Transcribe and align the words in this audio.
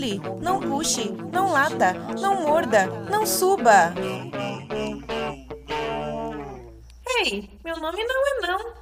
pule, 0.00 0.20
não 0.40 0.58
puxe, 0.60 1.10
não 1.32 1.52
lata, 1.52 1.92
não 2.18 2.42
morda, 2.42 2.86
não 3.10 3.26
suba. 3.26 3.92
Ei, 7.18 7.50
meu 7.62 7.76
nome 7.76 8.02
não 8.04 8.26
é 8.26 8.46
não. 8.46 8.72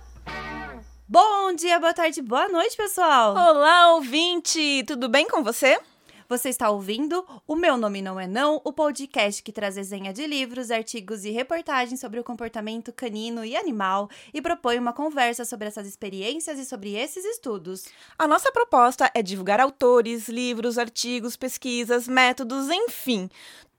Bom 1.08 1.52
dia, 1.54 1.80
boa 1.80 1.92
tarde, 1.92 2.22
boa 2.22 2.48
noite, 2.48 2.76
pessoal! 2.76 3.32
Olá, 3.32 3.94
ouvinte! 3.94 4.84
Tudo 4.86 5.08
bem 5.08 5.26
com 5.26 5.42
você? 5.42 5.80
Você 6.28 6.50
está 6.50 6.68
ouvindo 6.68 7.24
O 7.46 7.56
Meu 7.56 7.78
Nome 7.78 8.02
Não 8.02 8.20
É 8.20 8.26
Não, 8.26 8.60
o 8.62 8.70
podcast 8.70 9.42
que 9.42 9.50
traz 9.50 9.76
resenha 9.76 10.12
de 10.12 10.26
livros, 10.26 10.70
artigos 10.70 11.24
e 11.24 11.30
reportagens 11.30 11.98
sobre 12.00 12.20
o 12.20 12.24
comportamento 12.24 12.92
canino 12.92 13.42
e 13.46 13.56
animal 13.56 14.10
e 14.34 14.42
propõe 14.42 14.78
uma 14.78 14.92
conversa 14.92 15.46
sobre 15.46 15.68
essas 15.68 15.86
experiências 15.86 16.58
e 16.58 16.66
sobre 16.66 16.94
esses 16.94 17.24
estudos. 17.24 17.86
A 18.18 18.28
nossa 18.28 18.52
proposta 18.52 19.10
é 19.14 19.22
divulgar 19.22 19.58
autores, 19.58 20.28
livros, 20.28 20.76
artigos, 20.76 21.34
pesquisas, 21.34 22.06
métodos, 22.06 22.68
enfim, 22.68 23.30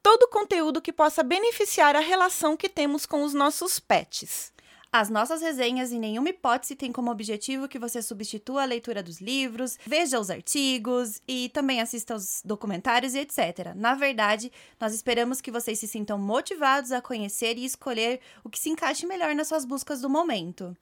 todo 0.02 0.27
conteúdo 0.27 0.81
que 0.81 0.91
possa 0.91 1.21
beneficiar 1.21 1.95
a 1.95 1.99
relação 1.99 2.57
que 2.57 2.68
temos 2.68 3.05
com 3.05 3.21
os 3.21 3.31
nossos 3.31 3.79
pets. 3.79 4.52
As 4.91 5.07
nossas 5.07 5.39
resenhas 5.39 5.91
em 5.91 5.99
nenhuma 5.99 6.29
hipótese 6.29 6.75
têm 6.75 6.91
como 6.91 7.11
objetivo 7.11 7.67
que 7.67 7.77
você 7.77 8.02
substitua 8.02 8.63
a 8.63 8.66
leitura 8.66 9.03
dos 9.03 9.21
livros, 9.21 9.77
veja 9.85 10.20
os 10.20 10.31
artigos 10.31 11.21
e 11.27 11.48
também 11.49 11.79
assista 11.79 12.15
aos 12.15 12.41
documentários 12.43 13.13
e 13.13 13.20
etc. 13.20 13.75
Na 13.75 13.93
verdade, 13.93 14.52
nós 14.79 14.95
esperamos 14.95 15.41
que 15.41 15.52
vocês 15.52 15.77
se 15.77 15.88
sintam 15.88 16.17
motivados 16.17 16.91
a 16.91 17.03
conhecer 17.03 17.55
e 17.55 17.65
escolher 17.65 18.20
o 18.43 18.49
que 18.49 18.57
se 18.57 18.71
encaixe 18.71 19.05
melhor 19.05 19.35
nas 19.35 19.48
suas 19.48 19.63
buscas 19.63 20.02
do 20.02 20.09
momento. 20.09 20.75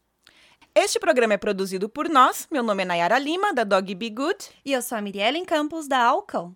Este 0.73 1.01
programa 1.01 1.33
é 1.33 1.37
produzido 1.37 1.89
por 1.89 2.07
nós. 2.07 2.47
Meu 2.49 2.63
nome 2.63 2.83
é 2.83 2.85
Nayara 2.85 3.19
Lima, 3.19 3.53
da 3.53 3.65
Dog 3.65 3.93
Be 3.93 4.09
Good. 4.09 4.37
E 4.63 4.71
eu 4.71 4.81
sou 4.81 4.97
a 4.97 5.01
Miriellen 5.01 5.43
Campos, 5.43 5.85
da 5.85 6.01
Alcão. 6.01 6.55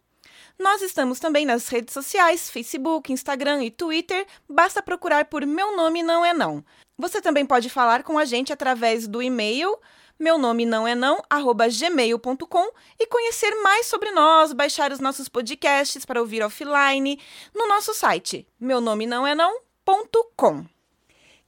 Nós 0.58 0.82
estamos 0.82 1.20
também 1.20 1.46
nas 1.46 1.68
redes 1.68 1.94
sociais, 1.94 2.50
Facebook, 2.50 3.12
Instagram 3.12 3.64
e 3.64 3.72
Twitter. 3.72 4.26
Basta 4.48 4.82
procurar 4.82 5.26
por 5.26 5.46
Meu 5.46 5.76
Nome 5.76 6.02
Não 6.02 6.24
É 6.24 6.34
Não. 6.34 6.64
Você 7.02 7.20
também 7.20 7.48
pode 7.48 7.68
falar 7.68 8.04
com 8.04 8.20
a 8.20 8.26
gente 8.26 8.54
através 8.54 9.08
do 9.08 9.24
e-mail 9.24 9.76
meu 10.20 10.38
nome 10.38 10.68
não 10.68 10.88
é 10.88 10.94
não, 10.94 11.20
arroba 11.28 11.68
gmail.com 11.68 12.72
e 13.00 13.08
conhecer 13.08 13.56
mais 13.64 13.88
sobre 13.88 14.12
nós, 14.12 14.54
baixar 14.54 14.92
os 14.92 15.00
nossos 15.00 15.28
podcasts 15.28 16.06
para 16.06 16.22
ouvir 16.22 16.44
offline 16.44 17.20
no 17.56 17.68
nosso 17.68 17.92
site 17.96 18.48
meu 18.60 18.80
nome 18.80 19.08
não 19.08 19.26
é 19.26 19.34
não.com. 19.34 20.64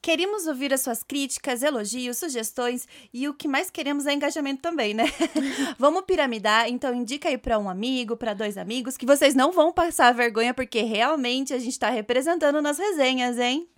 Queremos 0.02 0.48
ouvir 0.48 0.74
as 0.74 0.82
suas 0.82 1.04
críticas, 1.04 1.62
elogios, 1.62 2.18
sugestões 2.18 2.88
e 3.14 3.30
o 3.30 3.34
que 3.36 3.48
mais 3.48 3.70
queremos 3.70 4.08
é 4.08 4.14
engajamento 4.14 4.60
também, 4.60 4.96
né? 4.96 5.06
Vamos 5.78 6.02
piramidar, 6.02 6.68
então 6.68 6.96
indica 6.96 7.30
aí 7.30 7.38
para 7.38 7.60
um 7.60 7.70
amigo, 7.70 8.18
para 8.18 8.34
dois 8.34 8.58
amigos, 8.58 8.98
que 8.98 9.06
vocês 9.06 9.36
não 9.36 9.52
vão 9.52 9.72
passar 9.72 10.16
vergonha 10.16 10.52
porque 10.52 10.82
realmente 10.82 11.54
a 11.54 11.60
gente 11.60 11.74
está 11.74 11.92
representando 11.92 12.60
nas 12.60 12.80
resenhas, 12.80 13.38
hein? 13.38 13.70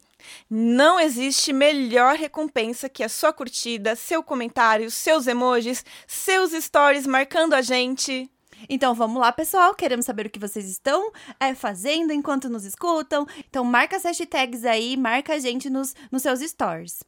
Não 0.49 0.99
existe 0.99 1.51
melhor 1.51 2.15
recompensa 2.15 2.89
que 2.89 3.03
a 3.03 3.09
sua 3.09 3.33
curtida, 3.33 3.95
seu 3.95 4.23
comentário, 4.23 4.89
seus 4.91 5.27
emojis, 5.27 5.83
seus 6.07 6.51
stories 6.51 7.07
marcando 7.07 7.53
a 7.53 7.61
gente. 7.61 8.29
Então 8.69 8.93
vamos 8.93 9.19
lá, 9.19 9.31
pessoal. 9.31 9.73
Queremos 9.75 10.05
saber 10.05 10.27
o 10.27 10.29
que 10.29 10.39
vocês 10.39 10.69
estão 10.69 11.11
é, 11.39 11.53
fazendo 11.53 12.13
enquanto 12.13 12.49
nos 12.49 12.65
escutam. 12.65 13.27
Então 13.49 13.63
marca 13.63 13.97
as 13.97 14.03
hashtags 14.03 14.65
aí, 14.65 14.95
marca 14.97 15.33
a 15.33 15.39
gente 15.39 15.69
nos, 15.69 15.93
nos 16.11 16.21
seus 16.21 16.39
stories. 16.39 17.03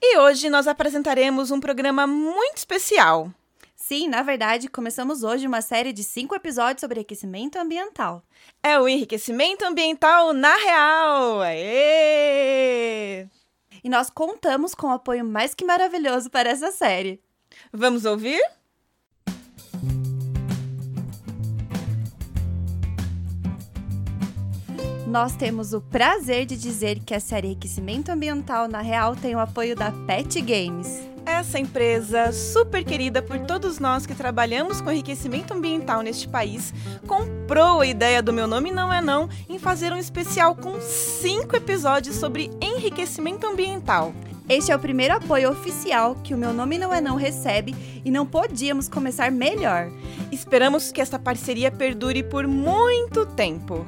E 0.00 0.18
hoje 0.18 0.50
nós 0.50 0.66
apresentaremos 0.66 1.50
um 1.50 1.60
programa 1.60 2.06
muito 2.06 2.56
especial. 2.56 3.32
Sim, 3.88 4.08
na 4.08 4.20
verdade, 4.20 4.68
começamos 4.68 5.22
hoje 5.22 5.46
uma 5.46 5.62
série 5.62 5.92
de 5.92 6.02
cinco 6.02 6.34
episódios 6.34 6.80
sobre 6.80 6.98
aquecimento 6.98 7.56
ambiental. 7.56 8.20
É 8.60 8.80
o 8.80 8.88
enriquecimento 8.88 9.64
ambiental 9.64 10.32
na 10.32 10.56
real! 10.56 11.40
Aê! 11.40 13.28
E 13.84 13.88
nós 13.88 14.10
contamos 14.10 14.74
com 14.74 14.88
o 14.88 14.90
apoio 14.90 15.24
mais 15.24 15.54
que 15.54 15.64
maravilhoso 15.64 16.28
para 16.28 16.50
essa 16.50 16.72
série. 16.72 17.22
Vamos 17.72 18.04
ouvir? 18.04 18.42
Nós 25.06 25.36
temos 25.36 25.72
o 25.72 25.80
prazer 25.80 26.44
de 26.44 26.56
dizer 26.56 26.98
que 27.04 27.14
a 27.14 27.20
série 27.20 27.46
Enriquecimento 27.46 28.10
Ambiental 28.10 28.66
na 28.66 28.80
Real 28.80 29.14
tem 29.14 29.36
o 29.36 29.38
apoio 29.38 29.76
da 29.76 29.92
Pet 30.08 30.40
Games. 30.40 31.15
Essa 31.26 31.58
empresa, 31.58 32.30
super 32.30 32.84
querida 32.84 33.20
por 33.20 33.36
todos 33.40 33.80
nós 33.80 34.06
que 34.06 34.14
trabalhamos 34.14 34.80
com 34.80 34.92
enriquecimento 34.92 35.52
ambiental 35.52 36.00
neste 36.00 36.28
país, 36.28 36.72
comprou 37.04 37.80
a 37.80 37.86
ideia 37.86 38.22
do 38.22 38.32
Meu 38.32 38.46
Nome 38.46 38.70
Não 38.70 38.92
É 38.92 39.02
Não 39.02 39.28
em 39.48 39.58
fazer 39.58 39.92
um 39.92 39.96
especial 39.96 40.54
com 40.54 40.80
cinco 40.80 41.56
episódios 41.56 42.14
sobre 42.14 42.48
enriquecimento 42.62 43.44
ambiental. 43.44 44.14
Este 44.48 44.70
é 44.70 44.76
o 44.76 44.78
primeiro 44.78 45.14
apoio 45.14 45.50
oficial 45.50 46.14
que 46.14 46.32
o 46.32 46.38
Meu 46.38 46.52
Nome 46.54 46.78
Não 46.78 46.94
É 46.94 47.00
Não 47.00 47.16
recebe 47.16 47.74
e 48.04 48.10
não 48.10 48.24
podíamos 48.24 48.88
começar 48.88 49.32
melhor. 49.32 49.90
Esperamos 50.30 50.92
que 50.92 51.00
esta 51.00 51.18
parceria 51.18 51.72
perdure 51.72 52.22
por 52.22 52.46
muito 52.46 53.26
tempo. 53.26 53.84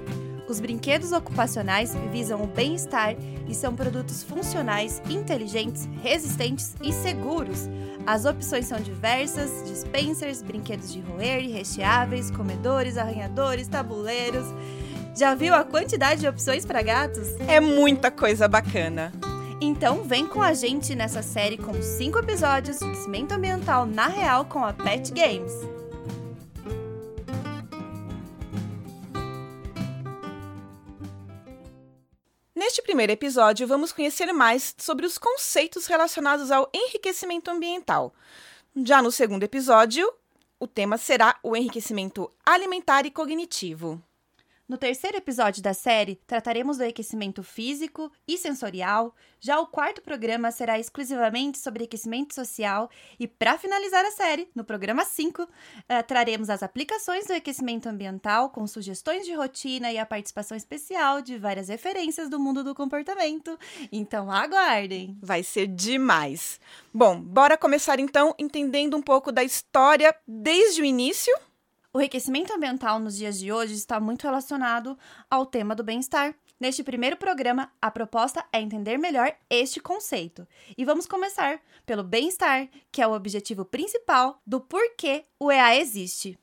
Os 0.47 0.59
brinquedos 0.59 1.11
ocupacionais 1.11 1.95
visam 2.11 2.43
o 2.43 2.47
bem-estar 2.47 3.15
e 3.47 3.55
são 3.55 3.75
produtos 3.75 4.21
funcionais, 4.21 5.01
inteligentes, 5.09 5.89
resistentes 6.03 6.75
e 6.81 6.93
seguros. 6.93 7.67
As 8.05 8.25
opções 8.25 8.65
são 8.65 8.79
diversas: 8.79 9.67
dispensers, 9.67 10.41
brinquedos 10.41 10.93
de 10.93 10.99
roer 11.01 11.43
e 11.43 11.51
recheáveis, 11.51 12.29
comedores, 12.29 12.97
arranhadores, 12.97 13.67
tabuleiros. 13.67 14.45
Já 15.15 15.33
viu 15.33 15.55
a 15.55 15.63
quantidade 15.63 16.21
de 16.21 16.27
opções 16.27 16.65
para 16.65 16.81
gatos? 16.81 17.29
É 17.47 17.59
muita 17.59 18.11
coisa 18.11 18.47
bacana. 18.47 19.11
Então 19.61 20.03
vem 20.03 20.27
com 20.27 20.41
a 20.41 20.53
gente 20.53 20.93
nessa 20.93 21.23
série 21.23 21.57
com 21.57 21.81
cinco 21.81 22.19
episódios 22.19 22.77
de 22.77 22.95
cimento 22.97 23.31
ambiental 23.31 23.85
na 23.85 24.07
real 24.07 24.45
com 24.45 24.63
a 24.63 24.73
Pet 24.73 25.11
Games. 25.13 25.53
Neste 32.65 32.81
primeiro 32.81 33.11
episódio, 33.11 33.67
vamos 33.67 33.91
conhecer 33.91 34.33
mais 34.33 34.73
sobre 34.79 35.05
os 35.05 35.19
conceitos 35.19 35.85
relacionados 35.85 36.49
ao 36.49 36.67
enriquecimento 36.73 37.51
ambiental. 37.51 38.11
Já 38.83 39.03
no 39.03 39.11
segundo 39.11 39.43
episódio, 39.43 40.11
o 40.59 40.65
tema 40.65 40.97
será 40.97 41.37
o 41.43 41.55
enriquecimento 41.55 42.27
alimentar 42.43 43.05
e 43.05 43.11
cognitivo. 43.11 44.01
No 44.67 44.79
terceiro 44.79 45.15
episódio 45.15 45.61
da 45.61 45.75
série, 45.75 46.19
trataremos 46.25 46.77
do 46.79 46.83
aquecimento 46.83 47.43
físico 47.43 48.11
e 48.27 48.35
sensorial. 48.35 49.13
Já 49.39 49.59
o 49.59 49.67
quarto 49.67 50.01
programa 50.01 50.49
será 50.49 50.79
exclusivamente 50.79 51.59
sobre 51.59 51.83
aquecimento 51.83 52.33
social. 52.33 52.89
E, 53.19 53.27
para 53.27 53.59
finalizar 53.59 54.03
a 54.03 54.09
série, 54.09 54.49
no 54.55 54.63
programa 54.63 55.05
5, 55.05 55.43
uh, 55.43 55.47
eh, 55.87 56.01
traremos 56.01 56.49
as 56.49 56.63
aplicações 56.63 57.27
do 57.27 57.33
aquecimento 57.33 57.87
ambiental 57.87 58.49
com 58.49 58.65
sugestões 58.65 59.23
de 59.23 59.35
rotina 59.35 59.91
e 59.91 59.99
a 59.99 60.05
participação 60.05 60.57
especial 60.57 61.21
de 61.21 61.37
várias 61.37 61.67
referências 61.67 62.27
do 62.27 62.39
mundo 62.39 62.63
do 62.63 62.73
comportamento. 62.73 63.59
Então, 63.91 64.31
aguardem! 64.31 65.15
Vai 65.21 65.43
ser 65.43 65.67
demais! 65.67 66.59
Bom, 66.91 67.21
bora 67.21 67.55
começar 67.55 67.99
então 67.99 68.33
entendendo 68.39 68.97
um 68.97 69.01
pouco 69.01 69.31
da 69.31 69.43
história 69.43 70.15
desde 70.27 70.81
o 70.81 70.85
início 70.85 71.31
o 71.95 72.01
enriquecimento 72.01 72.53
ambiental 72.53 72.99
nos 72.99 73.15
dias 73.15 73.39
de 73.39 73.53
hoje 73.53 73.73
está 73.73 74.01
muito 74.01 74.23
relacionado 74.23 74.99
ao 75.31 75.45
tema 75.45 75.73
do 75.73 75.81
bem-estar. 75.81 76.35
Neste 76.59 76.83
primeiro 76.83 77.15
programa, 77.15 77.71
a 77.81 77.89
proposta 77.89 78.43
é 78.51 78.59
entender 78.59 78.97
melhor 78.97 79.33
este 79.49 79.79
conceito. 79.79 80.45
E 80.77 80.83
vamos 80.83 81.05
começar 81.05 81.57
pelo 81.85 82.03
bem-estar, 82.03 82.67
que 82.91 83.01
é 83.01 83.07
o 83.07 83.13
objetivo 83.13 83.63
principal 83.63 84.41
do 84.45 84.59
porquê 84.59 85.23
o 85.39 85.49
EA 85.49 85.77
existe. 85.77 86.37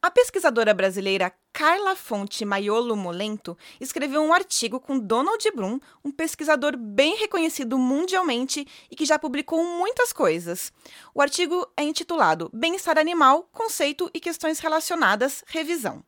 A 0.00 0.12
pesquisadora 0.12 0.72
brasileira 0.72 1.34
Carla 1.58 1.96
Fonte 1.96 2.44
Maiolo 2.44 2.96
Molento 2.96 3.58
escreveu 3.80 4.22
um 4.22 4.32
artigo 4.32 4.78
com 4.78 4.96
Donald 4.96 5.44
Brum, 5.50 5.80
um 6.04 6.10
pesquisador 6.12 6.76
bem 6.76 7.16
reconhecido 7.16 7.76
mundialmente 7.76 8.64
e 8.88 8.94
que 8.94 9.04
já 9.04 9.18
publicou 9.18 9.64
muitas 9.64 10.12
coisas. 10.12 10.72
O 11.12 11.20
artigo 11.20 11.66
é 11.76 11.82
intitulado 11.82 12.48
Bem-estar 12.54 12.96
animal, 12.96 13.48
conceito 13.52 14.08
e 14.14 14.20
questões 14.20 14.60
relacionadas, 14.60 15.42
revisão. 15.48 16.04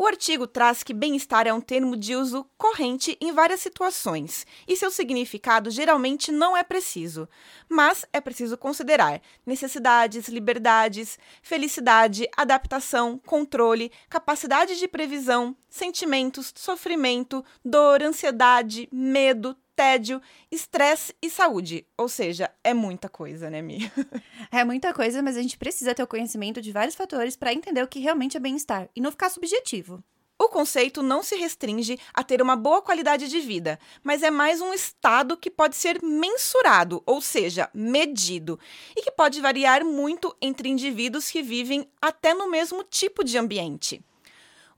O 0.00 0.06
artigo 0.06 0.46
traz 0.46 0.82
que 0.82 0.94
bem-estar 0.94 1.46
é 1.46 1.52
um 1.52 1.60
termo 1.60 1.94
de 1.94 2.16
uso 2.16 2.48
corrente 2.56 3.18
em 3.20 3.32
várias 3.32 3.60
situações 3.60 4.46
e 4.66 4.74
seu 4.74 4.90
significado 4.90 5.68
geralmente 5.68 6.32
não 6.32 6.56
é 6.56 6.62
preciso, 6.62 7.28
mas 7.68 8.06
é 8.10 8.18
preciso 8.18 8.56
considerar 8.56 9.20
necessidades, 9.44 10.26
liberdades, 10.26 11.18
felicidade, 11.42 12.26
adaptação, 12.34 13.20
controle, 13.26 13.92
capacidade 14.08 14.78
de 14.78 14.88
previsão, 14.88 15.54
sentimentos, 15.68 16.50
sofrimento, 16.56 17.44
dor, 17.62 18.02
ansiedade, 18.02 18.88
medo, 18.90 19.54
tédio, 19.80 20.20
estresse 20.50 21.14
e 21.22 21.30
saúde. 21.30 21.86
Ou 21.96 22.06
seja, 22.06 22.50
é 22.62 22.74
muita 22.74 23.08
coisa, 23.08 23.48
né, 23.48 23.62
Mi? 23.62 23.90
é 24.52 24.62
muita 24.62 24.92
coisa, 24.92 25.22
mas 25.22 25.38
a 25.38 25.42
gente 25.42 25.56
precisa 25.56 25.94
ter 25.94 26.02
o 26.02 26.06
conhecimento 26.06 26.60
de 26.60 26.70
vários 26.70 26.94
fatores 26.94 27.34
para 27.34 27.54
entender 27.54 27.82
o 27.82 27.88
que 27.88 27.98
realmente 27.98 28.36
é 28.36 28.40
bem-estar 28.40 28.90
e 28.94 29.00
não 29.00 29.10
ficar 29.10 29.30
subjetivo. 29.30 30.04
O 30.38 30.50
conceito 30.50 31.02
não 31.02 31.22
se 31.22 31.34
restringe 31.34 31.98
a 32.12 32.22
ter 32.22 32.42
uma 32.42 32.56
boa 32.56 32.82
qualidade 32.82 33.26
de 33.26 33.40
vida, 33.40 33.78
mas 34.04 34.22
é 34.22 34.30
mais 34.30 34.60
um 34.60 34.74
estado 34.74 35.34
que 35.34 35.50
pode 35.50 35.76
ser 35.76 36.02
mensurado, 36.02 37.02
ou 37.06 37.22
seja, 37.22 37.70
medido, 37.72 38.60
e 38.94 39.00
que 39.00 39.10
pode 39.10 39.40
variar 39.40 39.82
muito 39.82 40.36
entre 40.42 40.68
indivíduos 40.68 41.30
que 41.30 41.42
vivem 41.42 41.90
até 42.02 42.34
no 42.34 42.50
mesmo 42.50 42.84
tipo 42.84 43.24
de 43.24 43.38
ambiente. 43.38 44.04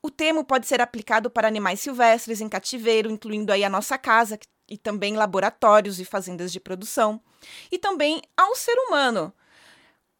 O 0.04 0.10
termo 0.10 0.44
pode 0.44 0.66
ser 0.66 0.80
aplicado 0.80 1.30
para 1.30 1.46
animais 1.46 1.78
silvestres 1.78 2.40
em 2.40 2.48
cativeiro, 2.48 3.08
incluindo 3.08 3.52
aí 3.52 3.62
a 3.62 3.70
nossa 3.70 3.96
casa, 3.96 4.36
e 4.72 4.78
também 4.78 5.16
laboratórios 5.16 6.00
e 6.00 6.04
fazendas 6.04 6.50
de 6.50 6.58
produção, 6.58 7.20
e 7.70 7.78
também 7.78 8.22
ao 8.34 8.54
ser 8.54 8.74
humano. 8.78 9.30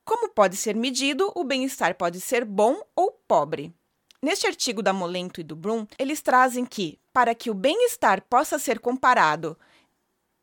Como 0.05 0.29
pode 0.29 0.57
ser 0.57 0.77
medido, 0.77 1.33
o 1.35 1.43
bem-estar 1.43 1.95
pode 1.95 2.21
ser 2.21 2.45
bom 2.45 2.83
ou 2.95 3.13
pobre. 3.27 3.73
Neste 4.21 4.47
artigo 4.47 4.83
da 4.83 4.93
Molento 4.93 5.41
e 5.41 5.45
do 5.45 5.57
Brum, 5.57 5.87
eles 5.99 6.21
trazem 6.21 6.67
que, 6.67 6.99
para 7.15 7.35
que 7.35 7.51
o 7.51 7.55
bem-estar 7.55 8.23
possa 8.29 8.59
ser 8.59 8.79
comparado 8.79 9.59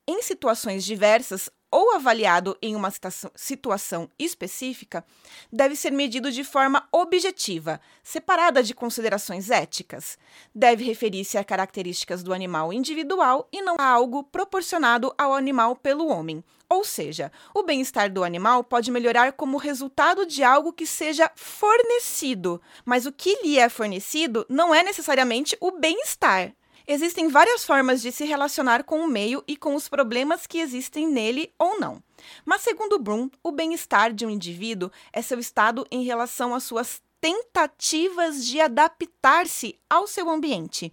em 0.07 0.23
situações 0.23 0.83
diversas, 0.83 1.51
ou 1.71 1.95
avaliado 1.95 2.57
em 2.61 2.75
uma 2.75 2.91
situação 3.35 4.09
específica, 4.17 5.05
deve 5.51 5.75
ser 5.75 5.91
medido 5.91 6.31
de 6.31 6.43
forma 6.43 6.87
objetiva, 6.91 7.79
separada 8.03 8.63
de 8.63 8.73
considerações 8.73 9.49
éticas. 9.49 10.17
Deve 10.53 10.83
referir-se 10.83 11.37
a 11.37 11.43
características 11.43 12.23
do 12.23 12.33
animal 12.33 12.73
individual 12.73 13.47
e 13.51 13.61
não 13.61 13.75
a 13.77 13.85
algo 13.85 14.23
proporcionado 14.23 15.13
ao 15.17 15.33
animal 15.33 15.75
pelo 15.75 16.07
homem. 16.07 16.43
Ou 16.69 16.83
seja, 16.83 17.31
o 17.53 17.63
bem-estar 17.63 18.13
do 18.13 18.23
animal 18.23 18.63
pode 18.63 18.91
melhorar 18.91 19.33
como 19.33 19.57
resultado 19.57 20.23
de 20.25 20.43
algo 20.43 20.71
que 20.71 20.85
seja 20.85 21.31
fornecido, 21.35 22.61
mas 22.85 23.07
o 23.07 23.11
que 23.11 23.41
lhe 23.41 23.57
é 23.57 23.67
fornecido 23.67 24.45
não 24.47 24.73
é 24.73 24.83
necessariamente 24.83 25.57
o 25.59 25.71
bem-estar. 25.71 26.53
Existem 26.91 27.27
várias 27.27 27.63
formas 27.63 28.01
de 28.01 28.11
se 28.11 28.25
relacionar 28.25 28.83
com 28.83 29.01
o 29.01 29.07
meio 29.07 29.43
e 29.47 29.55
com 29.55 29.75
os 29.75 29.87
problemas 29.87 30.47
que 30.47 30.57
existem 30.57 31.07
nele 31.07 31.53
ou 31.59 31.79
não. 31.79 32.01
Mas, 32.43 32.63
segundo 32.63 32.97
Bloom, 32.97 33.29
o 33.43 33.51
bem-estar 33.51 34.11
de 34.11 34.25
um 34.25 34.29
indivíduo 34.31 34.89
é 35.13 35.21
seu 35.21 35.37
estado 35.37 35.85
em 35.91 36.03
relação 36.03 36.51
às 36.55 36.63
suas 36.63 36.99
tentativas 37.21 38.43
de 38.43 38.59
adaptar-se 38.59 39.79
ao 39.87 40.07
seu 40.07 40.31
ambiente. 40.31 40.91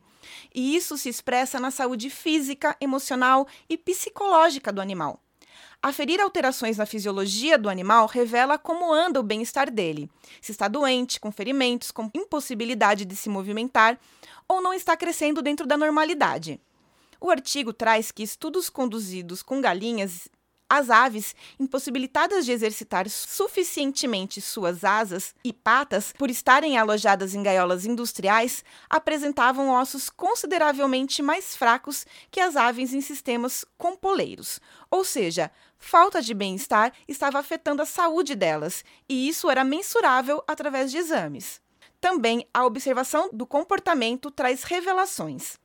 E 0.55 0.77
isso 0.77 0.99
se 0.99 1.09
expressa 1.09 1.59
na 1.59 1.71
saúde 1.71 2.11
física, 2.11 2.77
emocional 2.79 3.49
e 3.67 3.79
psicológica 3.79 4.71
do 4.71 4.83
animal. 4.83 5.23
Aferir 5.87 6.21
alterações 6.21 6.79
na 6.79 6.85
fisiologia 6.85 7.57
do 7.57 7.69
animal 7.69 8.09
revela 8.09 8.59
como 8.59 8.93
anda 8.93 9.21
o 9.21 9.23
bem-estar 9.23 9.71
dele. 9.71 10.11
Se 10.41 10.51
está 10.51 10.67
doente, 10.67 11.21
com 11.21 11.31
ferimentos, 11.31 11.93
com 11.93 12.11
impossibilidade 12.13 13.05
de 13.05 13.15
se 13.15 13.29
movimentar 13.29 13.97
ou 14.49 14.61
não 14.61 14.75
está 14.75 14.97
crescendo 14.97 15.41
dentro 15.41 15.65
da 15.65 15.77
normalidade. 15.77 16.61
O 17.21 17.31
artigo 17.31 17.73
traz 17.73 18.11
que 18.11 18.25
estudos 18.25 18.69
conduzidos 18.69 19.45
com 19.45 19.61
galinhas 19.61 20.29
as 20.69 20.91
aves, 20.91 21.35
impossibilitadas 21.61 22.45
de 22.45 22.53
exercitar 22.53 23.09
suficientemente 23.09 24.41
suas 24.41 24.83
asas 24.83 25.35
e 25.45 25.53
patas 25.53 26.13
por 26.19 26.29
estarem 26.29 26.77
alojadas 26.77 27.35
em 27.35 27.43
gaiolas 27.43 27.87
industriais, 27.87 28.65
apresentavam 28.91 29.71
ossos 29.71 30.11
consideravelmente 30.11 31.23
mais 31.23 31.57
fracos 31.57 32.05
que 32.31 32.41
as 32.41 32.57
aves 32.57 32.93
em 32.93 33.01
sistemas 33.01 33.65
compoleiros. 33.79 34.61
Ou 34.91 35.05
seja, 35.05 35.51
falta 35.79 36.21
de 36.23 36.35
bem-estar 36.35 36.93
estava 37.07 37.39
afetando 37.39 37.83
a 37.83 37.87
saúde 37.87 38.35
delas, 38.35 38.85
e 39.09 39.29
isso 39.29 39.51
era 39.51 39.65
mensurável 39.65 40.43
através 40.47 40.91
de 40.91 40.99
exames. 40.99 41.61
Também 42.01 42.47
a 42.53 42.65
observação 42.65 43.31
do 43.33 43.47
comportamento 43.47 44.31
traz 44.31 44.63
revelações 44.63 45.59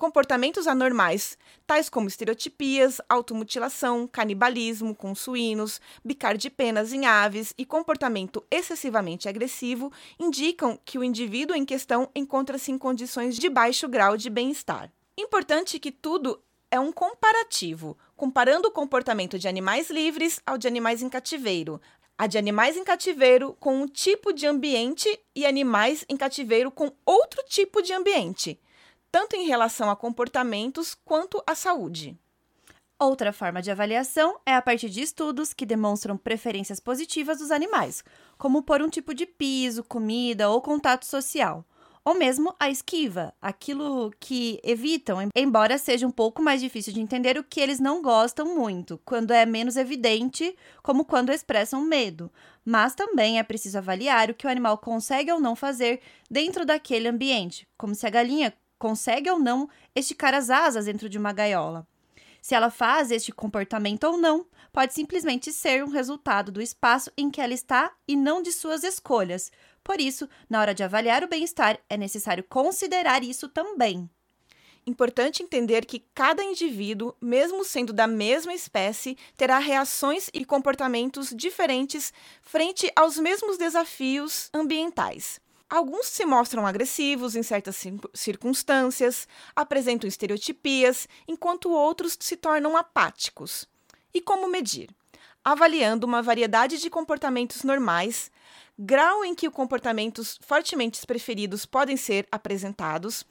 comportamentos 0.00 0.66
anormais, 0.66 1.36
tais 1.66 1.90
como 1.90 2.08
estereotipias, 2.08 3.02
automutilação, 3.06 4.08
canibalismo 4.08 4.94
com 4.94 5.14
suínos, 5.14 5.78
bicar 6.02 6.38
de 6.38 6.48
penas 6.48 6.94
em 6.94 7.04
aves 7.04 7.52
e 7.58 7.66
comportamento 7.66 8.42
excessivamente 8.50 9.28
agressivo, 9.28 9.92
indicam 10.18 10.80
que 10.86 10.96
o 10.98 11.04
indivíduo 11.04 11.54
em 11.54 11.66
questão 11.66 12.08
encontra-se 12.14 12.72
em 12.72 12.78
condições 12.78 13.36
de 13.36 13.50
baixo 13.50 13.86
grau 13.86 14.16
de 14.16 14.30
bem-estar. 14.30 14.90
Importante 15.18 15.78
que 15.78 15.92
tudo 15.92 16.42
é 16.70 16.80
um 16.80 16.90
comparativo, 16.90 17.94
comparando 18.20 18.68
o 18.68 18.70
comportamento 18.70 19.38
de 19.38 19.48
animais 19.48 19.88
livres 19.88 20.42
ao 20.44 20.58
de 20.58 20.68
animais 20.68 21.00
em 21.00 21.08
cativeiro, 21.08 21.80
a 22.18 22.26
de 22.26 22.36
animais 22.36 22.76
em 22.76 22.84
cativeiro 22.84 23.56
com 23.58 23.82
um 23.82 23.86
tipo 23.88 24.30
de 24.30 24.46
ambiente 24.46 25.08
e 25.34 25.46
animais 25.46 26.04
em 26.06 26.18
cativeiro 26.18 26.70
com 26.70 26.92
outro 27.06 27.42
tipo 27.48 27.80
de 27.80 27.94
ambiente 27.94 28.60
tanto 29.10 29.34
em 29.34 29.46
relação 29.46 29.90
a 29.90 29.96
comportamentos 29.96 30.94
quanto 30.94 31.42
à 31.46 31.54
saúde. 31.54 32.16
Outra 32.98 33.32
forma 33.32 33.62
de 33.62 33.70
avaliação 33.70 34.38
é 34.44 34.54
a 34.54 34.62
partir 34.62 34.90
de 34.90 35.00
estudos 35.00 35.54
que 35.54 35.64
demonstram 35.64 36.16
preferências 36.16 36.78
positivas 36.78 37.38
dos 37.38 37.50
animais, 37.50 38.04
como 38.36 38.62
por 38.62 38.82
um 38.82 38.90
tipo 38.90 39.14
de 39.14 39.24
piso, 39.24 39.82
comida 39.82 40.50
ou 40.50 40.60
contato 40.60 41.06
social. 41.06 41.64
Ou 42.10 42.16
mesmo 42.16 42.52
a 42.58 42.68
esquiva, 42.68 43.32
aquilo 43.40 44.12
que 44.18 44.58
evitam, 44.64 45.18
embora 45.32 45.78
seja 45.78 46.04
um 46.04 46.10
pouco 46.10 46.42
mais 46.42 46.60
difícil 46.60 46.92
de 46.92 47.00
entender 47.00 47.38
o 47.38 47.44
que 47.44 47.60
eles 47.60 47.78
não 47.78 48.02
gostam 48.02 48.52
muito, 48.52 49.00
quando 49.04 49.30
é 49.30 49.46
menos 49.46 49.76
evidente, 49.76 50.56
como 50.82 51.04
quando 51.04 51.30
expressam 51.30 51.80
medo. 51.82 52.28
Mas 52.64 52.96
também 52.96 53.38
é 53.38 53.44
preciso 53.44 53.78
avaliar 53.78 54.28
o 54.28 54.34
que 54.34 54.44
o 54.44 54.50
animal 54.50 54.76
consegue 54.78 55.30
ou 55.30 55.38
não 55.38 55.54
fazer 55.54 56.00
dentro 56.28 56.66
daquele 56.66 57.06
ambiente, 57.06 57.64
como 57.78 57.94
se 57.94 58.04
a 58.04 58.10
galinha 58.10 58.52
consegue 58.76 59.30
ou 59.30 59.38
não 59.38 59.68
esticar 59.94 60.34
as 60.34 60.50
asas 60.50 60.86
dentro 60.86 61.08
de 61.08 61.16
uma 61.16 61.32
gaiola. 61.32 61.86
Se 62.42 62.54
ela 62.54 62.70
faz 62.70 63.10
este 63.10 63.30
comportamento 63.30 64.04
ou 64.04 64.16
não, 64.16 64.46
pode 64.72 64.94
simplesmente 64.94 65.52
ser 65.52 65.84
um 65.84 65.90
resultado 65.90 66.50
do 66.50 66.62
espaço 66.62 67.10
em 67.16 67.30
que 67.30 67.40
ela 67.40 67.52
está 67.52 67.92
e 68.08 68.16
não 68.16 68.42
de 68.42 68.50
suas 68.50 68.82
escolhas. 68.82 69.52
Por 69.82 70.00
isso, 70.00 70.28
na 70.48 70.60
hora 70.60 70.74
de 70.74 70.82
avaliar 70.82 71.24
o 71.24 71.28
bem-estar, 71.28 71.78
é 71.88 71.96
necessário 71.96 72.44
considerar 72.44 73.24
isso 73.24 73.48
também. 73.48 74.08
Importante 74.86 75.42
entender 75.42 75.84
que 75.84 76.04
cada 76.14 76.42
indivíduo, 76.42 77.14
mesmo 77.20 77.64
sendo 77.64 77.92
da 77.92 78.06
mesma 78.06 78.54
espécie, 78.54 79.16
terá 79.36 79.58
reações 79.58 80.30
e 80.32 80.44
comportamentos 80.44 81.30
diferentes 81.36 82.12
frente 82.40 82.90
aos 82.96 83.18
mesmos 83.18 83.58
desafios 83.58 84.48
ambientais. 84.54 85.40
Alguns 85.68 86.06
se 86.06 86.24
mostram 86.24 86.66
agressivos 86.66 87.36
em 87.36 87.42
certas 87.42 87.80
circunstâncias, 88.12 89.28
apresentam 89.54 90.08
estereotipias, 90.08 91.06
enquanto 91.28 91.70
outros 91.70 92.16
se 92.18 92.36
tornam 92.36 92.76
apáticos. 92.76 93.68
E 94.12 94.20
como 94.20 94.48
medir? 94.48 94.90
Avaliando 95.44 96.06
uma 96.06 96.20
variedade 96.20 96.78
de 96.78 96.90
comportamentos 96.90 97.62
normais, 97.62 98.30
grau 98.78 99.24
em 99.24 99.34
que 99.34 99.48
os 99.48 99.54
comportamentos 99.54 100.38
fortemente 100.42 101.04
preferidos 101.06 101.64
podem 101.64 101.96
ser 101.96 102.26
apresentados, 102.30 103.24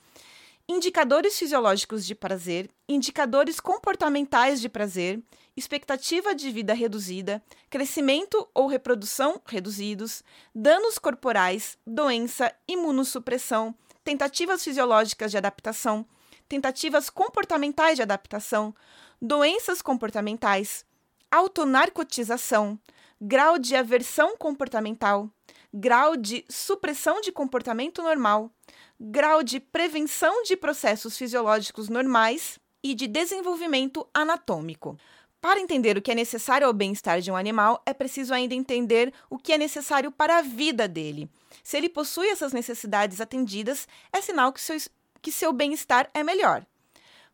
indicadores 0.68 1.38
fisiológicos 1.38 2.06
de 2.06 2.14
prazer, 2.14 2.70
indicadores 2.88 3.60
comportamentais 3.60 4.62
de 4.62 4.70
prazer, 4.70 5.20
expectativa 5.58 6.34
de 6.34 6.52
vida 6.52 6.74
reduzida, 6.74 7.44
crescimento 7.70 8.48
ou 8.54 8.68
reprodução 8.68 9.42
reduzidos, 9.46 10.24
danos 10.54 11.00
corporais, 11.00 11.78
doença, 11.86 12.54
imunossupressão, 12.68 13.74
tentativas 14.04 14.64
fisiológicas 14.64 15.32
de 15.32 15.38
adaptação, 15.38 16.06
tentativas 16.48 17.10
comportamentais 17.10 17.96
de 17.96 18.04
adaptação, 18.04 18.74
doenças 19.22 19.82
comportamentais, 19.82 20.86
autonarcotização, 21.32 22.80
grau 23.22 23.60
de 23.60 23.76
aversão 23.76 24.36
comportamental, 24.38 25.30
grau 25.74 26.16
de 26.16 26.46
supressão 26.50 27.22
de 27.22 27.32
comportamento 27.32 28.02
normal, 28.02 28.52
grau 29.00 29.44
de 29.44 29.60
prevenção 29.60 30.44
de 30.44 30.56
processos 30.56 31.18
fisiológicos 31.18 31.90
normais 31.90 32.60
e 32.84 32.96
de 32.96 33.08
desenvolvimento 33.08 34.08
anatômico. 34.14 34.98
Para 35.42 35.60
entender 35.60 35.98
o 35.98 36.02
que 36.02 36.12
é 36.12 36.16
necessário 36.16 36.68
ao 36.68 36.74
bem-estar 36.74 37.22
de 37.22 37.32
um 37.32 37.36
animal, 37.36 37.82
é 37.86 37.94
preciso 37.94 38.34
ainda 38.34 38.54
entender 38.54 39.14
o 39.30 39.38
que 39.38 39.54
é 39.54 39.58
necessário 39.58 40.12
para 40.12 40.40
a 40.40 40.42
vida 40.42 40.86
dele. 40.86 41.30
Se 41.64 41.78
ele 41.78 41.88
possui 41.88 42.28
essas 42.28 42.52
necessidades 42.52 43.22
atendidas, 43.22 43.88
é 44.12 44.20
sinal 44.20 44.52
que 44.52 44.60
seu, 44.60 44.76
que 45.22 45.32
seu 45.32 45.54
bem-estar 45.54 46.10
é 46.14 46.24
melhor. 46.24 46.66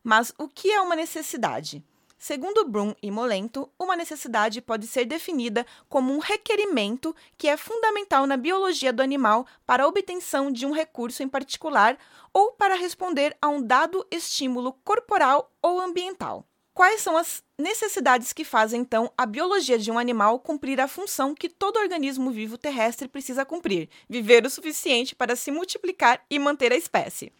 Mas 0.03 0.31
o 0.37 0.47
que 0.47 0.71
é 0.71 0.79
uma 0.81 0.95
necessidade? 0.95 1.83
Segundo 2.27 2.65
Brum 2.65 2.95
e 3.03 3.11
Molento, 3.11 3.69
uma 3.77 3.95
necessidade 3.95 4.59
pode 4.59 4.87
ser 4.87 5.05
definida 5.05 5.63
como 5.87 6.11
um 6.11 6.17
requerimento 6.17 7.15
que 7.37 7.47
é 7.47 7.55
fundamental 7.55 8.25
na 8.25 8.35
biologia 8.35 8.91
do 8.91 9.03
animal 9.03 9.45
para 9.63 9.83
a 9.83 9.87
obtenção 9.87 10.51
de 10.51 10.65
um 10.65 10.71
recurso 10.71 11.21
em 11.21 11.29
particular 11.29 11.95
ou 12.33 12.53
para 12.53 12.73
responder 12.73 13.37
a 13.39 13.47
um 13.47 13.61
dado 13.61 14.03
estímulo 14.09 14.73
corporal 14.83 15.51
ou 15.61 15.79
ambiental. 15.79 16.43
Quais 16.73 16.99
são 16.99 17.15
as 17.15 17.43
necessidades 17.59 18.33
que 18.33 18.43
fazem, 18.43 18.81
então, 18.81 19.13
a 19.15 19.27
biologia 19.27 19.77
de 19.77 19.91
um 19.91 19.99
animal 19.99 20.39
cumprir 20.39 20.81
a 20.81 20.87
função 20.87 21.35
que 21.35 21.47
todo 21.47 21.77
organismo 21.77 22.31
vivo 22.31 22.57
terrestre 22.57 23.07
precisa 23.07 23.45
cumprir: 23.45 23.87
viver 24.09 24.43
o 24.47 24.49
suficiente 24.49 25.13
para 25.13 25.35
se 25.35 25.51
multiplicar 25.51 26.25
e 26.27 26.39
manter 26.39 26.73
a 26.73 26.75
espécie? 26.75 27.31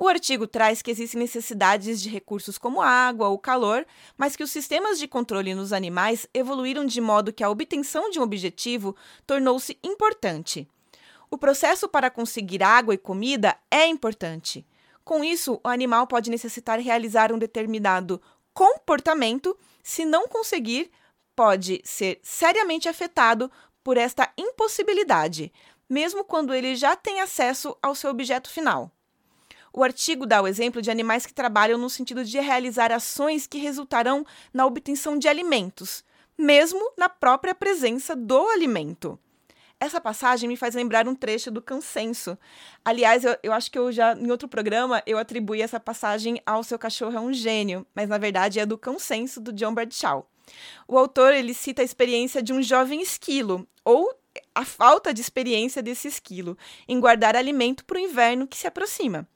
O 0.00 0.06
artigo 0.06 0.46
traz 0.46 0.80
que 0.80 0.92
existem 0.92 1.18
necessidades 1.18 2.00
de 2.00 2.08
recursos 2.08 2.56
como 2.56 2.80
água 2.80 3.26
ou 3.26 3.36
calor, 3.36 3.84
mas 4.16 4.36
que 4.36 4.44
os 4.44 4.50
sistemas 4.52 4.96
de 4.96 5.08
controle 5.08 5.56
nos 5.56 5.72
animais 5.72 6.24
evoluíram 6.32 6.86
de 6.86 7.00
modo 7.00 7.32
que 7.32 7.42
a 7.42 7.50
obtenção 7.50 8.08
de 8.08 8.20
um 8.20 8.22
objetivo 8.22 8.94
tornou-se 9.26 9.76
importante. 9.82 10.68
O 11.28 11.36
processo 11.36 11.88
para 11.88 12.12
conseguir 12.12 12.62
água 12.62 12.94
e 12.94 12.98
comida 12.98 13.58
é 13.68 13.88
importante. 13.88 14.64
Com 15.04 15.24
isso, 15.24 15.60
o 15.64 15.68
animal 15.68 16.06
pode 16.06 16.30
necessitar 16.30 16.78
realizar 16.78 17.32
um 17.32 17.38
determinado 17.38 18.22
comportamento, 18.54 19.58
se 19.82 20.04
não 20.04 20.28
conseguir, 20.28 20.92
pode 21.34 21.80
ser 21.82 22.20
seriamente 22.22 22.88
afetado 22.88 23.50
por 23.82 23.96
esta 23.96 24.32
impossibilidade, 24.38 25.52
mesmo 25.90 26.22
quando 26.22 26.54
ele 26.54 26.76
já 26.76 26.94
tem 26.94 27.20
acesso 27.20 27.76
ao 27.82 27.96
seu 27.96 28.10
objeto 28.10 28.48
final. 28.48 28.92
O 29.72 29.84
artigo 29.84 30.26
dá 30.26 30.40
o 30.42 30.46
exemplo 30.46 30.80
de 30.80 30.90
animais 30.90 31.26
que 31.26 31.34
trabalham 31.34 31.78
no 31.78 31.90
sentido 31.90 32.24
de 32.24 32.38
realizar 32.40 32.92
ações 32.92 33.46
que 33.46 33.58
resultarão 33.58 34.24
na 34.52 34.66
obtenção 34.66 35.18
de 35.18 35.28
alimentos, 35.28 36.04
mesmo 36.36 36.92
na 36.96 37.08
própria 37.08 37.54
presença 37.54 38.14
do 38.14 38.48
alimento. 38.48 39.18
Essa 39.80 40.00
passagem 40.00 40.48
me 40.48 40.56
faz 40.56 40.74
lembrar 40.74 41.06
um 41.06 41.14
trecho 41.14 41.52
do 41.52 41.62
Consenso. 41.62 42.36
Aliás, 42.84 43.24
eu, 43.24 43.36
eu, 43.44 43.52
acho 43.52 43.70
que 43.70 43.78
eu 43.78 43.92
já, 43.92 44.12
em 44.14 44.28
outro 44.30 44.48
programa, 44.48 45.02
eu 45.06 45.16
atribuí 45.18 45.62
essa 45.62 45.78
passagem 45.78 46.40
ao 46.44 46.64
Seu 46.64 46.78
Cachorro 46.78 47.16
é 47.16 47.20
um 47.20 47.32
Gênio, 47.32 47.86
mas 47.94 48.08
na 48.08 48.18
verdade 48.18 48.58
é 48.58 48.66
do 48.66 48.76
Consenso, 48.76 49.40
do 49.40 49.52
John 49.52 49.72
Bradshaw. 49.72 50.28
O 50.88 50.98
autor 50.98 51.32
ele 51.32 51.54
cita 51.54 51.82
a 51.82 51.84
experiência 51.84 52.42
de 52.42 52.52
um 52.52 52.60
jovem 52.60 53.00
esquilo, 53.00 53.68
ou 53.84 54.12
a 54.52 54.64
falta 54.64 55.14
de 55.14 55.20
experiência 55.20 55.80
desse 55.80 56.08
esquilo, 56.08 56.58
em 56.88 56.98
guardar 56.98 57.36
alimento 57.36 57.84
para 57.84 57.98
o 57.98 58.00
inverno 58.00 58.48
que 58.48 58.56
se 58.56 58.66
aproxima. 58.66 59.28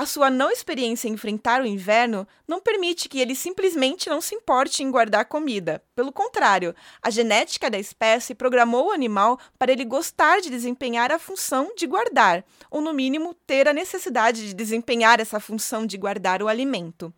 A 0.00 0.06
sua 0.06 0.30
não 0.30 0.48
experiência 0.48 1.08
em 1.08 1.14
enfrentar 1.14 1.60
o 1.60 1.66
inverno 1.66 2.24
não 2.46 2.60
permite 2.60 3.08
que 3.08 3.18
ele 3.18 3.34
simplesmente 3.34 4.08
não 4.08 4.20
se 4.20 4.32
importe 4.32 4.80
em 4.80 4.92
guardar 4.92 5.24
comida. 5.24 5.82
Pelo 5.92 6.12
contrário, 6.12 6.72
a 7.02 7.10
genética 7.10 7.68
da 7.68 7.80
espécie 7.80 8.32
programou 8.32 8.86
o 8.86 8.90
animal 8.92 9.40
para 9.58 9.72
ele 9.72 9.84
gostar 9.84 10.40
de 10.40 10.50
desempenhar 10.50 11.10
a 11.10 11.18
função 11.18 11.72
de 11.76 11.84
guardar, 11.84 12.44
ou 12.70 12.80
no 12.80 12.92
mínimo 12.92 13.34
ter 13.44 13.66
a 13.66 13.72
necessidade 13.72 14.46
de 14.46 14.54
desempenhar 14.54 15.18
essa 15.18 15.40
função 15.40 15.84
de 15.84 15.98
guardar 15.98 16.44
o 16.44 16.46
alimento. 16.46 17.12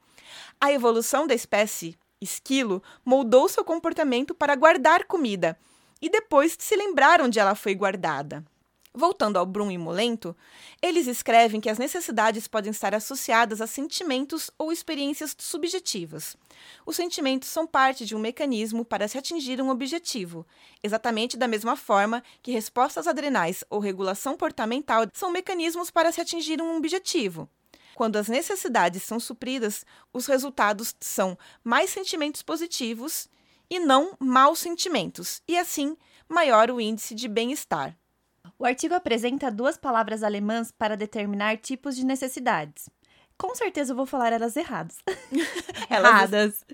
A 0.59 0.73
evolução 0.73 1.27
da 1.27 1.35
espécie 1.35 1.99
esquilo 2.19 2.83
moldou 3.05 3.47
seu 3.47 3.63
comportamento 3.63 4.35
para 4.35 4.57
guardar 4.57 5.05
comida 5.05 5.55
e 6.01 6.09
depois 6.09 6.57
se 6.59 6.75
lembrar 6.77 7.21
onde 7.21 7.39
ela 7.39 7.55
foi 7.55 7.75
guardada. 7.75 8.43
Voltando 8.93 9.37
ao 9.37 9.47
Brum 9.47 9.71
e 9.71 9.79
Molento, 9.79 10.37
eles 10.83 11.07
escrevem 11.07 11.61
que 11.61 11.71
as 11.71 11.79
necessidades 11.79 12.49
podem 12.49 12.73
estar 12.73 12.93
associadas 12.93 13.61
a 13.61 13.67
sentimentos 13.67 14.51
ou 14.59 14.73
experiências 14.73 15.37
subjetivas. 15.39 16.37
Os 16.85 16.97
sentimentos 16.97 17.49
são 17.49 17.69
parte 17.69 18.05
de 18.05 18.17
um 18.17 18.19
mecanismo 18.19 18.85
para 18.85 19.07
se 19.07 19.17
atingir 19.17 19.63
um 19.63 19.71
objetivo, 19.71 20.45
exatamente 20.83 21.37
da 21.37 21.47
mesma 21.47 21.77
forma 21.77 22.21
que 22.43 22.51
respostas 22.51 23.07
adrenais 23.07 23.63
ou 23.71 23.79
regulação 23.79 24.33
comportamental 24.33 25.07
são 25.13 25.31
mecanismos 25.31 25.89
para 25.89 26.11
se 26.11 26.21
atingir 26.21 26.61
um 26.61 26.77
objetivo. 26.77 27.49
Quando 27.95 28.17
as 28.17 28.29
necessidades 28.29 29.05
são 29.05 29.21
supridas, 29.21 29.87
os 30.13 30.27
resultados 30.27 30.97
são 30.99 31.39
mais 31.63 31.91
sentimentos 31.91 32.43
positivos 32.43 33.29
e 33.69 33.79
não 33.79 34.17
maus 34.19 34.59
sentimentos, 34.59 35.41
e 35.47 35.57
assim 35.57 35.97
maior 36.29 36.71
o 36.71 36.81
índice 36.81 37.15
de 37.15 37.29
bem-estar. 37.29 37.97
O 38.59 38.65
artigo 38.65 38.95
apresenta 38.95 39.51
duas 39.51 39.77
palavras 39.77 40.23
alemãs 40.23 40.71
para 40.71 40.97
determinar 40.97 41.57
tipos 41.57 41.97
de 41.97 42.05
necessidades. 42.05 42.89
Com 43.39 43.55
certeza 43.55 43.93
eu 43.93 43.97
vou 43.97 44.05
falar 44.07 44.33
elas 44.33 44.55
erradas. 44.57 44.99
Erradas. 45.91 46.65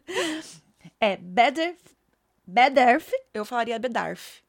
É 1.01 1.17
Bedarf. 1.17 1.79
Bedarf. 2.45 3.13
Eu 3.33 3.45
falaria 3.45 3.79
Bedarf. 3.79 4.43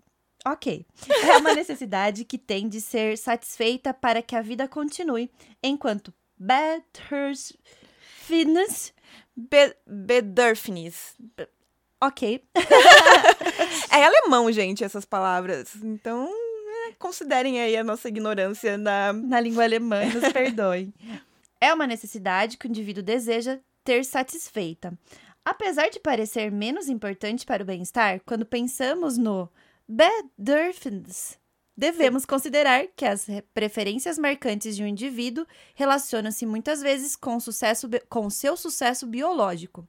Ok. 0.46 0.86
É 1.10 1.38
uma 1.38 1.54
necessidade 1.54 2.26
que 2.26 2.38
tem 2.38 2.68
de 2.68 2.82
ser 2.82 3.18
satisfeita 3.18 3.94
para 3.94 4.22
que 4.22 4.36
a 4.36 4.42
vida 4.42 4.68
continue, 4.68 5.30
enquanto 5.62 6.14
Bedürfnis. 6.40 7.54
Be 9.36 9.76
Bedürfnis. 9.86 11.16
Ok. 12.02 12.44
é 13.92 14.04
alemão, 14.04 14.52
gente, 14.52 14.84
essas 14.84 15.06
palavras. 15.06 15.76
Então, 15.76 16.30
considerem 16.98 17.62
aí 17.62 17.76
a 17.76 17.84
nossa 17.84 18.08
ignorância 18.08 18.78
na, 18.78 19.14
na 19.14 19.40
língua 19.40 19.64
alemã 19.64 20.04
e 20.04 20.14
nos 20.14 20.32
perdoem. 20.34 20.94
É 21.60 21.74
uma 21.74 21.88
necessidade 21.88 22.58
que 22.58 22.68
o 22.68 22.70
indivíduo 22.70 23.04
deseja 23.04 23.60
ter 23.84 24.04
satisfeita. 24.04 24.98
Apesar 25.44 25.90
de 25.90 26.00
parecer 26.00 26.52
menos 26.52 26.90
importante 26.90 27.46
para 27.46 27.64
o 27.64 27.66
bem-estar, 27.66 28.22
quando 28.26 28.46
pensamos 28.46 29.18
no 29.18 29.50
Bedürfnis, 29.88 31.40
devemos 31.76 32.26
considerar 32.26 32.88
que 32.96 33.06
as 33.06 33.28
preferências 33.54 34.18
marcantes 34.18 34.76
de 34.76 34.84
um 34.84 34.88
indivíduo 34.88 35.48
relacionam-se 35.74 36.46
muitas 36.46 36.82
vezes 36.82 37.16
com, 37.16 37.40
sucesso, 37.40 37.88
com 38.10 38.30
seu 38.30 38.58
sucesso 38.58 39.08
biológico. 39.08 39.88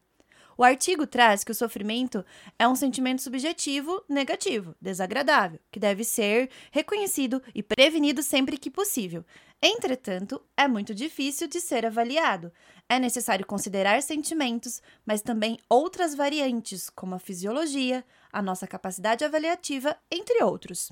O 0.59 0.65
artigo 0.65 1.07
traz 1.07 1.45
que 1.45 1.53
o 1.53 1.55
sofrimento 1.55 2.25
é 2.59 2.67
um 2.67 2.75
sentimento 2.75 3.23
subjetivo 3.23 4.03
negativo, 4.09 4.75
desagradável, 4.81 5.61
que 5.71 5.79
deve 5.79 6.03
ser 6.03 6.51
reconhecido 6.73 7.41
e 7.55 7.63
prevenido 7.63 8.25
sempre 8.25 8.59
que 8.59 8.69
possível. 8.69 9.25
Entretanto, 9.63 10.43
é 10.57 10.67
muito 10.67 10.93
difícil 10.93 11.47
de 11.47 11.61
ser 11.61 11.87
avaliado. 11.87 12.53
É 12.89 12.99
necessário 12.99 13.47
considerar 13.47 14.03
sentimentos, 14.03 14.83
mas 15.07 15.23
também 15.23 15.61
outras 15.69 16.13
variantes, 16.17 16.91
como 16.91 17.15
a 17.15 17.21
fisiologia, 17.21 18.05
a 18.33 18.43
nossa 18.43 18.67
capacidade 18.67 19.25
avaliativa, 19.25 19.97
entre 20.11 20.43
outros. 20.43 20.91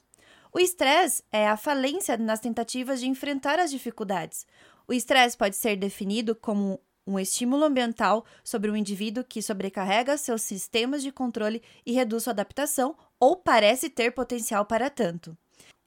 O 0.52 0.60
estresse 0.60 1.24
é 1.32 1.48
a 1.48 1.56
falência 1.56 2.16
nas 2.16 2.38
tentativas 2.38 3.00
de 3.00 3.08
enfrentar 3.08 3.58
as 3.58 3.72
dificuldades. 3.72 4.46
O 4.86 4.92
estresse 4.92 5.36
pode 5.36 5.56
ser 5.56 5.74
definido 5.74 6.36
como 6.36 6.80
um 7.06 7.18
estímulo 7.18 7.64
ambiental 7.64 8.24
sobre 8.42 8.70
um 8.70 8.76
indivíduo 8.76 9.22
que 9.22 9.40
sobrecarrega 9.40 10.16
seus 10.16 10.42
sistemas 10.42 11.02
de 11.02 11.12
controle 11.12 11.62
e 11.84 11.92
reduz 11.92 12.24
sua 12.24 12.32
adaptação 12.32 12.96
ou 13.20 13.36
parece 13.36 13.88
ter 13.88 14.10
potencial 14.10 14.64
para 14.64 14.90
tanto. 14.90 15.36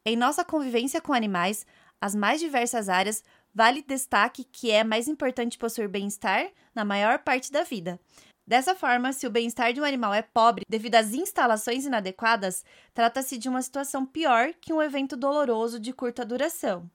Em 0.05 0.15
nossa 0.15 0.45
convivência 0.45 1.01
com 1.01 1.13
animais, 1.13 1.65
as 1.99 2.15
mais 2.15 2.39
diversas 2.39 2.88
áreas, 2.88 3.23
vale 3.53 3.81
destaque 3.81 4.43
que 4.43 4.71
é 4.71 4.83
mais 4.83 5.07
importante 5.07 5.57
possuir 5.57 5.89
bem-estar 5.89 6.49
na 6.73 6.85
maior 6.85 7.19
parte 7.19 7.51
da 7.51 7.63
vida. 7.63 7.99
Dessa 8.47 8.73
forma, 8.73 9.13
se 9.13 9.27
o 9.27 9.29
bem-estar 9.29 9.73
de 9.73 9.79
um 9.79 9.83
animal 9.83 10.11
é 10.11 10.23
pobre 10.23 10.65
devido 10.67 10.95
às 10.95 11.13
instalações 11.13 11.85
inadequadas, 11.85 12.63
trata-se 12.95 13.38
de 13.38 13.47
uma 13.47 13.61
situação 13.61 14.05
pior 14.05 14.53
que 14.59 14.73
um 14.73 14.81
evento 14.81 15.15
doloroso 15.15 15.79
de 15.79 15.93
curta 15.93 16.25
duração. 16.25 16.89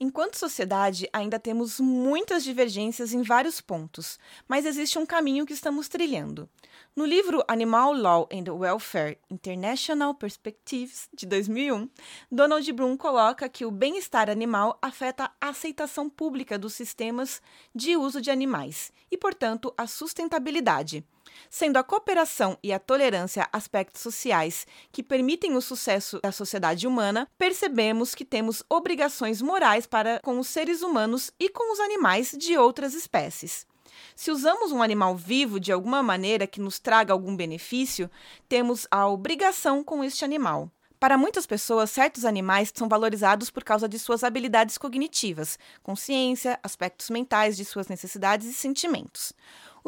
Enquanto 0.00 0.36
sociedade, 0.36 1.08
ainda 1.12 1.40
temos 1.40 1.80
muitas 1.80 2.44
divergências 2.44 3.12
em 3.12 3.20
vários 3.20 3.60
pontos, 3.60 4.16
mas 4.46 4.64
existe 4.64 4.96
um 4.96 5.04
caminho 5.04 5.44
que 5.44 5.52
estamos 5.52 5.88
trilhando. 5.88 6.48
No 6.94 7.04
livro 7.04 7.42
Animal 7.48 7.94
Law 7.94 8.28
and 8.32 8.52
Welfare 8.52 9.18
International 9.28 10.14
Perspectives, 10.14 11.08
de 11.12 11.26
2001, 11.26 11.90
Donald 12.30 12.72
Bloom 12.72 12.96
coloca 12.96 13.48
que 13.48 13.64
o 13.64 13.72
bem-estar 13.72 14.30
animal 14.30 14.78
afeta 14.80 15.32
a 15.40 15.48
aceitação 15.48 16.08
pública 16.08 16.56
dos 16.56 16.74
sistemas 16.74 17.42
de 17.74 17.96
uso 17.96 18.20
de 18.20 18.30
animais 18.30 18.92
e, 19.10 19.18
portanto, 19.18 19.74
a 19.76 19.88
sustentabilidade 19.88 21.04
sendo 21.50 21.76
a 21.76 21.84
cooperação 21.84 22.58
e 22.62 22.72
a 22.72 22.78
tolerância 22.78 23.48
aspectos 23.52 24.02
sociais 24.02 24.66
que 24.92 25.02
permitem 25.02 25.56
o 25.56 25.60
sucesso 25.60 26.20
da 26.20 26.32
sociedade 26.32 26.86
humana, 26.86 27.28
percebemos 27.36 28.14
que 28.14 28.24
temos 28.24 28.62
obrigações 28.68 29.42
morais 29.42 29.86
para 29.86 30.20
com 30.20 30.38
os 30.38 30.48
seres 30.48 30.82
humanos 30.82 31.30
e 31.38 31.48
com 31.48 31.72
os 31.72 31.80
animais 31.80 32.34
de 32.38 32.56
outras 32.56 32.94
espécies. 32.94 33.66
Se 34.14 34.30
usamos 34.30 34.72
um 34.72 34.82
animal 34.82 35.16
vivo 35.16 35.58
de 35.58 35.72
alguma 35.72 36.02
maneira 36.02 36.46
que 36.46 36.60
nos 36.60 36.78
traga 36.78 37.12
algum 37.12 37.36
benefício, 37.36 38.10
temos 38.48 38.86
a 38.90 39.06
obrigação 39.08 39.82
com 39.82 40.04
este 40.04 40.24
animal. 40.24 40.70
Para 41.00 41.16
muitas 41.16 41.46
pessoas, 41.46 41.90
certos 41.90 42.24
animais 42.24 42.72
são 42.74 42.88
valorizados 42.88 43.50
por 43.50 43.62
causa 43.62 43.88
de 43.88 44.00
suas 44.00 44.24
habilidades 44.24 44.76
cognitivas, 44.76 45.56
consciência, 45.80 46.58
aspectos 46.60 47.08
mentais 47.08 47.56
de 47.56 47.64
suas 47.64 47.86
necessidades 47.86 48.48
e 48.48 48.52
sentimentos. 48.52 49.32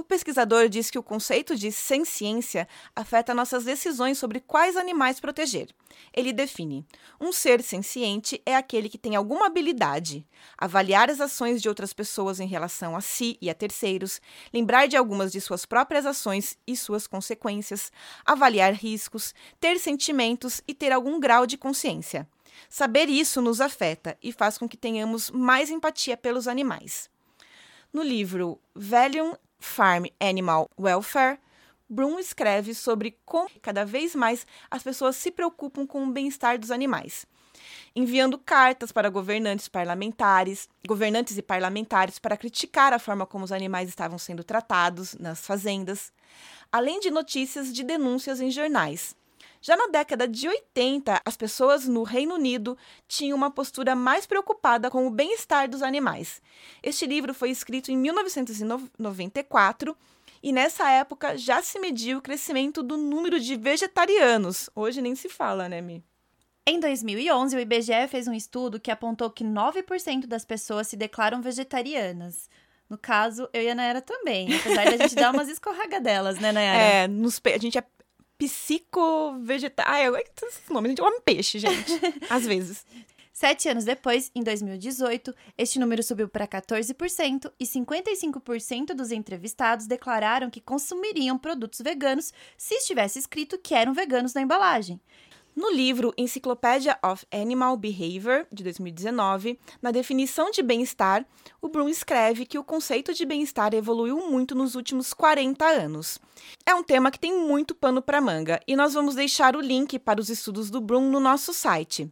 O 0.00 0.04
pesquisador 0.10 0.66
diz 0.70 0.90
que 0.90 0.98
o 0.98 1.02
conceito 1.02 1.54
de 1.54 1.70
senciência 1.70 2.66
afeta 2.96 3.34
nossas 3.34 3.64
decisões 3.64 4.16
sobre 4.16 4.40
quais 4.40 4.74
animais 4.74 5.20
proteger. 5.20 5.68
Ele 6.10 6.32
define: 6.32 6.86
um 7.20 7.34
ser 7.34 7.62
senciente 7.62 8.40
é 8.46 8.56
aquele 8.56 8.88
que 8.88 8.96
tem 8.96 9.14
alguma 9.14 9.44
habilidade, 9.44 10.26
avaliar 10.56 11.10
as 11.10 11.20
ações 11.20 11.60
de 11.60 11.68
outras 11.68 11.92
pessoas 11.92 12.40
em 12.40 12.46
relação 12.46 12.96
a 12.96 13.02
si 13.02 13.36
e 13.42 13.50
a 13.50 13.54
terceiros, 13.54 14.22
lembrar 14.54 14.88
de 14.88 14.96
algumas 14.96 15.30
de 15.30 15.38
suas 15.38 15.66
próprias 15.66 16.06
ações 16.06 16.56
e 16.66 16.74
suas 16.78 17.06
consequências, 17.06 17.92
avaliar 18.24 18.72
riscos, 18.72 19.34
ter 19.60 19.78
sentimentos 19.78 20.62
e 20.66 20.72
ter 20.72 20.92
algum 20.92 21.20
grau 21.20 21.46
de 21.46 21.58
consciência. 21.58 22.26
Saber 22.70 23.10
isso 23.10 23.42
nos 23.42 23.60
afeta 23.60 24.16
e 24.22 24.32
faz 24.32 24.56
com 24.56 24.66
que 24.66 24.78
tenhamos 24.78 25.30
mais 25.30 25.68
empatia 25.68 26.16
pelos 26.16 26.48
animais. 26.48 27.10
No 27.92 28.02
livro 28.02 28.58
Valium 28.74 29.34
Farm 29.60 30.06
Animal 30.18 30.68
Welfare, 30.78 31.38
Bloom 31.88 32.18
escreve 32.18 32.72
sobre 32.72 33.18
como 33.24 33.50
cada 33.60 33.84
vez 33.84 34.14
mais 34.14 34.46
as 34.70 34.82
pessoas 34.82 35.16
se 35.16 35.30
preocupam 35.30 35.86
com 35.86 36.04
o 36.04 36.12
bem-estar 36.12 36.56
dos 36.56 36.70
animais, 36.70 37.26
enviando 37.96 38.38
cartas 38.38 38.92
para 38.92 39.10
governantes 39.10 39.68
parlamentares, 39.68 40.68
governantes 40.86 41.36
e 41.36 41.42
parlamentares 41.42 42.18
para 42.18 42.36
criticar 42.36 42.92
a 42.92 42.98
forma 43.00 43.26
como 43.26 43.44
os 43.44 43.50
animais 43.50 43.88
estavam 43.88 44.18
sendo 44.18 44.44
tratados 44.44 45.14
nas 45.14 45.44
fazendas, 45.44 46.12
além 46.70 47.00
de 47.00 47.10
notícias 47.10 47.72
de 47.72 47.82
denúncias 47.82 48.40
em 48.40 48.50
jornais. 48.52 49.16
Já 49.62 49.76
na 49.76 49.88
década 49.88 50.26
de 50.26 50.48
80, 50.48 51.20
as 51.22 51.36
pessoas 51.36 51.86
no 51.86 52.02
Reino 52.02 52.34
Unido 52.34 52.78
tinham 53.06 53.36
uma 53.36 53.50
postura 53.50 53.94
mais 53.94 54.26
preocupada 54.26 54.90
com 54.90 55.06
o 55.06 55.10
bem-estar 55.10 55.68
dos 55.68 55.82
animais. 55.82 56.40
Este 56.82 57.06
livro 57.06 57.34
foi 57.34 57.50
escrito 57.50 57.90
em 57.90 57.96
1994 57.96 59.94
e 60.42 60.50
nessa 60.50 60.90
época 60.90 61.36
já 61.36 61.62
se 61.62 61.78
mediu 61.78 62.18
o 62.18 62.22
crescimento 62.22 62.82
do 62.82 62.96
número 62.96 63.38
de 63.38 63.54
vegetarianos. 63.54 64.70
Hoje 64.74 65.02
nem 65.02 65.14
se 65.14 65.28
fala, 65.28 65.68
né, 65.68 65.82
Mi? 65.82 66.02
Em 66.66 66.80
2011, 66.80 67.56
o 67.56 67.60
IBGE 67.60 68.08
fez 68.08 68.26
um 68.28 68.32
estudo 68.32 68.80
que 68.80 68.90
apontou 68.90 69.28
que 69.28 69.44
9% 69.44 70.26
das 70.26 70.46
pessoas 70.46 70.86
se 70.86 70.96
declaram 70.96 71.42
vegetarianas. 71.42 72.48
No 72.88 72.96
caso, 72.96 73.48
eu 73.52 73.62
e 73.62 73.68
a 73.68 73.74
Nayara 73.74 74.00
também. 74.00 74.54
Apesar 74.54 74.84
da 74.84 74.96
gente 74.96 75.14
dar 75.14 75.34
umas 75.34 75.48
escorragadelas, 75.50 76.38
né, 76.38 76.50
Nayara? 76.50 76.78
É, 76.78 77.08
nos, 77.08 77.40
a 77.44 77.58
gente 77.58 77.78
é 77.78 77.84
psico-vegetal. 78.40 79.84
Ai, 79.86 80.08
eu 80.08 80.16
esses 80.16 80.68
nomes. 80.70 80.90
Gente 80.90 81.02
come 81.02 81.20
peixe, 81.20 81.58
gente. 81.58 81.92
Às 82.30 82.46
vezes. 82.46 82.86
Sete 83.32 83.68
anos 83.68 83.84
depois, 83.84 84.30
em 84.34 84.42
2018, 84.42 85.34
este 85.56 85.78
número 85.78 86.02
subiu 86.02 86.28
para 86.28 86.46
14% 86.46 87.50
e 87.58 87.64
55% 87.64 88.94
dos 88.94 89.10
entrevistados 89.10 89.86
declararam 89.86 90.50
que 90.50 90.60
consumiriam 90.60 91.38
produtos 91.38 91.80
veganos 91.80 92.32
se 92.56 92.74
estivesse 92.74 93.18
escrito 93.18 93.58
que 93.58 93.74
eram 93.74 93.94
veganos 93.94 94.34
na 94.34 94.42
embalagem. 94.42 95.00
No 95.54 95.68
livro 95.68 96.14
Encyclopedia 96.16 96.96
of 97.04 97.26
Animal 97.32 97.76
Behavior, 97.76 98.46
de 98.52 98.62
2019, 98.62 99.58
na 99.82 99.90
definição 99.90 100.50
de 100.52 100.62
bem-estar, 100.62 101.26
o 101.60 101.68
Bloom 101.68 101.88
escreve 101.88 102.46
que 102.46 102.56
o 102.58 102.62
conceito 102.62 103.12
de 103.12 103.26
bem-estar 103.26 103.74
evoluiu 103.74 104.16
muito 104.30 104.54
nos 104.54 104.76
últimos 104.76 105.12
40 105.12 105.64
anos. 105.64 106.20
É 106.64 106.72
um 106.72 106.84
tema 106.84 107.10
que 107.10 107.18
tem 107.18 107.36
muito 107.36 107.74
pano 107.74 108.00
para 108.00 108.20
manga 108.20 108.60
e 108.66 108.76
nós 108.76 108.94
vamos 108.94 109.16
deixar 109.16 109.56
o 109.56 109.60
link 109.60 109.98
para 109.98 110.20
os 110.20 110.30
estudos 110.30 110.70
do 110.70 110.80
Bloom 110.80 111.10
no 111.10 111.18
nosso 111.18 111.52
site. 111.52 112.08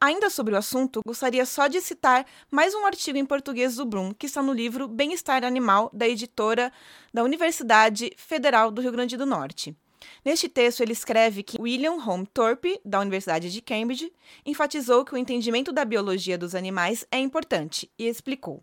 Ainda 0.00 0.30
sobre 0.30 0.54
o 0.54 0.58
assunto, 0.58 1.00
gostaria 1.04 1.44
só 1.44 1.66
de 1.66 1.80
citar 1.80 2.24
mais 2.50 2.72
um 2.72 2.86
artigo 2.86 3.18
em 3.18 3.26
português 3.26 3.76
do 3.76 3.84
Bloom, 3.84 4.12
que 4.14 4.26
está 4.26 4.42
no 4.42 4.52
livro 4.52 4.86
Bem-Estar 4.86 5.42
Animal, 5.42 5.90
da 5.92 6.06
editora 6.06 6.72
da 7.12 7.24
Universidade 7.24 8.12
Federal 8.16 8.70
do 8.70 8.80
Rio 8.80 8.92
Grande 8.92 9.16
do 9.16 9.26
Norte. 9.26 9.74
Neste 10.24 10.48
texto, 10.48 10.80
ele 10.80 10.92
escreve 10.92 11.42
que 11.42 11.60
William 11.60 11.94
Home 11.94 12.26
Thorpe, 12.26 12.80
da 12.84 13.00
Universidade 13.00 13.52
de 13.52 13.60
Cambridge, 13.60 14.12
enfatizou 14.44 15.04
que 15.04 15.14
o 15.14 15.18
entendimento 15.18 15.72
da 15.72 15.84
biologia 15.84 16.36
dos 16.36 16.54
animais 16.54 17.06
é 17.10 17.18
importante 17.18 17.90
e 17.98 18.06
explicou 18.06 18.62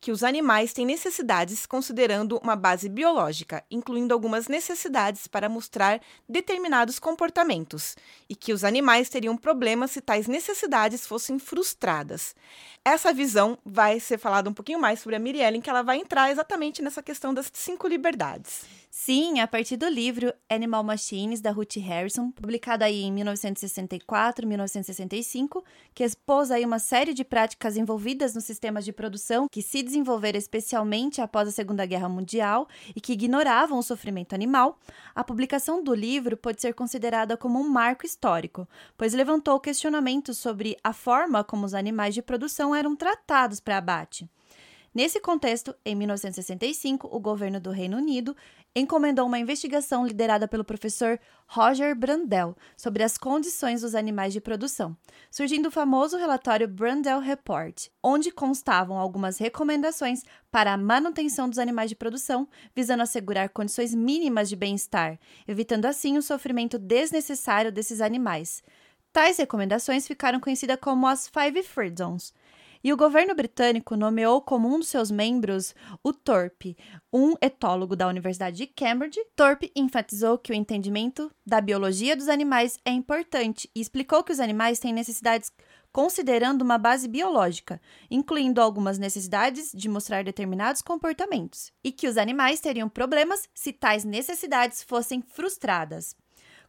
que 0.00 0.12
os 0.12 0.22
animais 0.22 0.72
têm 0.72 0.86
necessidades 0.86 1.66
considerando 1.66 2.38
uma 2.38 2.54
base 2.54 2.88
biológica, 2.88 3.64
incluindo 3.70 4.14
algumas 4.14 4.46
necessidades 4.46 5.26
para 5.26 5.48
mostrar 5.48 6.00
determinados 6.28 6.98
comportamentos, 6.98 7.96
e 8.28 8.36
que 8.36 8.52
os 8.52 8.62
animais 8.62 9.08
teriam 9.08 9.36
problemas 9.36 9.90
se 9.90 10.00
tais 10.00 10.28
necessidades 10.28 11.06
fossem 11.06 11.38
frustradas. 11.38 12.36
Essa 12.88 13.12
visão 13.12 13.58
vai 13.64 13.98
ser 13.98 14.16
falada 14.16 14.48
um 14.48 14.52
pouquinho 14.52 14.78
mais 14.78 15.00
sobre 15.00 15.16
a 15.16 15.18
Mirielle, 15.18 15.58
em 15.58 15.60
que 15.60 15.68
ela 15.68 15.82
vai 15.82 15.98
entrar 15.98 16.30
exatamente 16.30 16.80
nessa 16.80 17.02
questão 17.02 17.34
das 17.34 17.50
cinco 17.52 17.88
liberdades. 17.88 18.64
Sim, 18.98 19.40
a 19.40 19.46
partir 19.46 19.76
do 19.76 19.86
livro 19.88 20.32
Animal 20.48 20.82
Machines, 20.82 21.42
da 21.42 21.50
Ruth 21.50 21.76
Harrison, 21.76 22.30
publicado 22.30 22.82
aí 22.82 23.02
em 23.02 23.12
1964, 23.12 24.46
1965, 24.46 25.62
que 25.94 26.02
expôs 26.02 26.50
aí 26.50 26.64
uma 26.64 26.78
série 26.78 27.12
de 27.12 27.22
práticas 27.22 27.76
envolvidas 27.76 28.34
nos 28.34 28.44
sistemas 28.44 28.86
de 28.86 28.92
produção 28.92 29.48
que 29.50 29.60
se 29.60 29.82
desenvolveram 29.82 30.38
especialmente 30.38 31.20
após 31.20 31.46
a 31.46 31.52
Segunda 31.52 31.84
Guerra 31.84 32.08
Mundial 32.08 32.66
e 32.94 33.00
que 33.00 33.12
ignoravam 33.12 33.78
o 33.78 33.82
sofrimento 33.82 34.34
animal, 34.34 34.78
a 35.14 35.22
publicação 35.22 35.84
do 35.84 35.92
livro 35.92 36.36
pode 36.36 36.62
ser 36.62 36.72
considerada 36.72 37.36
como 37.36 37.60
um 37.60 37.68
marco 37.68 38.06
histórico, 38.06 38.66
pois 38.96 39.12
levantou 39.12 39.60
questionamentos 39.60 40.38
sobre 40.38 40.74
a 40.82 40.94
forma 40.94 41.44
como 41.44 41.66
os 41.66 41.74
animais 41.74 42.14
de 42.14 42.22
produção 42.22 42.74
eram 42.76 42.94
tratados 42.94 43.60
para 43.60 43.78
abate. 43.78 44.28
Nesse 44.96 45.20
contexto, 45.20 45.74
em 45.84 45.94
1965, 45.94 47.06
o 47.14 47.20
governo 47.20 47.60
do 47.60 47.70
Reino 47.70 47.98
Unido 47.98 48.34
encomendou 48.74 49.26
uma 49.26 49.38
investigação 49.38 50.06
liderada 50.06 50.48
pelo 50.48 50.64
professor 50.64 51.20
Roger 51.46 51.94
Brandel 51.94 52.56
sobre 52.78 53.02
as 53.02 53.18
condições 53.18 53.82
dos 53.82 53.94
animais 53.94 54.32
de 54.32 54.40
produção, 54.40 54.96
surgindo 55.30 55.68
o 55.68 55.70
famoso 55.70 56.16
relatório 56.16 56.66
Brandel 56.66 57.20
Report, 57.20 57.88
onde 58.02 58.30
constavam 58.30 58.98
algumas 58.98 59.36
recomendações 59.36 60.22
para 60.50 60.72
a 60.72 60.78
manutenção 60.78 61.46
dos 61.46 61.58
animais 61.58 61.90
de 61.90 61.96
produção, 61.96 62.48
visando 62.74 63.02
assegurar 63.02 63.50
condições 63.50 63.94
mínimas 63.94 64.48
de 64.48 64.56
bem-estar, 64.56 65.18
evitando 65.46 65.84
assim 65.84 66.16
o 66.16 66.22
sofrimento 66.22 66.78
desnecessário 66.78 67.70
desses 67.70 68.00
animais. 68.00 68.62
Tais 69.12 69.36
recomendações 69.36 70.06
ficaram 70.06 70.40
conhecidas 70.40 70.78
como 70.80 71.06
as 71.06 71.28
Five 71.28 71.62
Freedoms 71.62 72.32
e 72.82 72.92
o 72.92 72.96
governo 72.96 73.34
britânico 73.34 73.96
nomeou 73.96 74.40
como 74.40 74.68
um 74.68 74.78
dos 74.78 74.88
seus 74.88 75.10
membros 75.10 75.74
o 76.02 76.12
Thorpe, 76.12 76.76
um 77.12 77.34
etólogo 77.40 77.96
da 77.96 78.08
Universidade 78.08 78.56
de 78.56 78.66
Cambridge. 78.66 79.20
Thorpe 79.34 79.72
enfatizou 79.74 80.38
que 80.38 80.52
o 80.52 80.54
entendimento 80.54 81.30
da 81.46 81.60
biologia 81.60 82.16
dos 82.16 82.28
animais 82.28 82.78
é 82.84 82.90
importante 82.90 83.70
e 83.74 83.80
explicou 83.80 84.22
que 84.22 84.32
os 84.32 84.40
animais 84.40 84.78
têm 84.78 84.92
necessidades 84.92 85.50
considerando 85.96 86.60
uma 86.60 86.76
base 86.76 87.08
biológica, 87.08 87.80
incluindo 88.10 88.60
algumas 88.60 88.98
necessidades 88.98 89.72
de 89.72 89.88
mostrar 89.88 90.22
determinados 90.22 90.82
comportamentos, 90.82 91.72
e 91.82 91.90
que 91.90 92.06
os 92.06 92.18
animais 92.18 92.60
teriam 92.60 92.86
problemas 92.86 93.48
se 93.54 93.72
tais 93.72 94.04
necessidades 94.04 94.82
fossem 94.82 95.22
frustradas. 95.22 96.14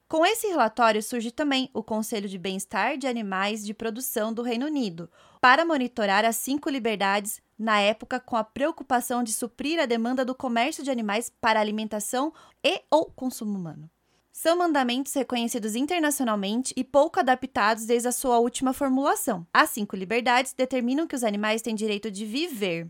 Com 0.08 0.26
esse 0.26 0.48
relatório 0.48 1.04
surge 1.04 1.32
também 1.32 1.70
o 1.74 1.84
Conselho 1.84 2.30
de 2.30 2.38
Bem-Estar 2.38 2.98
de 2.98 3.06
Animais 3.06 3.65
de 3.65 3.74
Produção 3.74 4.32
do 4.32 4.41
Reino 4.41 4.65
Unido, 4.65 5.10
para 5.41 5.65
monitorar 5.65 6.24
as 6.24 6.38
cinco 6.38 6.70
liberdades 6.70 7.41
na 7.60 7.82
época 7.82 8.17
com 8.17 8.38
a 8.38 8.43
preocupação 8.43 9.22
de 9.22 9.34
suprir 9.34 9.82
a 9.82 9.86
demanda 9.86 10.24
do 10.24 10.34
comércio 10.34 10.82
de 10.82 10.89
animais 10.89 11.30
para 11.41 11.60
alimentação 11.60 12.32
e 12.63 12.82
ou 12.89 13.12
consumo 13.12 13.58
humano. 13.58 13.89
São 14.32 14.58
mandamentos 14.58 15.13
reconhecidos 15.13 15.76
internacionalmente 15.76 16.74
e 16.78 16.86
pouco 16.86 17.20
adaptados 17.20 17.86
desde 17.86 18.08
a 18.08 18.13
sua 18.13 18.39
última 18.39 18.72
formulação. 18.72 19.46
As 19.54 19.72
cinco 19.72 19.98
liberdades 19.98 20.54
determinam 20.54 21.06
que 21.06 21.15
os 21.15 21.24
animais 21.24 21.62
têm 21.62 21.76
direito 21.76 22.10
de 22.10 22.26
viver, 22.26 22.89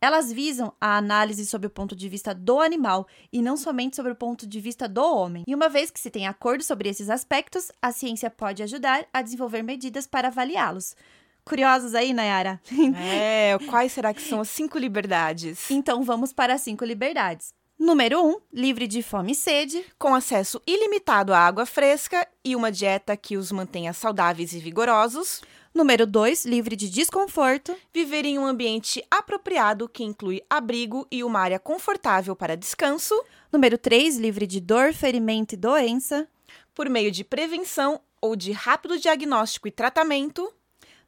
elas 0.00 0.32
visam 0.32 0.72
a 0.80 0.96
análise 0.96 1.44
sob 1.46 1.66
o 1.66 1.70
ponto 1.70 1.94
de 1.94 2.08
vista 2.08 2.34
do 2.34 2.58
animal 2.60 3.06
e 3.32 3.42
não 3.42 3.56
somente 3.56 3.96
sobre 3.96 4.12
o 4.12 4.16
ponto 4.16 4.46
de 4.46 4.60
vista 4.60 4.88
do 4.88 5.02
homem. 5.02 5.44
E 5.46 5.54
uma 5.54 5.68
vez 5.68 5.90
que 5.90 6.00
se 6.00 6.10
tem 6.10 6.26
acordo 6.26 6.64
sobre 6.64 6.88
esses 6.88 7.10
aspectos, 7.10 7.70
a 7.82 7.92
ciência 7.92 8.30
pode 8.30 8.62
ajudar 8.62 9.06
a 9.12 9.20
desenvolver 9.20 9.62
medidas 9.62 10.06
para 10.06 10.28
avaliá-los. 10.28 10.96
Curiosos 11.44 11.94
aí, 11.94 12.12
Nayara? 12.12 12.60
É, 12.96 13.58
quais 13.68 13.92
será 13.92 14.14
que 14.14 14.22
são 14.22 14.40
as 14.40 14.48
cinco 14.48 14.78
liberdades? 14.78 15.70
Então 15.70 16.02
vamos 16.02 16.32
para 16.32 16.54
as 16.54 16.60
cinco 16.60 16.84
liberdades. 16.84 17.52
Número 17.78 18.22
1, 18.22 18.28
um, 18.28 18.40
livre 18.52 18.86
de 18.86 19.02
fome 19.02 19.32
e 19.32 19.34
sede. 19.34 19.82
Com 19.98 20.14
acesso 20.14 20.60
ilimitado 20.66 21.32
à 21.32 21.38
água 21.38 21.64
fresca 21.64 22.28
e 22.44 22.54
uma 22.54 22.70
dieta 22.70 23.16
que 23.16 23.38
os 23.38 23.50
mantenha 23.50 23.94
saudáveis 23.94 24.52
e 24.52 24.58
vigorosos. 24.58 25.40
Número 25.72 26.04
2, 26.04 26.46
livre 26.46 26.74
de 26.74 26.90
desconforto. 26.90 27.76
Viver 27.94 28.24
em 28.24 28.38
um 28.38 28.44
ambiente 28.44 29.04
apropriado 29.08 29.88
que 29.88 30.02
inclui 30.02 30.42
abrigo 30.50 31.06
e 31.12 31.22
uma 31.22 31.38
área 31.38 31.60
confortável 31.60 32.34
para 32.34 32.56
descanso. 32.56 33.14
Número 33.52 33.78
3, 33.78 34.16
livre 34.16 34.48
de 34.48 34.60
dor, 34.60 34.92
ferimento 34.92 35.54
e 35.54 35.56
doença. 35.56 36.28
Por 36.74 36.90
meio 36.90 37.12
de 37.12 37.22
prevenção 37.22 38.00
ou 38.20 38.34
de 38.34 38.50
rápido 38.50 38.98
diagnóstico 38.98 39.68
e 39.68 39.70
tratamento. 39.70 40.52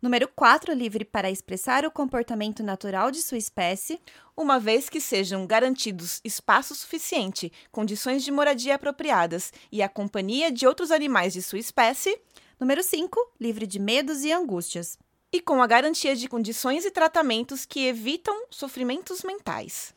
Número 0.01 0.29
4, 0.29 0.73
livre 0.73 1.05
para 1.05 1.31
expressar 1.31 1.85
o 1.85 1.91
comportamento 1.91 2.63
natural 2.63 3.11
de 3.11 3.21
sua 3.21 3.39
espécie. 3.39 4.01
Uma 4.37 4.61
vez 4.61 4.89
que 4.89 5.01
sejam 5.01 5.45
garantidos 5.45 6.21
espaço 6.25 6.73
suficiente, 6.75 7.53
condições 7.73 8.23
de 8.23 8.31
moradia 8.31 8.77
apropriadas 8.77 9.53
e 9.73 9.83
a 9.83 9.89
companhia 9.89 10.53
de 10.53 10.69
outros 10.69 10.93
animais 10.93 11.33
de 11.33 11.43
sua 11.43 11.59
espécie. 11.59 12.17
Número 12.63 12.81
5, 12.81 13.19
livre 13.41 13.67
de 13.67 13.81
medos 13.81 14.23
e 14.23 14.31
angústias. 14.31 14.97
E 15.33 15.41
com 15.41 15.61
a 15.61 15.67
garantia 15.67 16.15
de 16.15 16.29
condições 16.29 16.85
e 16.85 16.93
tratamentos 16.93 17.67
que 17.67 17.89
evitam 17.89 18.47
sofrimentos 18.51 19.25
mentais. 19.25 19.93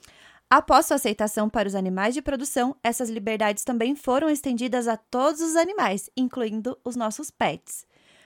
Após 0.49 0.88
sua 0.88 0.95
aceitação 0.95 1.47
para 1.47 1.67
os 1.67 1.75
animais 1.75 2.15
de 2.15 2.23
produção, 2.23 2.75
essas 2.84 3.08
liberdades 3.08 3.63
também 3.63 3.95
foram 3.95 4.32
estendidas 4.32 4.88
a 4.88 4.97
todos 4.97 5.41
os 5.41 5.56
animais, 5.56 6.10
incluindo 6.17 6.75
os 6.84 6.95
nossos 6.95 7.30
pets. 7.30 7.86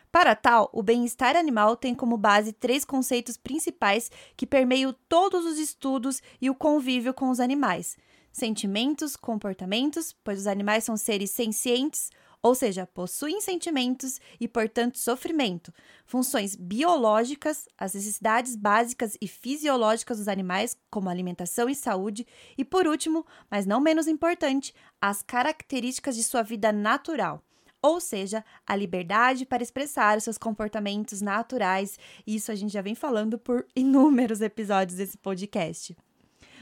Para 0.09 0.33
tal, 0.33 0.69
o 0.71 0.81
bem-estar 0.81 1.35
animal 1.35 1.75
tem 1.75 1.93
como 1.93 2.15
base 2.15 2.53
três 2.53 2.85
conceitos 2.85 3.35
principais 3.35 4.09
que 4.37 4.47
permeiam 4.47 4.95
todos 5.09 5.45
os 5.45 5.59
estudos 5.59 6.21
e 6.39 6.49
o 6.49 6.55
convívio 6.55 7.13
com 7.13 7.29
os 7.29 7.41
animais: 7.41 7.97
sentimentos, 8.31 9.17
comportamentos, 9.17 10.15
pois 10.23 10.39
os 10.39 10.47
animais 10.47 10.85
são 10.85 10.95
seres 10.95 11.31
sencientes, 11.31 12.09
ou 12.41 12.55
seja, 12.55 12.87
possuem 12.87 13.41
sentimentos 13.41 14.19
e, 14.39 14.47
portanto, 14.47 14.97
sofrimento, 14.97 15.73
funções 16.05 16.55
biológicas, 16.55 17.67
as 17.77 17.93
necessidades 17.93 18.55
básicas 18.55 19.17
e 19.21 19.27
fisiológicas 19.27 20.19
dos 20.19 20.27
animais, 20.27 20.77
como 20.89 21.09
alimentação 21.09 21.69
e 21.69 21.75
saúde, 21.75 22.25
e, 22.57 22.63
por 22.63 22.87
último, 22.87 23.25
mas 23.51 23.65
não 23.65 23.81
menos 23.81 24.07
importante, 24.07 24.73
as 25.01 25.21
características 25.21 26.15
de 26.15 26.23
sua 26.23 26.41
vida 26.41 26.71
natural. 26.71 27.43
Ou 27.81 27.99
seja, 27.99 28.43
a 28.67 28.75
liberdade 28.75 29.45
para 29.45 29.63
expressar 29.63 30.17
os 30.17 30.25
seus 30.25 30.37
comportamentos 30.37 31.21
naturais. 31.21 31.97
Isso 32.27 32.51
a 32.51 32.55
gente 32.55 32.73
já 32.73 32.81
vem 32.81 32.95
falando 32.95 33.37
por 33.37 33.65
inúmeros 33.75 34.41
episódios 34.41 34.97
desse 34.97 35.17
podcast. 35.17 35.95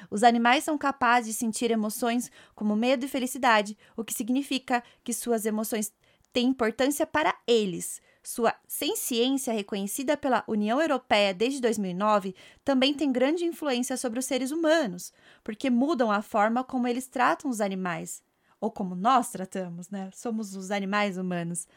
Os 0.10 0.24
animais 0.24 0.64
são 0.64 0.78
capazes 0.78 1.34
de 1.34 1.40
sentir 1.40 1.72
emoções 1.72 2.32
como 2.56 2.76
medo 2.76 3.06
e 3.06 3.10
felicidade, 3.10 3.78
o 3.96 4.04
que 4.04 4.14
significa 4.14 4.84
que 5.04 5.14
suas 5.14 5.46
emoções 5.46 5.92
têm 6.32 6.48
importância 6.48 7.06
para 7.06 7.36
eles. 7.48 8.02
Sua 8.24 8.54
senciência, 8.68 9.54
reconhecida 9.54 10.18
pela 10.18 10.44
União 10.48 10.82
Europeia 10.82 11.34
desde 11.34 11.62
2009, 11.62 12.36
também 12.64 12.94
tem 12.94 13.12
grande 13.12 13.46
influência 13.46 13.96
sobre 13.96 14.20
os 14.20 14.26
seres 14.26 14.52
humanos, 14.52 15.14
porque 15.44 15.70
mudam 15.70 16.12
a 16.12 16.22
forma 16.22 16.64
como 16.64 16.88
eles 16.88 17.08
tratam 17.08 17.50
os 17.50 17.62
animais, 17.62 18.22
ou 18.60 18.70
como 18.70 18.96
nós 18.96 19.30
tratamos, 19.32 19.90
né? 19.90 20.10
Somos 20.14 20.56
os 20.56 20.72
animais 20.72 21.18
humanos. 21.18 21.68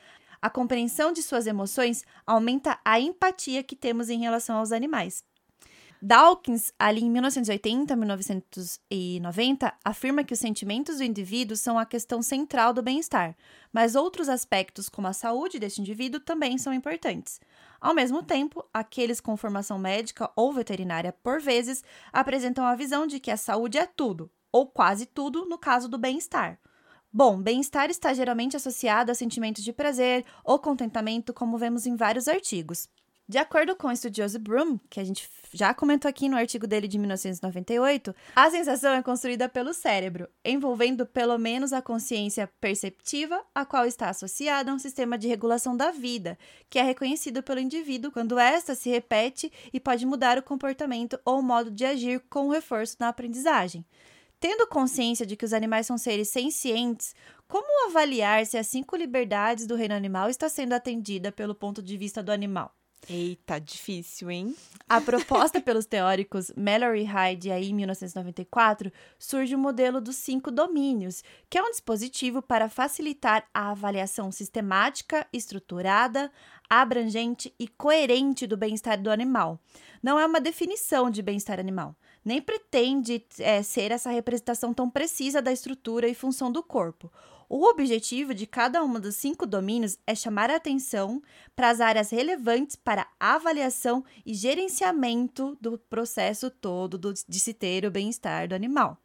A 0.42 0.50
compreensão 0.50 1.12
de 1.12 1.22
suas 1.22 1.46
emoções 1.46 2.04
aumenta 2.26 2.80
a 2.84 2.98
empatia 2.98 3.62
que 3.62 3.76
temos 3.76 4.10
em 4.10 4.18
relação 4.18 4.56
aos 4.56 4.72
animais. 4.72 5.22
Dawkins, 6.02 6.72
ali 6.78 7.02
em 7.02 7.10
1980, 7.10 7.94
1990, 7.94 9.74
afirma 9.84 10.24
que 10.24 10.32
os 10.32 10.38
sentimentos 10.38 10.96
do 10.96 11.04
indivíduo 11.04 11.54
são 11.56 11.78
a 11.78 11.84
questão 11.84 12.22
central 12.22 12.72
do 12.72 12.82
bem-estar, 12.82 13.36
mas 13.70 13.94
outros 13.94 14.26
aspectos, 14.30 14.88
como 14.88 15.08
a 15.08 15.12
saúde 15.12 15.58
deste 15.58 15.82
indivíduo, 15.82 16.18
também 16.18 16.56
são 16.56 16.72
importantes. 16.72 17.38
Ao 17.78 17.94
mesmo 17.94 18.22
tempo, 18.22 18.64
aqueles 18.72 19.20
com 19.20 19.36
formação 19.36 19.78
médica 19.78 20.30
ou 20.34 20.54
veterinária, 20.54 21.12
por 21.12 21.38
vezes, 21.38 21.84
apresentam 22.10 22.64
a 22.64 22.74
visão 22.74 23.06
de 23.06 23.20
que 23.20 23.30
a 23.30 23.36
saúde 23.36 23.76
é 23.76 23.84
tudo, 23.84 24.30
ou 24.50 24.66
quase 24.66 25.04
tudo, 25.04 25.44
no 25.44 25.58
caso 25.58 25.86
do 25.86 25.98
bem-estar. 25.98 26.58
Bom, 27.12 27.42
bem-estar 27.42 27.90
está 27.90 28.14
geralmente 28.14 28.56
associado 28.56 29.12
a 29.12 29.14
sentimentos 29.14 29.62
de 29.62 29.72
prazer 29.72 30.24
ou 30.44 30.58
contentamento, 30.58 31.34
como 31.34 31.58
vemos 31.58 31.84
em 31.84 31.94
vários 31.94 32.26
artigos. 32.26 32.88
De 33.30 33.38
acordo 33.38 33.76
com 33.76 33.86
o 33.86 33.92
estudioso 33.92 34.40
Broom, 34.40 34.76
que 34.90 34.98
a 34.98 35.04
gente 35.04 35.30
já 35.52 35.72
comentou 35.72 36.08
aqui 36.08 36.28
no 36.28 36.36
artigo 36.36 36.66
dele 36.66 36.88
de 36.88 36.98
1998, 36.98 38.12
a 38.34 38.50
sensação 38.50 38.92
é 38.92 39.00
construída 39.04 39.48
pelo 39.48 39.72
cérebro, 39.72 40.28
envolvendo 40.44 41.06
pelo 41.06 41.38
menos 41.38 41.72
a 41.72 41.80
consciência 41.80 42.50
perceptiva, 42.60 43.40
a 43.54 43.64
qual 43.64 43.86
está 43.86 44.08
associada 44.08 44.72
a 44.72 44.74
um 44.74 44.80
sistema 44.80 45.16
de 45.16 45.28
regulação 45.28 45.76
da 45.76 45.92
vida, 45.92 46.36
que 46.68 46.76
é 46.76 46.82
reconhecido 46.82 47.40
pelo 47.40 47.60
indivíduo 47.60 48.10
quando 48.10 48.36
esta 48.36 48.74
se 48.74 48.90
repete 48.90 49.52
e 49.72 49.78
pode 49.78 50.04
mudar 50.04 50.36
o 50.36 50.42
comportamento 50.42 51.16
ou 51.24 51.38
o 51.38 51.42
modo 51.42 51.70
de 51.70 51.84
agir 51.84 52.18
com 52.28 52.48
o 52.48 52.50
reforço 52.50 52.96
na 52.98 53.10
aprendizagem. 53.10 53.86
Tendo 54.40 54.66
consciência 54.66 55.24
de 55.24 55.36
que 55.36 55.44
os 55.44 55.52
animais 55.52 55.86
são 55.86 55.96
seres 55.96 56.30
sencientes, 56.30 57.14
como 57.46 57.86
avaliar 57.86 58.44
se 58.44 58.58
as 58.58 58.66
cinco 58.66 58.96
liberdades 58.96 59.68
do 59.68 59.76
reino 59.76 59.94
animal 59.94 60.28
está 60.28 60.48
sendo 60.48 60.72
atendida 60.72 61.30
pelo 61.30 61.54
ponto 61.54 61.80
de 61.80 61.96
vista 61.96 62.24
do 62.24 62.32
animal? 62.32 62.74
Eita, 63.08 63.58
difícil, 63.58 64.30
hein? 64.30 64.54
A 64.88 65.00
proposta 65.00 65.60
pelos 65.62 65.86
teóricos 65.86 66.52
Mallory 66.56 67.04
Hyde 67.04 67.50
aí 67.50 67.70
em 67.70 67.74
1994 67.74 68.92
surge 69.18 69.54
o 69.54 69.58
modelo 69.58 70.00
dos 70.00 70.16
cinco 70.16 70.50
domínios, 70.50 71.24
que 71.48 71.58
é 71.58 71.62
um 71.62 71.70
dispositivo 71.70 72.42
para 72.42 72.68
facilitar 72.68 73.44
a 73.52 73.70
avaliação 73.70 74.30
sistemática, 74.30 75.26
estruturada, 75.32 76.30
abrangente 76.68 77.52
e 77.58 77.66
coerente 77.66 78.46
do 78.46 78.56
bem-estar 78.56 79.00
do 79.00 79.10
animal. 79.10 79.58
Não 80.02 80.18
é 80.18 80.24
uma 80.24 80.40
definição 80.40 81.10
de 81.10 81.22
bem-estar 81.22 81.58
animal, 81.58 81.96
nem 82.24 82.40
pretende 82.40 83.24
é, 83.38 83.62
ser 83.62 83.90
essa 83.90 84.10
representação 84.10 84.72
tão 84.72 84.88
precisa 84.88 85.42
da 85.42 85.52
estrutura 85.52 86.06
e 86.06 86.14
função 86.14 86.52
do 86.52 86.62
corpo. 86.62 87.10
O 87.52 87.68
objetivo 87.68 88.32
de 88.32 88.46
cada 88.46 88.80
um 88.84 89.00
dos 89.00 89.16
cinco 89.16 89.44
domínios 89.44 89.98
é 90.06 90.14
chamar 90.14 90.50
a 90.50 90.54
atenção 90.54 91.20
para 91.56 91.68
as 91.68 91.80
áreas 91.80 92.10
relevantes 92.10 92.76
para 92.76 93.08
avaliação 93.18 94.04
e 94.24 94.34
gerenciamento 94.34 95.58
do 95.60 95.76
processo 95.76 96.48
todo 96.48 96.96
do, 96.96 97.12
de 97.12 97.40
se 97.40 97.52
ter 97.52 97.84
o 97.84 97.90
bem-estar 97.90 98.46
do 98.46 98.54
animal. 98.54 98.96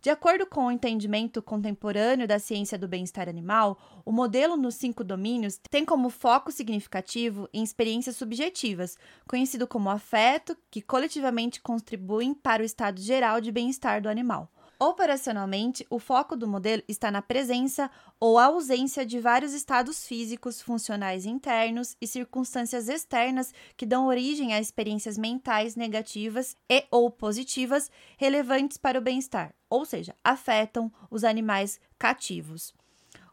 De 0.00 0.10
acordo 0.10 0.46
com 0.46 0.66
o 0.66 0.70
entendimento 0.70 1.42
contemporâneo 1.42 2.28
da 2.28 2.38
ciência 2.38 2.78
do 2.78 2.86
bem-estar 2.86 3.28
animal, 3.28 3.76
o 4.04 4.12
modelo 4.12 4.56
nos 4.56 4.76
cinco 4.76 5.02
domínios 5.02 5.58
tem 5.68 5.84
como 5.84 6.08
foco 6.08 6.52
significativo 6.52 7.48
em 7.52 7.64
experiências 7.64 8.14
subjetivas, 8.14 8.96
conhecido 9.26 9.66
como 9.66 9.90
afeto, 9.90 10.56
que 10.70 10.82
coletivamente 10.82 11.60
contribuem 11.60 12.32
para 12.32 12.62
o 12.62 12.64
estado 12.64 13.00
geral 13.00 13.40
de 13.40 13.50
bem-estar 13.50 14.00
do 14.00 14.08
animal. 14.08 14.48
Operacionalmente, 14.82 15.86
o 15.88 16.00
foco 16.00 16.34
do 16.34 16.48
modelo 16.48 16.82
está 16.88 17.08
na 17.08 17.22
presença 17.22 17.88
ou 18.18 18.36
ausência 18.36 19.06
de 19.06 19.20
vários 19.20 19.52
estados 19.52 20.04
físicos, 20.04 20.60
funcionais 20.60 21.24
internos 21.24 21.96
e 22.00 22.06
circunstâncias 22.08 22.88
externas 22.88 23.54
que 23.76 23.86
dão 23.86 24.08
origem 24.08 24.52
a 24.52 24.60
experiências 24.60 25.16
mentais 25.16 25.76
negativas 25.76 26.56
e 26.68 26.84
ou 26.90 27.12
positivas 27.12 27.92
relevantes 28.18 28.76
para 28.76 28.98
o 28.98 29.00
bem-estar, 29.00 29.54
ou 29.70 29.84
seja, 29.84 30.16
afetam 30.24 30.92
os 31.08 31.22
animais 31.22 31.78
cativos. 31.96 32.74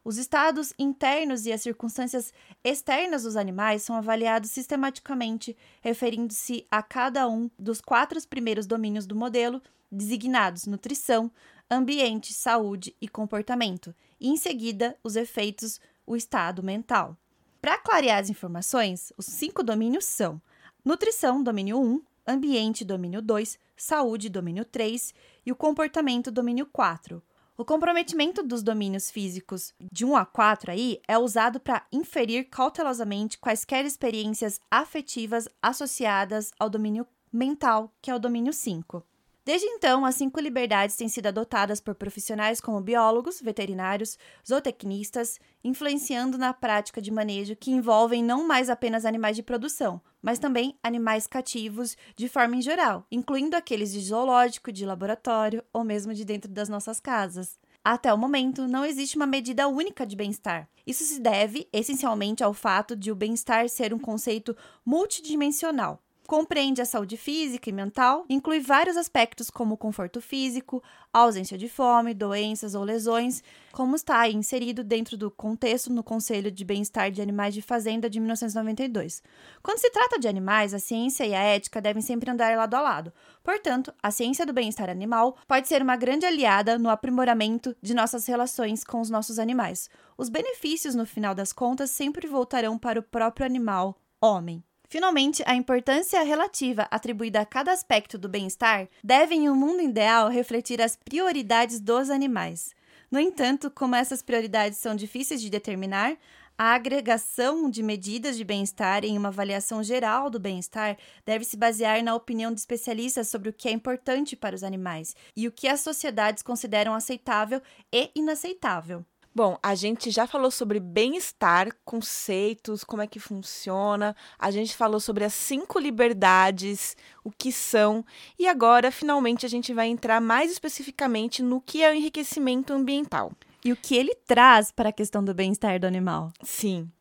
Os 0.04 0.18
estados 0.18 0.74
internos 0.80 1.46
e 1.46 1.52
as 1.52 1.62
circunstâncias 1.62 2.34
externas 2.64 3.24
dos 3.24 3.36
animais 3.36 3.84
são 3.84 3.96
avaliados 3.96 4.52
sistematicamente, 4.52 5.56
referindo-se 5.82 6.66
a 6.72 6.82
cada 6.82 7.28
um 7.28 7.50
dos 7.60 7.82
quatro 7.82 8.20
primeiros 8.28 8.66
domínios 8.66 9.06
do 9.06 9.16
modelo, 9.16 9.62
designados 9.92 10.66
nutrição, 10.66 11.32
ambiente, 11.70 12.34
saúde 12.34 12.96
e 13.02 13.08
comportamento, 13.08 13.94
e, 14.20 14.30
em 14.30 14.38
seguida, 14.38 14.98
os 15.04 15.16
efeitos, 15.16 15.80
o 16.06 16.16
estado 16.16 16.64
mental. 16.64 17.16
Para 17.62 17.78
clarear 17.78 18.20
as 18.20 18.30
informações, 18.30 19.12
os 19.18 19.26
cinco 19.26 19.62
domínios 19.62 20.06
são 20.06 20.42
nutrição, 20.84 21.44
domínio 21.44 21.80
1, 21.80 22.02
ambiente, 22.26 22.86
domínio 22.86 23.22
2, 23.22 23.60
saúde, 23.76 24.30
domínio 24.30 24.64
3 24.66 25.14
e 25.46 25.52
o 25.52 25.56
comportamento, 25.56 26.32
domínio 26.32 26.66
4. 26.66 27.22
O 27.60 27.66
comprometimento 27.66 28.42
dos 28.42 28.64
domínios 28.64 29.12
físicos 29.12 29.74
de 29.92 30.06
1 30.06 30.16
a 30.16 30.26
4 30.26 30.72
aí 30.72 31.02
é 31.06 31.18
usado 31.18 31.60
para 31.60 31.86
inferir 31.92 32.46
cautelosamente 32.46 33.38
quaisquer 33.38 33.84
experiências 33.84 34.62
afetivas 34.72 35.46
associadas 35.62 36.52
ao 36.58 36.70
domínio 36.70 37.06
mental, 37.30 37.94
que 38.02 38.10
é 38.10 38.16
o 38.16 38.20
domínio 38.20 38.54
5. 38.54 39.06
Desde 39.50 39.66
então, 39.66 40.06
as 40.06 40.14
cinco 40.14 40.40
liberdades 40.40 40.96
têm 40.96 41.10
sido 41.10 41.26
adotadas 41.26 41.82
por 41.82 41.96
profissionais 41.96 42.62
como 42.62 42.80
biólogos, 42.80 43.42
veterinários, 43.42 44.16
zootecnistas, 44.48 45.40
influenciando 45.64 46.38
na 46.38 46.54
prática 46.54 47.02
de 47.02 47.10
manejo 47.10 47.56
que 47.56 47.72
envolvem 47.72 48.24
não 48.24 48.48
mais 48.48 48.70
apenas 48.70 49.06
animais 49.06 49.36
de 49.36 49.42
produção, 49.42 50.00
mas 50.22 50.38
também 50.38 50.78
animais 50.84 51.26
cativos 51.26 51.98
de 52.16 52.30
forma 52.30 52.58
em 52.58 52.62
geral, 52.62 53.08
incluindo 53.12 53.56
aqueles 53.56 53.92
de 53.92 54.02
zoológico, 54.02 54.72
de 54.72 54.86
laboratório 54.86 55.64
ou 55.74 55.84
mesmo 55.84 56.14
de 56.14 56.24
dentro 56.24 56.52
das 56.52 56.70
nossas 56.70 57.00
casas. 57.00 57.58
Até 57.84 58.14
o 58.14 58.18
momento, 58.20 58.68
não 58.68 58.86
existe 58.86 59.16
uma 59.16 59.26
medida 59.26 59.68
única 59.68 60.06
de 60.06 60.16
bem-estar. 60.16 60.70
Isso 60.86 61.04
se 61.04 61.20
deve 61.20 61.68
essencialmente 61.74 62.44
ao 62.44 62.54
fato 62.54 62.96
de 62.96 63.12
o 63.12 63.16
bem-estar 63.16 63.68
ser 63.68 63.96
um 63.96 64.00
conceito 64.00 64.56
multidimensional, 64.86 66.04
compreende 66.30 66.80
a 66.80 66.86
saúde 66.86 67.18
física 67.18 67.72
e 67.72 67.74
mental, 67.74 68.24
inclui 68.30 68.60
vários 68.60 68.96
aspectos 68.96 69.50
como 69.50 69.76
conforto 69.76 70.22
físico, 70.22 70.80
ausência 71.12 71.58
de 71.58 71.68
fome, 71.68 72.14
doenças 72.14 72.76
ou 72.76 72.84
lesões, 72.84 73.42
como 73.72 73.96
está 73.96 74.30
inserido 74.30 74.84
dentro 74.84 75.18
do 75.18 75.32
contexto 75.32 75.92
no 75.92 76.04
Conselho 76.04 76.52
de 76.52 76.64
Bem-Estar 76.64 77.10
de 77.10 77.20
Animais 77.20 77.56
de 77.56 77.64
Fazenda 77.64 78.08
de 78.08 78.20
1992. 78.20 79.24
Quando 79.64 79.80
se 79.80 79.90
trata 79.90 80.20
de 80.20 80.28
animais, 80.28 80.72
a 80.72 80.78
ciência 80.78 81.26
e 81.26 81.34
a 81.34 81.42
ética 81.42 81.82
devem 81.82 82.04
sempre 82.04 82.30
andar 82.30 82.56
lado 82.56 82.76
a 82.76 82.82
lado. 82.82 83.12
Portanto, 83.44 83.92
a 84.04 84.12
ciência 84.12 84.46
do 84.46 84.54
bem-estar 84.54 84.88
animal 84.88 85.36
pode 85.48 85.68
ser 85.68 85.82
uma 85.82 85.96
grande 85.96 86.28
aliada 86.28 86.78
no 86.78 86.92
aprimoramento 86.92 87.76
de 87.82 87.96
nossas 87.96 88.28
relações 88.28 88.84
com 88.84 89.02
os 89.02 89.10
nossos 89.10 89.40
animais. 89.40 89.90
Os 90.16 90.30
benefícios, 90.30 90.94
no 90.94 91.08
final 91.08 91.34
das 91.34 91.52
contas, 91.52 91.90
sempre 91.90 92.28
voltarão 92.28 92.78
para 92.78 93.00
o 93.00 93.04
próprio 93.04 93.48
animal, 93.48 94.00
homem. 94.22 94.64
Finalmente, 94.90 95.44
a 95.46 95.54
importância 95.54 96.24
relativa 96.24 96.88
atribuída 96.90 97.42
a 97.42 97.46
cada 97.46 97.72
aspecto 97.72 98.18
do 98.18 98.28
bem-estar 98.28 98.90
deve, 99.04 99.36
em 99.36 99.48
um 99.48 99.56
mundo 99.56 99.84
ideal, 99.84 100.30
refletir 100.30 100.82
as 100.82 100.96
prioridades 100.96 101.80
dos 101.80 102.10
animais. 102.10 102.74
No 103.12 103.20
entanto, 103.20 103.70
como 103.70 103.94
essas 103.94 104.24
prioridades 104.24 104.80
são 104.80 104.96
difíceis 104.96 105.42
de 105.42 105.50
determinar, 105.52 106.18
a 106.58 106.74
agregação 106.74 107.70
de 107.70 107.84
medidas 107.84 108.36
de 108.36 108.44
bem-estar 108.44 109.06
em 109.06 109.16
uma 109.16 109.30
avaliação 109.30 109.84
geral 109.84 110.28
do 110.28 110.40
bem-estar 110.40 110.98
deve 111.24 111.46
se 111.46 111.56
basear 111.56 112.04
na 112.04 112.16
opinião 112.16 112.52
de 112.52 112.60
especialistas 112.60 113.28
sobre 113.28 113.50
o 113.50 113.54
que 113.54 113.70
é 113.70 113.72
importante 113.72 114.36
para 114.36 114.56
os 114.56 114.64
animais 114.64 115.16
e 115.38 115.48
o 115.48 115.52
que 115.52 115.68
as 115.68 115.82
sociedades 115.82 116.42
consideram 116.42 116.96
aceitável 116.96 117.62
e 117.94 118.10
inaceitável. 118.16 119.06
Bom, 119.40 119.58
a 119.64 119.74
gente 119.74 120.12
já 120.12 120.28
falou 120.28 120.52
sobre 120.52 120.82
bem-estar, 120.82 121.70
conceitos, 121.86 122.84
como 122.84 123.02
é 123.02 123.08
que 123.08 123.22
funciona, 123.22 124.14
a 124.38 124.52
gente 124.52 124.76
falou 124.76 125.00
sobre 125.00 125.24
as 125.24 125.34
cinco 125.34 125.80
liberdades, 125.80 126.98
o 127.24 127.32
que 127.32 127.50
são, 127.50 128.04
e 128.38 128.50
agora, 128.50 128.92
finalmente, 128.92 129.46
a 129.46 129.50
gente 129.50 129.74
vai 129.74 129.88
entrar 129.88 130.20
mais 130.20 130.52
especificamente 130.52 131.42
no 131.42 131.62
que 131.62 131.82
é 131.82 131.90
o 131.90 131.96
enriquecimento 131.96 132.74
ambiental. 132.74 133.32
E 133.64 133.72
o 133.72 133.78
que 133.78 133.96
ele 133.96 134.14
traz 134.14 134.74
para 134.74 134.90
a 134.90 134.92
questão 134.92 135.24
do 135.24 135.34
bem-estar 135.34 135.80
do 135.80 135.88
animal. 135.88 136.34
Sim. 136.44 136.92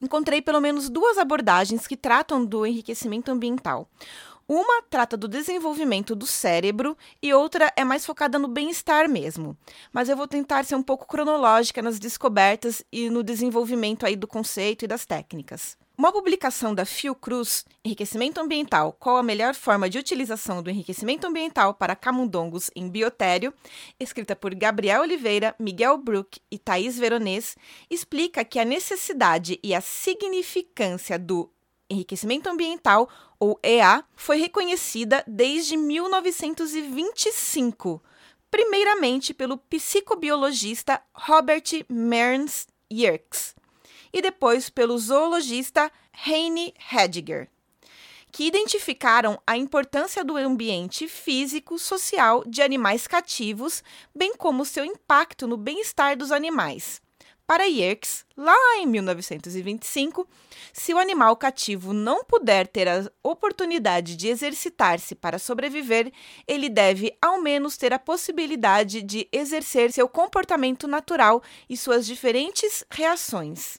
Encontrei 0.00 0.40
pelo 0.40 0.60
menos 0.60 0.88
duas 0.88 1.18
abordagens 1.18 1.88
que 1.88 1.96
tratam 1.96 2.44
do 2.44 2.64
enriquecimento 2.64 3.28
ambiental. 3.32 3.88
Uma 4.54 4.82
trata 4.82 5.16
do 5.16 5.28
desenvolvimento 5.28 6.14
do 6.14 6.26
cérebro 6.26 6.94
e 7.22 7.32
outra 7.32 7.72
é 7.74 7.84
mais 7.84 8.04
focada 8.04 8.38
no 8.38 8.46
bem-estar 8.46 9.08
mesmo. 9.08 9.56
Mas 9.90 10.10
eu 10.10 10.16
vou 10.18 10.28
tentar 10.28 10.62
ser 10.66 10.74
um 10.74 10.82
pouco 10.82 11.06
cronológica 11.06 11.80
nas 11.80 11.98
descobertas 11.98 12.84
e 12.92 13.08
no 13.08 13.22
desenvolvimento 13.22 14.04
aí 14.04 14.14
do 14.14 14.28
conceito 14.28 14.84
e 14.84 14.86
das 14.86 15.06
técnicas. 15.06 15.78
Uma 15.96 16.12
publicação 16.12 16.74
da 16.74 16.84
Fiocruz, 16.84 17.64
Enriquecimento 17.82 18.42
Ambiental, 18.42 18.92
qual 18.92 19.16
a 19.16 19.22
melhor 19.22 19.54
forma 19.54 19.88
de 19.88 19.98
utilização 19.98 20.62
do 20.62 20.68
enriquecimento 20.68 21.26
ambiental 21.26 21.72
para 21.72 21.96
camundongos 21.96 22.70
em 22.76 22.90
biotério, 22.90 23.54
escrita 23.98 24.36
por 24.36 24.54
Gabriel 24.54 25.00
Oliveira, 25.00 25.54
Miguel 25.58 25.96
Brook 25.96 26.38
e 26.50 26.58
Thaís 26.58 26.98
Veronês, 26.98 27.56
explica 27.88 28.44
que 28.44 28.58
a 28.58 28.66
necessidade 28.66 29.58
e 29.62 29.74
a 29.74 29.80
significância 29.80 31.18
do 31.18 31.50
enriquecimento 31.92 32.48
ambiental, 32.48 33.08
ou 33.38 33.60
EA, 33.62 34.02
foi 34.16 34.38
reconhecida 34.38 35.22
desde 35.26 35.76
1925, 35.76 38.02
primeiramente 38.50 39.32
pelo 39.32 39.58
psicobiologista 39.58 41.00
Robert 41.14 41.84
Mearns 41.88 42.66
Yerkes 42.92 43.54
e 44.12 44.20
depois 44.20 44.68
pelo 44.68 44.98
zoologista 44.98 45.90
Heine 46.26 46.74
Hediger, 46.92 47.48
que 48.30 48.44
identificaram 48.44 49.40
a 49.46 49.56
importância 49.56 50.24
do 50.24 50.36
ambiente 50.36 51.08
físico 51.08 51.78
social 51.78 52.44
de 52.46 52.62
animais 52.62 53.06
cativos, 53.06 53.82
bem 54.14 54.36
como 54.36 54.64
seu 54.64 54.84
impacto 54.84 55.46
no 55.46 55.56
bem-estar 55.56 56.16
dos 56.16 56.30
animais. 56.30 57.00
Para 57.46 57.64
Yerkes, 57.64 58.24
lá 58.36 58.56
em 58.78 58.86
1925, 58.86 60.26
se 60.72 60.94
o 60.94 60.98
animal 60.98 61.36
cativo 61.36 61.92
não 61.92 62.24
puder 62.24 62.66
ter 62.66 62.88
a 62.88 63.10
oportunidade 63.22 64.16
de 64.16 64.28
exercitar-se 64.28 65.14
para 65.14 65.38
sobreviver, 65.38 66.12
ele 66.46 66.68
deve 66.68 67.12
ao 67.20 67.42
menos 67.42 67.76
ter 67.76 67.92
a 67.92 67.98
possibilidade 67.98 69.02
de 69.02 69.28
exercer 69.32 69.92
seu 69.92 70.08
comportamento 70.08 70.86
natural 70.86 71.42
e 71.68 71.76
suas 71.76 72.06
diferentes 72.06 72.84
reações, 72.88 73.76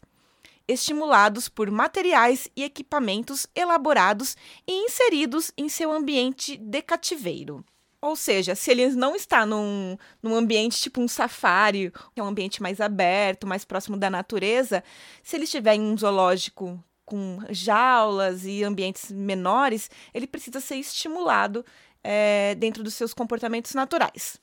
estimulados 0.67 1.47
por 1.49 1.71
materiais 1.71 2.49
e 2.55 2.63
equipamentos 2.63 3.47
elaborados 3.55 4.35
e 4.67 4.85
inseridos 4.85 5.51
em 5.57 5.69
seu 5.69 5.91
ambiente 5.91 6.57
de 6.57 6.81
cativeiro. 6.81 7.65
Ou 8.03 8.17
seja, 8.17 8.53
se 8.53 8.69
ele 8.69 8.89
não 8.89 9.15
está 9.15 9.45
num, 9.45 9.97
num 10.21 10.35
ambiente 10.35 10.77
tipo 10.77 10.99
um 10.99 11.07
safari, 11.07 11.89
que 12.13 12.19
é 12.19 12.23
um 12.23 12.27
ambiente 12.27 12.61
mais 12.61 12.81
aberto, 12.81 13.47
mais 13.47 13.63
próximo 13.63 13.95
da 13.95 14.09
natureza, 14.09 14.83
se 15.23 15.37
ele 15.37 15.45
estiver 15.45 15.75
em 15.75 15.81
um 15.81 15.97
zoológico 15.97 16.83
com 17.05 17.39
jaulas 17.49 18.43
e 18.43 18.61
ambientes 18.61 19.09
menores, 19.09 19.89
ele 20.13 20.27
precisa 20.27 20.59
ser 20.59 20.75
estimulado 20.75 21.65
é, 22.03 22.55
dentro 22.55 22.83
dos 22.83 22.93
seus 22.93 23.13
comportamentos 23.13 23.73
naturais. 23.73 24.37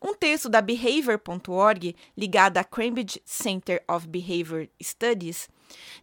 Um 0.00 0.14
texto 0.14 0.48
da 0.48 0.60
Behavior.org, 0.60 1.96
ligado 2.16 2.58
à 2.58 2.62
Cambridge 2.62 3.20
Center 3.24 3.82
of 3.88 4.06
Behavior 4.06 4.68
Studies, 4.80 5.48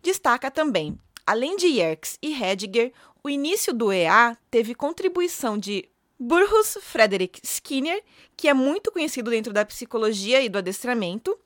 destaca 0.04 0.52
também, 0.52 1.00
além 1.26 1.56
de 1.56 1.68
Yerkes 1.68 2.20
e 2.22 2.34
Hediger, 2.34 2.92
o 3.24 3.30
início 3.30 3.74
do 3.74 3.90
EA 3.90 4.36
teve 4.52 4.76
contribuição 4.76 5.58
de 5.58 5.88
Burrus 6.20 6.78
Frederick 6.82 7.40
Skinner, 7.44 8.04
que 8.36 8.50
é 8.50 8.54
muito 8.54 8.92
conhecido 8.92 9.32
dentro 9.32 9.54
da 9.54 9.64
psicologia 9.64 10.42
e 10.42 10.50
do 10.50 10.58
adestramento. 10.58 11.38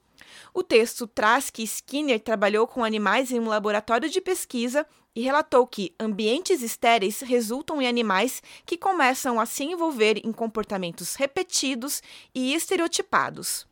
O 0.52 0.64
texto 0.64 1.06
traz 1.06 1.52
que 1.52 1.62
Skinner 1.62 2.20
trabalhou 2.20 2.66
com 2.66 2.84
animais 2.84 3.32
em 3.32 3.40
um 3.40 3.48
laboratório 3.48 4.10
de 4.10 4.20
pesquisa 4.20 4.86
e 5.16 5.22
relatou 5.22 5.68
que 5.68 5.94
ambientes 6.00 6.64
estéreis 6.64 7.20
resultam 7.20 7.80
em 7.80 7.88
animais 7.88 8.42
que 8.66 8.76
começam 8.76 9.40
a 9.40 9.46
se 9.46 9.64
envolver 9.64 10.18
em 10.26 10.32
comportamentos 10.32 11.14
repetidos 11.14 12.02
e 12.34 12.56
estereotipados. 12.56 13.68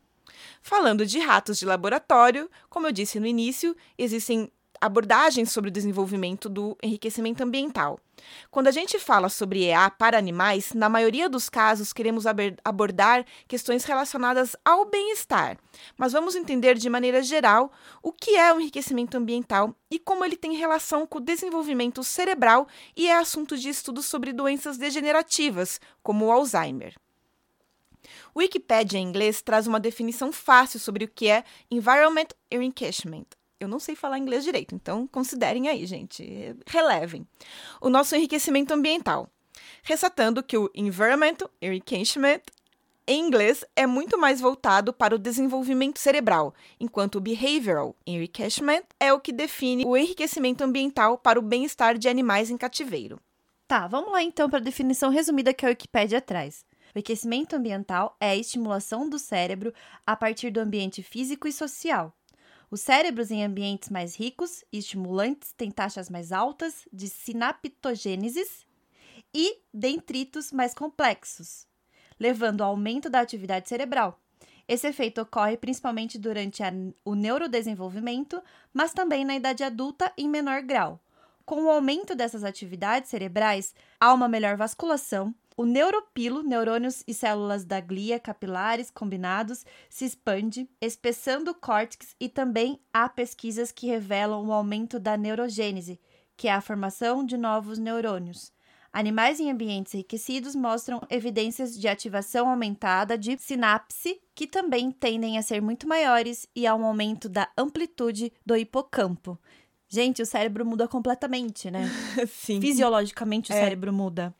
Falando 0.60 1.04
de 1.04 1.18
ratos 1.18 1.58
de 1.58 1.66
laboratório, 1.66 2.48
como 2.70 2.86
eu 2.86 2.92
disse 2.92 3.18
no 3.18 3.26
início, 3.26 3.76
existem 3.98 4.52
abordagens 4.82 5.52
sobre 5.52 5.70
o 5.70 5.72
desenvolvimento 5.72 6.48
do 6.48 6.76
enriquecimento 6.82 7.42
ambiental. 7.42 8.00
Quando 8.50 8.66
a 8.66 8.72
gente 8.72 8.98
fala 8.98 9.28
sobre 9.28 9.64
EA 9.64 9.88
para 9.88 10.18
animais, 10.18 10.72
na 10.74 10.88
maioria 10.88 11.28
dos 11.28 11.48
casos 11.48 11.92
queremos 11.92 12.24
abordar 12.64 13.24
questões 13.46 13.84
relacionadas 13.84 14.56
ao 14.64 14.84
bem-estar, 14.84 15.56
mas 15.96 16.12
vamos 16.12 16.34
entender 16.34 16.76
de 16.76 16.90
maneira 16.90 17.22
geral 17.22 17.70
o 18.02 18.12
que 18.12 18.36
é 18.36 18.52
o 18.52 18.60
enriquecimento 18.60 19.16
ambiental 19.16 19.74
e 19.88 20.00
como 20.00 20.24
ele 20.24 20.36
tem 20.36 20.56
relação 20.56 21.06
com 21.06 21.18
o 21.18 21.22
desenvolvimento 21.22 22.02
cerebral 22.02 22.66
e 22.96 23.06
é 23.06 23.16
assunto 23.16 23.56
de 23.56 23.68
estudos 23.68 24.06
sobre 24.06 24.32
doenças 24.32 24.76
degenerativas, 24.76 25.80
como 26.02 26.26
o 26.26 26.32
Alzheimer. 26.32 26.94
Wikipedia 28.36 28.98
em 28.98 29.06
inglês 29.06 29.42
traz 29.42 29.66
uma 29.66 29.78
definição 29.78 30.32
fácil 30.32 30.80
sobre 30.80 31.04
o 31.04 31.08
que 31.08 31.28
é 31.28 31.44
Environment 31.70 32.28
Enrichment, 32.50 33.26
eu 33.62 33.68
não 33.68 33.78
sei 33.78 33.94
falar 33.94 34.18
inglês 34.18 34.44
direito, 34.44 34.74
então 34.74 35.06
considerem 35.06 35.68
aí, 35.68 35.86
gente. 35.86 36.56
Relevem. 36.66 37.26
O 37.80 37.88
nosso 37.88 38.14
enriquecimento 38.14 38.72
ambiental. 38.72 39.28
Ressaltando 39.82 40.42
que 40.42 40.56
o 40.56 40.70
Environmental 40.74 41.50
Enrichment 41.60 42.40
em 43.06 43.20
inglês, 43.26 43.64
é 43.74 43.84
muito 43.84 44.16
mais 44.16 44.40
voltado 44.40 44.92
para 44.92 45.14
o 45.14 45.18
desenvolvimento 45.18 45.98
cerebral, 45.98 46.54
enquanto 46.78 47.16
o 47.16 47.20
behavioral 47.20 47.96
enrichment 48.06 48.84
é 49.00 49.12
o 49.12 49.18
que 49.18 49.32
define 49.32 49.84
o 49.84 49.96
enriquecimento 49.96 50.62
ambiental 50.62 51.18
para 51.18 51.38
o 51.38 51.42
bem-estar 51.42 51.98
de 51.98 52.08
animais 52.08 52.48
em 52.48 52.56
cativeiro. 52.56 53.20
Tá, 53.66 53.88
vamos 53.88 54.12
lá 54.12 54.22
então 54.22 54.48
para 54.48 54.60
a 54.60 54.62
definição 54.62 55.10
resumida 55.10 55.52
que 55.52 55.66
a 55.66 55.70
Wikipédia 55.70 56.20
traz. 56.20 56.64
O 56.94 57.56
ambiental 57.56 58.16
é 58.20 58.30
a 58.30 58.36
estimulação 58.36 59.08
do 59.08 59.18
cérebro 59.18 59.72
a 60.06 60.14
partir 60.14 60.50
do 60.50 60.60
ambiente 60.60 61.02
físico 61.02 61.48
e 61.48 61.52
social. 61.52 62.14
Os 62.72 62.80
cérebros 62.80 63.30
em 63.30 63.44
ambientes 63.44 63.90
mais 63.90 64.16
ricos 64.16 64.64
e 64.72 64.78
estimulantes 64.78 65.52
têm 65.52 65.70
taxas 65.70 66.08
mais 66.08 66.32
altas 66.32 66.88
de 66.90 67.06
sinaptogênesis 67.06 68.66
e 69.34 69.58
dendritos 69.74 70.50
mais 70.50 70.72
complexos, 70.72 71.66
levando 72.18 72.62
ao 72.62 72.70
aumento 72.70 73.10
da 73.10 73.20
atividade 73.20 73.68
cerebral. 73.68 74.18
Esse 74.66 74.86
efeito 74.86 75.20
ocorre 75.20 75.58
principalmente 75.58 76.18
durante 76.18 76.62
a, 76.62 76.72
o 77.04 77.14
neurodesenvolvimento, 77.14 78.42
mas 78.72 78.94
também 78.94 79.22
na 79.22 79.36
idade 79.36 79.62
adulta 79.62 80.10
em 80.16 80.26
menor 80.26 80.62
grau. 80.62 80.98
Com 81.44 81.64
o 81.64 81.70
aumento 81.70 82.14
dessas 82.14 82.42
atividades 82.42 83.10
cerebrais, 83.10 83.74
há 84.00 84.14
uma 84.14 84.28
melhor 84.28 84.56
vasculação, 84.56 85.34
o 85.62 85.64
neuropilo, 85.64 86.42
neurônios 86.42 87.04
e 87.06 87.14
células 87.14 87.64
da 87.64 87.78
glia 87.78 88.18
capilares 88.18 88.90
combinados, 88.90 89.64
se 89.88 90.04
expande, 90.04 90.68
espessando 90.80 91.52
o 91.52 91.54
córtex 91.54 92.16
e 92.18 92.28
também 92.28 92.80
há 92.92 93.08
pesquisas 93.08 93.70
que 93.70 93.86
revelam 93.86 94.44
o 94.44 94.52
aumento 94.52 94.98
da 94.98 95.16
neurogênese, 95.16 96.00
que 96.36 96.48
é 96.48 96.52
a 96.52 96.60
formação 96.60 97.24
de 97.24 97.36
novos 97.36 97.78
neurônios. 97.78 98.52
Animais 98.92 99.38
em 99.38 99.52
ambientes 99.52 99.94
enriquecidos 99.94 100.56
mostram 100.56 101.00
evidências 101.08 101.78
de 101.78 101.86
ativação 101.86 102.48
aumentada 102.50 103.16
de 103.16 103.38
sinapse, 103.38 104.20
que 104.34 104.48
também 104.48 104.90
tendem 104.90 105.38
a 105.38 105.42
ser 105.42 105.62
muito 105.62 105.86
maiores, 105.86 106.44
e 106.56 106.66
há 106.66 106.74
um 106.74 106.84
aumento 106.84 107.28
da 107.28 107.48
amplitude 107.56 108.32
do 108.44 108.56
hipocampo. 108.56 109.38
Gente, 109.88 110.20
o 110.22 110.26
cérebro 110.26 110.66
muda 110.66 110.88
completamente, 110.88 111.70
né? 111.70 111.88
Sim. 112.28 112.60
Fisiologicamente 112.60 113.52
o 113.52 113.54
É. 113.54 113.60
cérebro 113.60 113.92
muda. 113.92 114.34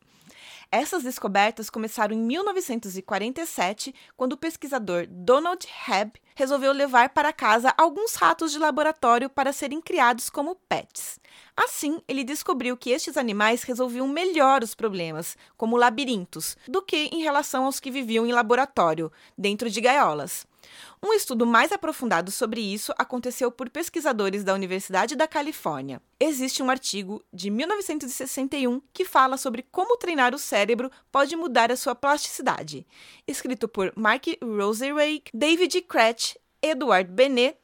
Essas 0.74 1.02
descobertas 1.02 1.68
começaram 1.68 2.16
em 2.16 2.18
1947, 2.18 3.94
quando 4.16 4.32
o 4.32 4.38
pesquisador 4.38 5.06
Donald 5.06 5.68
Hebb 5.86 6.18
resolveu 6.34 6.72
levar 6.72 7.10
para 7.10 7.30
casa 7.30 7.74
alguns 7.76 8.14
ratos 8.14 8.50
de 8.50 8.58
laboratório 8.58 9.28
para 9.28 9.52
serem 9.52 9.82
criados 9.82 10.30
como 10.30 10.56
pets. 10.70 11.20
Assim, 11.54 12.00
ele 12.08 12.24
descobriu 12.24 12.74
que 12.74 12.88
estes 12.88 13.18
animais 13.18 13.64
resolviam 13.64 14.08
melhor 14.08 14.62
os 14.62 14.74
problemas, 14.74 15.36
como 15.58 15.76
labirintos, 15.76 16.56
do 16.66 16.80
que 16.80 17.10
em 17.12 17.20
relação 17.20 17.66
aos 17.66 17.78
que 17.78 17.90
viviam 17.90 18.26
em 18.26 18.32
laboratório, 18.32 19.12
dentro 19.36 19.68
de 19.68 19.78
gaiolas. 19.78 20.46
Um 21.02 21.12
estudo 21.12 21.44
mais 21.44 21.72
aprofundado 21.72 22.30
sobre 22.30 22.60
isso 22.60 22.92
aconteceu 22.96 23.50
por 23.50 23.68
pesquisadores 23.68 24.44
da 24.44 24.54
Universidade 24.54 25.16
da 25.16 25.26
Califórnia. 25.26 26.00
Existe 26.18 26.62
um 26.62 26.70
artigo 26.70 27.22
de 27.32 27.50
1961 27.50 28.80
que 28.92 29.04
fala 29.04 29.36
sobre 29.36 29.64
como 29.70 29.96
treinar 29.96 30.34
o 30.34 30.38
cérebro 30.38 30.90
pode 31.10 31.34
mudar 31.34 31.72
a 31.72 31.76
sua 31.76 31.94
plasticidade, 31.94 32.86
escrito 33.26 33.66
por 33.66 33.92
Mark 33.96 34.24
Roserake, 34.40 35.30
David 35.34 35.82
Kretsch, 35.82 36.36
Edward 36.62 37.10
Benet 37.10 37.56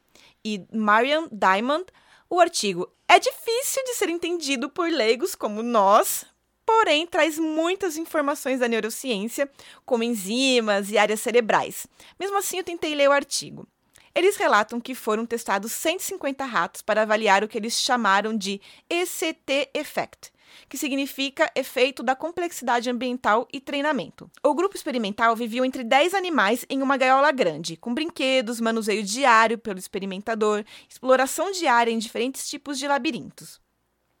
e 0.43 0.65
Marian 0.73 1.27
Diamond. 1.31 1.85
O 2.29 2.39
artigo 2.39 2.91
é 3.07 3.17
difícil 3.17 3.83
de 3.85 3.95
ser 3.95 4.09
entendido 4.09 4.69
por 4.69 4.89
leigos 4.91 5.33
como 5.33 5.63
nós, 5.63 6.25
porém 6.69 7.07
traz 7.07 7.39
muitas 7.39 7.97
informações 7.97 8.59
da 8.59 8.67
neurociência, 8.67 9.49
como 9.87 10.03
enzimas 10.03 10.91
e 10.91 10.99
áreas 10.99 11.19
cerebrais. 11.19 11.87
Mesmo 12.19 12.37
assim, 12.37 12.59
eu 12.59 12.63
tentei 12.63 12.93
ler 12.93 13.09
o 13.09 13.11
artigo. 13.11 13.67
Eles 14.13 14.37
relatam 14.37 14.79
que 14.79 14.93
foram 14.93 15.25
testados 15.25 15.71
150 15.71 16.45
ratos 16.45 16.83
para 16.83 17.01
avaliar 17.01 17.43
o 17.43 17.47
que 17.47 17.57
eles 17.57 17.81
chamaram 17.81 18.37
de 18.37 18.61
ECT 18.87 19.71
Effect, 19.73 20.31
que 20.69 20.77
significa 20.77 21.51
efeito 21.55 22.03
da 22.03 22.15
complexidade 22.15 22.87
ambiental 22.87 23.47
e 23.51 23.59
treinamento. 23.59 24.29
O 24.43 24.53
grupo 24.53 24.75
experimental 24.75 25.35
vivia 25.35 25.65
entre 25.65 25.83
10 25.83 26.13
animais 26.13 26.67
em 26.69 26.83
uma 26.83 26.97
gaiola 26.97 27.31
grande, 27.31 27.77
com 27.77 27.95
brinquedos, 27.95 28.61
manuseio 28.61 29.01
diário 29.01 29.57
pelo 29.57 29.79
experimentador, 29.79 30.63
exploração 30.87 31.51
diária 31.51 31.89
em 31.89 31.97
diferentes 31.97 32.47
tipos 32.47 32.77
de 32.77 32.87
labirintos. 32.87 33.59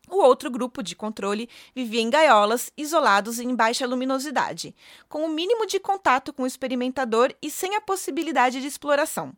O 0.09 0.17
outro 0.17 0.49
grupo 0.49 0.81
de 0.81 0.95
controle 0.95 1.47
vivia 1.75 2.01
em 2.01 2.09
gaiolas, 2.09 2.71
isolados 2.75 3.37
e 3.37 3.43
em 3.43 3.55
baixa 3.55 3.85
luminosidade, 3.85 4.75
com 5.07 5.23
o 5.23 5.29
mínimo 5.29 5.67
de 5.67 5.79
contato 5.79 6.33
com 6.33 6.43
o 6.43 6.47
experimentador 6.47 7.33
e 7.41 7.51
sem 7.51 7.75
a 7.75 7.81
possibilidade 7.81 8.59
de 8.59 8.67
exploração. 8.67 9.33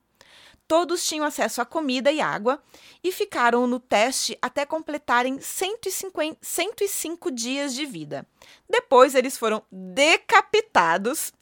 Todos 0.71 1.05
tinham 1.05 1.25
acesso 1.25 1.62
a 1.62 1.65
comida 1.65 2.10
e 2.13 2.21
água 2.21 2.63
e 3.03 3.12
ficaram 3.12 3.67
no 3.67 3.77
teste 3.77 4.38
até 4.41 4.65
completarem 4.65 5.41
150, 5.41 6.38
105 6.41 7.29
dias 7.29 7.73
de 7.73 7.86
vida. 7.86 8.25
Depois, 8.69 9.13
eles 9.13 9.38
foram 9.38 9.62
decapitados 9.69 11.34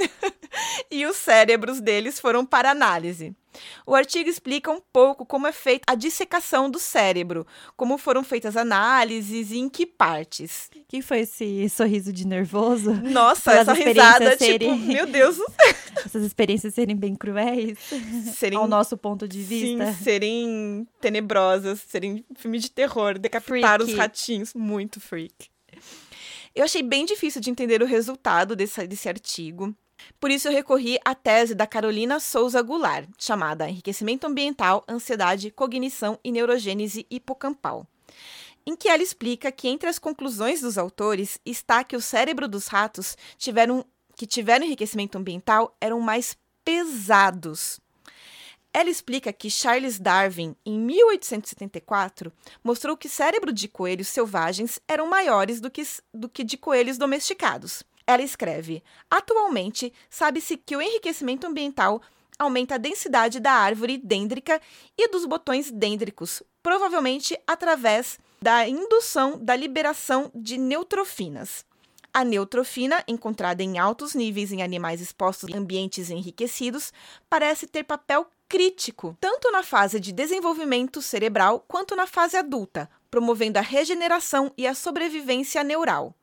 e 0.90 1.06
os 1.06 1.16
cérebros 1.16 1.80
deles 1.80 2.20
foram 2.20 2.44
para 2.44 2.72
análise. 2.72 3.36
O 3.86 3.96
artigo 3.96 4.30
explica 4.30 4.72
um 4.72 4.80
pouco 4.94 5.26
como 5.26 5.48
é 5.48 5.52
feita 5.52 5.84
a 5.88 5.96
dissecação 5.96 6.70
do 6.70 6.80
cérebro, 6.80 7.46
como 7.76 7.98
foram 7.98 8.24
feitas 8.24 8.56
análises 8.56 9.52
e 9.52 9.58
em 9.58 9.68
que 9.70 9.86
partes. 9.86 10.70
Que 10.88 11.02
foi 11.02 11.20
esse 11.22 11.68
sorriso 11.70 12.14
de 12.14 12.26
nervoso? 12.28 12.94
Nossa, 12.94 13.52
essa 13.54 13.74
risada, 13.74 14.32
tipo, 14.32 14.44
serem- 14.46 14.80
meu 14.88 15.08
Deus, 15.08 15.38
Essas 16.06 16.24
experiências 16.24 16.74
serem 16.74 16.96
bem 16.96 17.16
cruéis, 17.16 17.78
serem 18.34 18.58
ao 18.58 18.68
nosso 18.68 18.96
ponto 18.98 19.28
de 19.28 19.42
vista. 19.42 19.92
Sim, 19.94 20.04
serem 20.04 20.88
tenebrosas, 21.02 21.82
serem 21.88 22.24
filme 22.36 22.60
de 22.60 22.72
terror, 22.72 23.18
decapitar 23.20 23.80
os 23.82 23.88
Freaky. 23.88 24.00
ratinhos, 24.00 24.54
muito 24.54 25.00
freak. 25.02 25.50
Eu 26.56 26.64
achei 26.64 26.82
bem 26.82 27.06
difícil 27.06 27.42
de 27.42 27.50
entender 27.50 27.82
o 27.82 27.86
resultado 27.86 28.56
desse, 28.56 28.86
desse 28.88 29.08
artigo. 29.10 29.76
Por 30.20 30.32
isso, 30.32 30.48
eu 30.48 30.52
recorri 30.52 31.00
à 31.06 31.16
tese 31.16 31.56
da 31.56 31.68
Carolina 31.68 32.20
Souza 32.20 32.62
Goulart, 32.62 33.08
chamada 33.18 33.70
Enriquecimento 33.70 34.28
Ambiental, 34.28 34.84
Ansiedade, 34.88 35.52
Cognição 35.52 36.20
e 36.24 36.32
Neurogênese 36.32 37.06
Hipocampal, 37.10 37.86
em 38.66 38.76
que 38.76 38.90
ela 38.90 39.04
explica 39.04 39.52
que 39.52 39.68
entre 39.68 39.90
as 39.90 40.00
conclusões 40.00 40.62
dos 40.62 40.78
autores 40.78 41.40
está 41.46 41.84
que 41.84 41.96
o 41.96 42.02
cérebro 42.02 42.48
dos 42.48 42.68
ratos 42.68 43.18
tiveram, 43.38 43.86
que 44.16 44.28
tiveram 44.28 44.66
enriquecimento 44.66 45.18
ambiental 45.18 45.76
eram 45.80 46.00
mais 46.00 46.38
pesados. 46.64 47.80
Ela 48.72 48.90
explica 48.90 49.34
que 49.34 49.50
Charles 49.50 49.98
Darwin, 49.98 50.56
em 50.64 50.80
1874, 50.80 52.32
mostrou 52.64 52.96
que 52.96 53.10
cérebro 53.10 53.52
de 53.52 53.68
coelhos 53.68 54.08
selvagens 54.08 54.80
eram 54.88 55.10
maiores 55.10 55.60
do 55.60 55.72
que, 55.72 55.82
do 56.14 56.30
que 56.30 56.44
de 56.44 56.56
coelhos 56.56 56.98
domesticados. 56.98 57.84
Ela 58.10 58.24
escreve: 58.24 58.84
Atualmente, 59.08 59.94
sabe-se 60.10 60.58
que 60.58 60.76
o 60.76 60.82
enriquecimento 60.82 61.46
ambiental 61.46 62.02
aumenta 62.40 62.74
a 62.74 62.78
densidade 62.80 63.40
da 63.40 63.52
árvore 63.52 64.00
dêndrica 64.00 64.60
e 64.98 65.08
dos 65.10 65.28
botões 65.28 65.70
dêndricos, 65.70 66.42
provavelmente 66.64 67.40
através 67.46 68.18
da 68.42 68.68
indução 68.68 69.38
da 69.38 69.56
liberação 69.56 70.32
de 70.34 70.58
neutrofinas. 70.58 71.64
A 72.12 72.24
neutrofina, 72.24 73.04
encontrada 73.08 73.62
em 73.62 73.78
altos 73.78 74.16
níveis 74.16 74.52
em 74.52 74.64
animais 74.64 75.02
expostos 75.02 75.48
em 75.48 75.56
ambientes 75.56 76.10
enriquecidos, 76.10 76.92
parece 77.30 77.68
ter 77.68 77.84
papel 77.84 78.26
crítico, 78.48 79.16
tanto 79.22 79.52
na 79.52 79.62
fase 79.62 80.00
de 80.00 80.12
desenvolvimento 80.12 81.00
cerebral 81.00 81.64
quanto 81.68 81.96
na 81.96 82.08
fase 82.08 82.36
adulta, 82.36 82.90
promovendo 83.12 83.60
a 83.60 83.62
regeneração 83.62 84.52
e 84.58 84.66
a 84.66 84.74
sobrevivência 84.74 85.64
neural. 85.64 86.16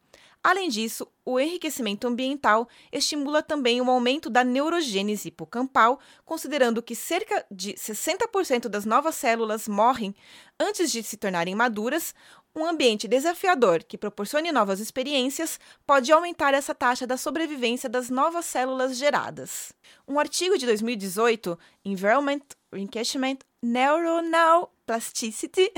Além 0.46 0.68
disso, 0.68 1.08
o 1.24 1.40
enriquecimento 1.40 2.06
ambiental 2.06 2.68
estimula 2.92 3.42
também 3.42 3.80
o 3.80 3.90
aumento 3.90 4.30
da 4.30 4.44
neurogênese 4.44 5.26
hipocampal, 5.26 5.98
considerando 6.24 6.80
que 6.80 6.94
cerca 6.94 7.44
de 7.50 7.72
60% 7.72 8.68
das 8.68 8.84
novas 8.84 9.16
células 9.16 9.66
morrem 9.66 10.14
antes 10.56 10.92
de 10.92 11.02
se 11.02 11.16
tornarem 11.16 11.56
maduras. 11.56 12.14
Um 12.54 12.64
ambiente 12.64 13.08
desafiador 13.08 13.82
que 13.82 13.98
proporcione 13.98 14.52
novas 14.52 14.78
experiências 14.78 15.58
pode 15.84 16.12
aumentar 16.12 16.54
essa 16.54 16.72
taxa 16.72 17.08
da 17.08 17.16
sobrevivência 17.16 17.88
das 17.88 18.08
novas 18.08 18.44
células 18.44 18.96
geradas. 18.96 19.72
Um 20.06 20.16
artigo 20.16 20.56
de 20.56 20.64
2018, 20.64 21.58
Environment, 21.84 22.42
Enrichment, 22.72 23.38
Neuronal 23.66 24.72
Plasticity, 24.86 25.72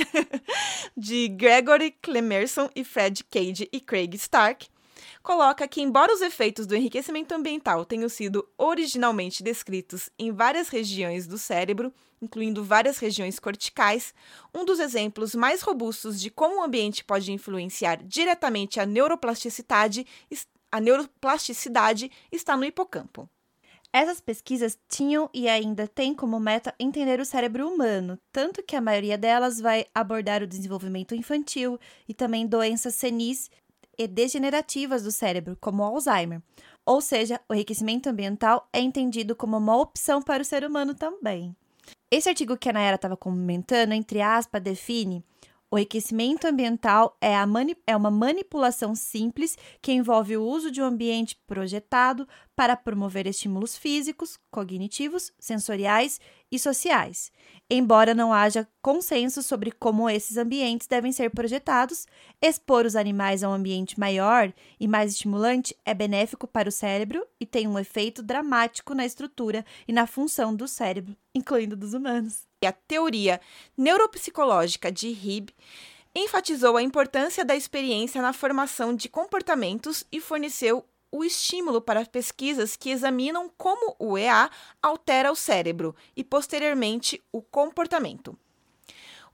de 0.95 1.27
Gregory 1.29 1.91
Clemerson 2.03 2.69
e 2.77 2.85
Fred 2.85 3.25
Cage 3.25 3.67
e 3.73 3.81
Craig 3.81 4.15
Stark, 4.15 4.69
coloca 5.23 5.67
que, 5.67 5.81
embora 5.81 6.13
os 6.13 6.21
efeitos 6.21 6.67
do 6.67 6.77
enriquecimento 6.77 7.35
ambiental 7.35 7.87
tenham 7.87 8.11
sido 8.11 8.47
originalmente 8.59 9.43
descritos 9.43 10.11
em 10.19 10.31
várias 10.31 10.69
regiões 10.69 11.27
do 11.27 11.39
cérebro, 11.39 11.91
incluindo 12.21 12.63
várias 12.63 12.99
regiões 12.99 13.39
corticais, 13.39 14.13
um 14.55 14.67
dos 14.67 14.81
exemplos 14.81 15.35
mais 15.35 15.63
robustos 15.63 16.21
de 16.21 16.31
como 16.31 16.61
o 16.61 16.63
ambiente 16.63 17.03
pode 17.03 17.33
influenciar 17.33 18.03
diretamente 18.05 18.79
a 18.79 18.85
neuroplasticidade, 18.85 20.07
a 20.71 20.79
neuroplasticidade 20.79 22.11
está 22.31 22.55
no 22.55 22.67
hipocampo. 22.67 23.31
Essas 23.93 24.21
pesquisas 24.21 24.79
tinham 24.89 25.31
e 25.33 25.49
ainda 25.49 25.89
têm 25.89 26.15
como 26.15 26.39
meta 26.39 26.75
entender 26.79 27.21
o 27.21 27.25
cérebro 27.25 27.69
humano, 27.69 28.19
tanto 28.31 28.63
que 28.63 28.77
a 28.77 28.81
maioria 28.81 29.17
delas 29.17 29.61
vai 29.61 29.87
abordar 29.95 30.43
o 30.43 30.47
desenvolvimento 30.47 31.15
infantil 31.15 31.79
e 32.07 32.13
também 32.13 32.47
doenças 32.47 32.95
senis 32.95 33.51
e 33.99 34.07
degenerativas 34.07 35.03
do 35.03 35.11
cérebro, 35.11 35.57
como 35.61 35.83
Alzheimer. 35.83 36.43
Ou 36.85 37.01
seja, 37.01 37.41
o 37.49 37.55
enriquecimento 37.55 38.09
ambiental 38.09 38.69
é 38.73 38.81
entendido 38.81 39.35
como 39.35 39.57
uma 39.57 39.77
opção 39.77 40.23
para 40.23 40.43
o 40.43 40.45
ser 40.45 40.65
humano 40.65 40.95
também. 40.95 41.57
Esse 42.11 42.29
artigo 42.29 42.57
que 42.57 42.69
a 42.69 42.73
Nayara 42.73 42.97
estava 42.97 43.17
comentando, 43.17 43.93
entre 43.93 44.21
aspas, 44.21 44.63
define 44.63 45.25
o 45.71 45.77
enriquecimento 45.77 46.47
ambiental 46.47 47.17
é, 47.21 47.35
é, 47.87 47.97
uma 47.97 48.11
manipulação 48.11 48.95
simples 48.95 49.57
que 49.83 49.93
envolve 49.93 50.37
o 50.37 50.45
uso 50.45 50.71
de 50.71 50.81
um 50.81 50.85
ambiente 50.85 51.37
projetado 51.47 52.27
para 52.57 52.75
promover 52.75 53.27
estímulos 53.27 53.77
físicos, 53.77 54.39
cognitivos, 54.51 55.31
sensoriais 55.39 56.19
e 56.51 56.59
sociais. 56.59 57.31
Embora 57.71 58.15
não 58.15 58.33
haja 58.33 58.67
consenso 58.81 59.43
sobre 59.43 59.71
como 59.71 60.09
esses 60.09 60.39
ambientes 60.39 60.87
devem 60.87 61.13
ser 61.13 61.31
projetados, 61.31 62.07
expor 62.41 62.87
os 62.87 62.97
animais 62.97 63.45
a 63.45 63.51
um 63.51 63.53
ambiente 63.53 64.01
maior 64.01 64.53
e 64.81 64.89
mais 64.89 65.13
estimulante 65.13 65.77
é 65.85 65.93
benéfico 65.93 66.47
para 66.47 66.69
o 66.69 66.73
cérebro 66.73 67.27
e 67.39 67.45
tem 67.45 67.69
um 67.69 67.79
efeito 67.79 68.23
dramático 68.23 68.95
na 68.95 69.05
estrutura 69.05 69.65
e 69.87 69.93
na 69.93 70.07
função 70.07 70.57
do 70.57 70.67
cérebro, 70.67 71.15
incluindo 71.35 71.77
dos 71.77 71.93
humanos 71.93 72.48
e 72.61 72.67
a 72.67 72.73
teoria 72.73 73.41
neuropsicológica 73.77 74.91
de 74.91 75.09
Hib 75.09 75.55
enfatizou 76.15 76.77
a 76.77 76.83
importância 76.83 77.45
da 77.45 77.55
experiência 77.55 78.21
na 78.21 78.33
formação 78.33 78.95
de 78.95 79.09
comportamentos 79.09 80.05
e 80.11 80.21
forneceu 80.21 80.85
o 81.11 81.25
estímulo 81.25 81.81
para 81.81 82.05
pesquisas 82.05 82.77
que 82.77 82.91
examinam 82.91 83.51
como 83.57 83.95
o 83.99 84.19
EA 84.19 84.51
altera 84.83 85.31
o 85.31 85.37
cérebro 85.37 85.95
e, 86.17 86.25
posteriormente, 86.25 87.23
o 87.33 87.41
comportamento. 87.41 88.37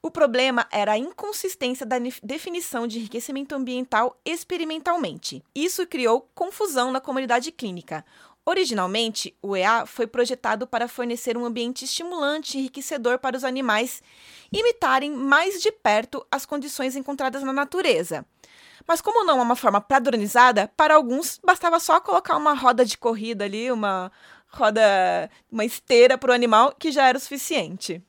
O 0.02 0.10
problema 0.10 0.68
era 0.70 0.92
a 0.92 0.98
inconsistência 0.98 1.86
da 1.86 1.96
definição 2.22 2.86
de 2.86 2.98
enriquecimento 2.98 3.54
ambiental 3.54 4.20
experimentalmente. 4.22 5.42
Isso 5.54 5.86
criou 5.86 6.28
confusão 6.34 6.92
na 6.92 7.00
comunidade 7.00 7.50
clínica. 7.50 8.04
Originalmente, 8.46 9.34
o 9.40 9.56
EA 9.56 9.86
foi 9.86 10.06
projetado 10.06 10.66
para 10.66 10.86
fornecer 10.86 11.36
um 11.36 11.46
ambiente 11.46 11.84
estimulante 11.84 12.56
e 12.56 12.60
enriquecedor 12.60 13.18
para 13.18 13.36
os 13.36 13.44
animais 13.44 14.02
imitarem 14.52 15.10
mais 15.10 15.62
de 15.62 15.72
perto 15.72 16.26
as 16.30 16.44
condições 16.44 16.94
encontradas 16.94 17.42
na 17.42 17.52
natureza. 17.52 18.24
Mas 18.86 19.00
como 19.00 19.24
não 19.24 19.38
é 19.38 19.42
uma 19.42 19.56
forma 19.56 19.80
padronizada, 19.80 20.70
para 20.76 20.94
alguns 20.94 21.40
bastava 21.42 21.80
só 21.80 22.00
colocar 22.00 22.36
uma 22.36 22.52
roda 22.52 22.84
de 22.84 22.98
corrida 22.98 23.44
ali, 23.44 23.72
uma 23.72 24.12
roda, 24.46 25.30
uma 25.50 25.64
esteira 25.64 26.18
para 26.18 26.30
o 26.30 26.34
animal, 26.34 26.74
que 26.78 26.92
já 26.92 27.08
era 27.08 27.16
o 27.16 27.20
suficiente. 27.20 28.02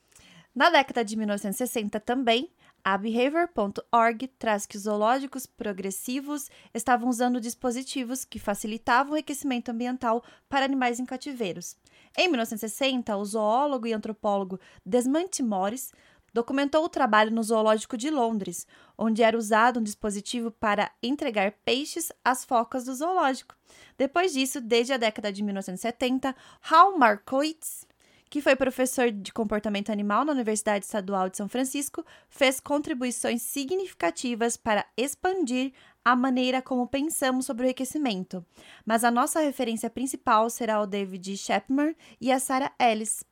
Na 0.53 0.69
década 0.69 1.03
de 1.03 1.15
1960 1.15 1.99
também, 2.01 2.49
a 2.87 2.99
Behavior.org 2.99 4.27
traz 4.37 4.67
que 4.67 4.77
os 4.77 4.83
zoológicos 4.83 5.47
progressivos 5.47 6.51
estavam 6.71 7.09
usando 7.09 7.41
dispositivos 7.41 8.23
que 8.23 8.37
facilitavam 8.37 9.13
o 9.13 9.15
enriquecimento 9.15 9.71
ambiental 9.71 10.23
para 10.47 10.65
animais 10.65 10.99
em 10.99 11.05
cativeiros. 11.05 11.75
Em 12.15 12.27
1960, 12.27 13.17
o 13.17 13.25
zoólogo 13.25 13.87
e 13.87 13.93
antropólogo 13.93 14.59
Desmond 14.85 15.41
Morris 15.41 15.91
documentou 16.31 16.85
o 16.85 16.89
trabalho 16.89 17.31
no 17.31 17.41
Zoológico 17.41 17.97
de 17.97 18.11
Londres, 18.11 18.67
onde 18.95 19.23
era 19.23 19.37
usado 19.37 19.79
um 19.79 19.83
dispositivo 19.83 20.51
para 20.51 20.91
entregar 21.01 21.53
peixes 21.65 22.11
às 22.23 22.45
focas 22.45 22.85
do 22.85 22.93
zoológico. 22.93 23.55
Depois 23.97 24.33
disso, 24.33 24.61
desde 24.61 24.93
a 24.93 24.97
década 24.97 25.33
de 25.33 25.41
1970, 25.41 26.35
Hal 26.69 26.99
Markowitz 26.99 27.87
que 28.35 28.41
foi 28.41 28.53
professor 28.53 29.09
de 29.13 29.31
comportamento 29.31 29.93
animal 29.93 30.25
na 30.25 30.33
Universidade 30.33 30.83
Estadual 30.83 31.29
de 31.29 31.37
São 31.37 31.47
Francisco, 31.47 32.05
fez 32.27 32.59
contribuições 32.59 33.41
significativas 33.41 34.57
para 34.57 34.85
expandir 34.97 35.71
a 36.03 36.17
maneira 36.17 36.61
como 36.61 36.85
pensamos 36.85 37.45
sobre 37.45 37.63
o 37.63 37.67
enriquecimento. 37.67 38.45
Mas 38.85 39.05
a 39.05 39.09
nossa 39.09 39.39
referência 39.39 39.89
principal 39.89 40.49
será 40.49 40.81
o 40.81 40.85
David 40.85 41.37
Shepmer 41.37 41.95
e 42.19 42.29
a 42.29 42.37
Sarah 42.37 42.73
Ellis. 42.77 43.23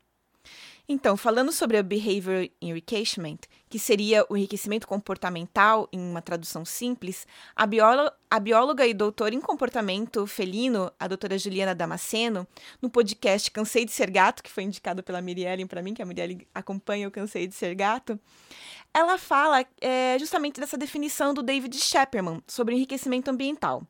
Então, 0.88 1.16
falando 1.16 1.52
sobre 1.54 1.80
o 1.80 1.84
Behavior 1.84 2.50
Enrichment, 2.62 3.40
que 3.70 3.80
seria 3.80 4.26
o 4.30 4.36
enriquecimento 4.36 4.86
comportamental 4.86 5.88
em 5.94 6.00
uma 6.00 6.22
tradução 6.22 6.66
simples, 6.66 7.26
a, 7.56 7.66
bióloga, 7.66 8.14
a 8.30 8.38
bióloga 8.38 8.86
e 8.86 8.94
doutora 8.94 9.34
em 9.34 9.40
comportamento 9.40 10.28
felino, 10.28 10.92
a 11.00 11.08
doutora 11.08 11.38
Juliana 11.38 11.74
Damasceno, 11.74 12.46
no 12.82 12.90
podcast 12.90 13.50
Cansei 13.50 13.86
de 13.86 13.94
Ser 13.94 14.12
Gato, 14.12 14.44
que 14.44 14.52
foi 14.52 14.64
indicado 14.64 15.02
pela 15.02 15.22
Mirielle 15.22 15.66
para 15.66 15.82
mim, 15.82 15.94
que 15.94 16.02
a 16.02 16.06
Mirielle 16.06 16.46
acompanha 16.54 17.08
o 17.08 17.12
Cansei 17.12 17.48
de 17.48 17.56
Ser 17.56 17.74
Gato, 17.76 18.20
ela 18.94 19.18
fala 19.18 19.66
é, 19.80 20.18
justamente 20.20 20.60
dessa 20.60 20.78
definição 20.78 21.34
do 21.34 21.42
David 21.42 21.78
Shepperman 21.78 22.44
sobre 22.46 22.76
enriquecimento 22.76 23.32
ambiental. 23.32 23.84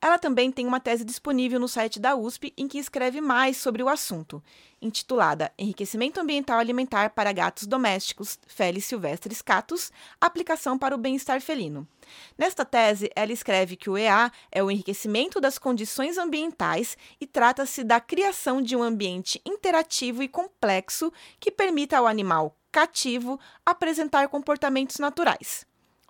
Ela 0.00 0.18
também 0.18 0.50
tem 0.50 0.66
uma 0.66 0.80
tese 0.80 1.04
disponível 1.04 1.58
no 1.58 1.68
site 1.68 1.98
da 1.98 2.14
USP 2.14 2.52
em 2.56 2.68
que 2.68 2.78
escreve 2.78 3.20
mais 3.20 3.56
sobre 3.56 3.82
o 3.82 3.88
assunto, 3.88 4.42
intitulada 4.80 5.52
Enriquecimento 5.58 6.20
Ambiental 6.20 6.58
Alimentar 6.58 7.10
para 7.10 7.32
Gatos 7.32 7.66
Domésticos, 7.66 8.38
Felis 8.46 8.84
Silvestres 8.84 9.40
Catus, 9.40 9.90
Aplicação 10.20 10.78
para 10.78 10.94
o 10.94 10.98
Bem-Estar 10.98 11.40
Felino. 11.40 11.88
Nesta 12.36 12.64
tese, 12.64 13.10
ela 13.16 13.32
escreve 13.32 13.76
que 13.76 13.88
o 13.88 13.96
EA 13.96 14.30
é 14.52 14.62
o 14.62 14.70
enriquecimento 14.70 15.40
das 15.40 15.58
condições 15.58 16.18
ambientais 16.18 16.96
e 17.20 17.26
trata-se 17.26 17.82
da 17.82 18.00
criação 18.00 18.60
de 18.60 18.76
um 18.76 18.82
ambiente 18.82 19.40
interativo 19.44 20.22
e 20.22 20.28
complexo 20.28 21.12
que 21.40 21.50
permita 21.50 21.98
ao 21.98 22.06
animal 22.06 22.56
cativo 22.74 23.38
apresentar 23.64 24.28
comportamentos 24.28 24.98
naturais. 24.98 25.64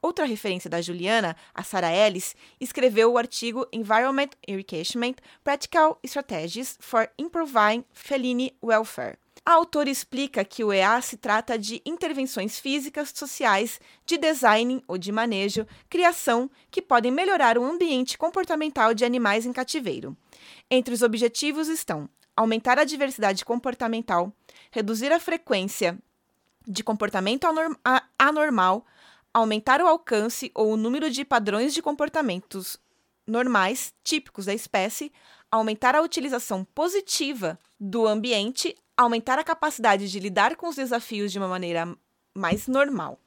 Outra 0.04 0.26
referência 0.26 0.68
da 0.68 0.82
Juliana, 0.82 1.34
a 1.54 1.62
Sarah 1.62 1.90
Ellis, 1.90 2.36
escreveu 2.60 3.10
o 3.10 3.16
artigo 3.16 3.66
Environment 3.72 4.28
Enrichment 4.46 5.14
Practical 5.42 5.98
Strategies 6.04 6.76
for 6.78 7.08
Improving 7.18 7.82
Feline 7.90 8.54
Welfare. 8.62 9.16
A 9.46 9.52
autora 9.52 9.88
explica 9.88 10.44
que 10.44 10.62
o 10.62 10.70
EA 10.70 11.00
se 11.00 11.16
trata 11.16 11.58
de 11.58 11.80
intervenções 11.86 12.58
físicas, 12.58 13.14
sociais, 13.14 13.80
de 14.04 14.18
design 14.18 14.84
ou 14.86 14.98
de 14.98 15.10
manejo, 15.10 15.66
criação, 15.88 16.50
que 16.70 16.82
podem 16.82 17.10
melhorar 17.10 17.56
o 17.56 17.64
ambiente 17.64 18.18
comportamental 18.18 18.92
de 18.92 19.06
animais 19.06 19.46
em 19.46 19.54
cativeiro. 19.54 20.14
Entre 20.70 20.92
os 20.92 21.00
objetivos 21.00 21.66
estão 21.66 22.10
aumentar 22.36 22.78
a 22.78 22.84
diversidade 22.84 23.42
comportamental, 23.42 24.30
reduzir 24.70 25.10
a 25.10 25.18
frequência 25.18 25.98
de 26.66 26.82
comportamento 26.82 27.46
anormal, 28.18 28.86
aumentar 29.34 29.82
o 29.82 29.88
alcance 29.88 30.52
ou 30.54 30.72
o 30.72 30.76
número 30.76 31.10
de 31.10 31.24
padrões 31.24 31.74
de 31.74 31.82
comportamentos 31.82 32.78
normais 33.26 33.92
típicos 34.04 34.46
da 34.46 34.54
espécie, 34.54 35.12
aumentar 35.50 35.96
a 35.96 36.02
utilização 36.02 36.64
positiva 36.64 37.58
do 37.80 38.06
ambiente, 38.06 38.76
aumentar 38.96 39.38
a 39.38 39.44
capacidade 39.44 40.08
de 40.10 40.20
lidar 40.20 40.54
com 40.54 40.68
os 40.68 40.76
desafios 40.76 41.32
de 41.32 41.38
uma 41.38 41.48
maneira 41.48 41.96
mais 42.32 42.68
normal. 42.68 43.18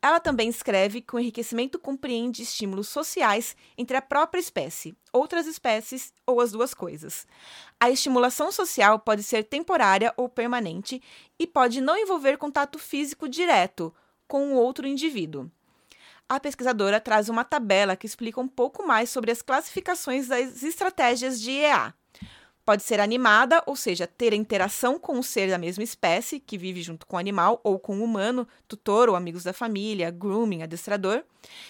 Ela 0.00 0.20
também 0.20 0.50
escreve 0.50 1.00
que 1.00 1.16
o 1.16 1.18
enriquecimento 1.18 1.78
compreende 1.78 2.42
estímulos 2.42 2.88
sociais 2.88 3.56
entre 3.76 3.96
a 3.96 4.02
própria 4.02 4.38
espécie, 4.38 4.94
outras 5.10 5.46
espécies 5.46 6.12
ou 6.26 6.42
as 6.42 6.52
duas 6.52 6.74
coisas. 6.74 7.26
A 7.80 7.90
estimulação 7.90 8.52
social 8.52 8.98
pode 8.98 9.22
ser 9.22 9.44
temporária 9.44 10.12
ou 10.16 10.28
permanente 10.28 11.02
e 11.38 11.46
pode 11.46 11.80
não 11.80 11.96
envolver 11.96 12.36
contato 12.36 12.78
físico 12.78 13.26
direto, 13.26 13.94
com 14.26 14.52
o 14.52 14.56
outro 14.56 14.86
indivíduo. 14.86 15.50
A 16.28 16.40
pesquisadora 16.40 17.00
traz 17.00 17.28
uma 17.28 17.44
tabela 17.44 17.96
que 17.96 18.06
explica 18.06 18.40
um 18.40 18.48
pouco 18.48 18.86
mais 18.86 19.10
sobre 19.10 19.30
as 19.30 19.42
classificações 19.42 20.28
das 20.28 20.62
estratégias 20.62 21.40
de 21.40 21.50
EA. 21.50 21.92
Pode 22.64 22.82
ser 22.82 22.98
animada, 22.98 23.62
ou 23.66 23.76
seja, 23.76 24.06
ter 24.06 24.32
interação 24.32 24.98
com 24.98 25.18
o 25.18 25.22
ser 25.22 25.50
da 25.50 25.58
mesma 25.58 25.84
espécie, 25.84 26.40
que 26.40 26.56
vive 26.56 26.80
junto 26.80 27.06
com 27.06 27.16
o 27.16 27.18
animal, 27.18 27.60
ou 27.62 27.78
com 27.78 27.98
o 27.98 28.02
humano, 28.02 28.48
tutor 28.66 29.10
ou 29.10 29.16
amigos 29.16 29.44
da 29.44 29.52
família, 29.52 30.10
grooming, 30.10 30.62
adestrador. 30.62 31.22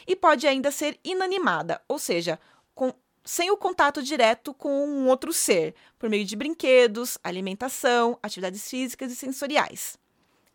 E 0.07 0.15
pode 0.15 0.47
ainda 0.47 0.71
ser 0.71 0.97
inanimada, 1.03 1.83
ou 1.89 1.99
seja, 1.99 2.39
com, 2.77 2.95
sem 3.25 3.51
o 3.51 3.57
contato 3.57 4.01
direto 4.05 4.55
com 4.55 4.87
um 4.87 5.09
outro 5.09 5.33
ser, 5.33 5.75
por 5.99 6.09
meio 6.09 6.25
de 6.25 6.37
brinquedos, 6.37 7.19
alimentação, 7.25 8.17
atividades 8.23 8.71
físicas 8.71 9.11
e 9.11 9.17
sensoriais. 9.17 9.99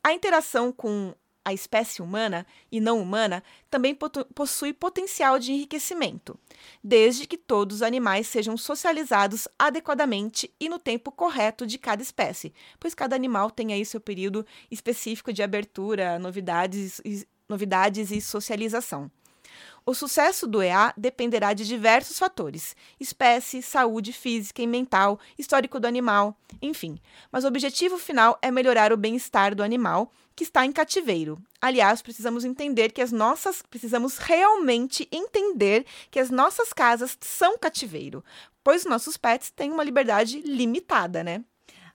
A 0.01 0.13
interação 0.13 0.71
com 0.71 1.13
a 1.43 1.53
espécie 1.53 2.01
humana 2.01 2.45
e 2.71 2.79
não 2.79 3.01
humana 3.01 3.43
também 3.69 3.97
possui 4.35 4.73
potencial 4.73 5.39
de 5.39 5.51
enriquecimento, 5.51 6.37
desde 6.83 7.25
que 7.25 7.37
todos 7.37 7.77
os 7.77 7.81
animais 7.81 8.27
sejam 8.27 8.57
socializados 8.57 9.47
adequadamente 9.57 10.53
e 10.59 10.69
no 10.69 10.79
tempo 10.79 11.11
correto 11.11 11.65
de 11.65 11.77
cada 11.77 12.01
espécie, 12.01 12.53
pois 12.79 12.93
cada 12.93 13.15
animal 13.15 13.49
tem 13.49 13.73
aí 13.73 13.85
seu 13.85 14.01
período 14.01 14.45
específico 14.69 15.33
de 15.33 15.41
abertura, 15.41 16.19
novidades 16.19 17.01
e, 17.03 17.27
novidades 17.47 18.11
e 18.11 18.21
socialização. 18.21 19.11
O 19.85 19.93
sucesso 19.93 20.45
do 20.45 20.61
EA 20.61 20.93
dependerá 20.95 21.53
de 21.53 21.65
diversos 21.65 22.19
fatores: 22.19 22.75
espécie, 22.99 23.61
saúde 23.61 24.13
física 24.13 24.61
e 24.61 24.67
mental, 24.67 25.19
histórico 25.37 25.79
do 25.79 25.87
animal, 25.87 26.37
enfim. 26.61 26.99
Mas 27.31 27.43
o 27.43 27.47
objetivo 27.47 27.97
final 27.97 28.37
é 28.41 28.51
melhorar 28.51 28.93
o 28.93 28.97
bem-estar 28.97 29.55
do 29.55 29.63
animal 29.63 30.11
que 30.35 30.43
está 30.43 30.65
em 30.65 30.71
cativeiro. 30.71 31.37
Aliás, 31.59 32.01
precisamos 32.01 32.45
entender 32.45 32.93
que 32.93 33.01
as 33.01 33.11
nossas 33.11 33.61
precisamos 33.61 34.17
realmente 34.17 35.07
entender 35.11 35.85
que 36.09 36.19
as 36.19 36.29
nossas 36.29 36.71
casas 36.71 37.17
são 37.19 37.57
cativeiro, 37.57 38.23
pois 38.63 38.85
nossos 38.85 39.17
pets 39.17 39.49
têm 39.49 39.71
uma 39.71 39.83
liberdade 39.83 40.41
limitada, 40.41 41.23
né? 41.23 41.43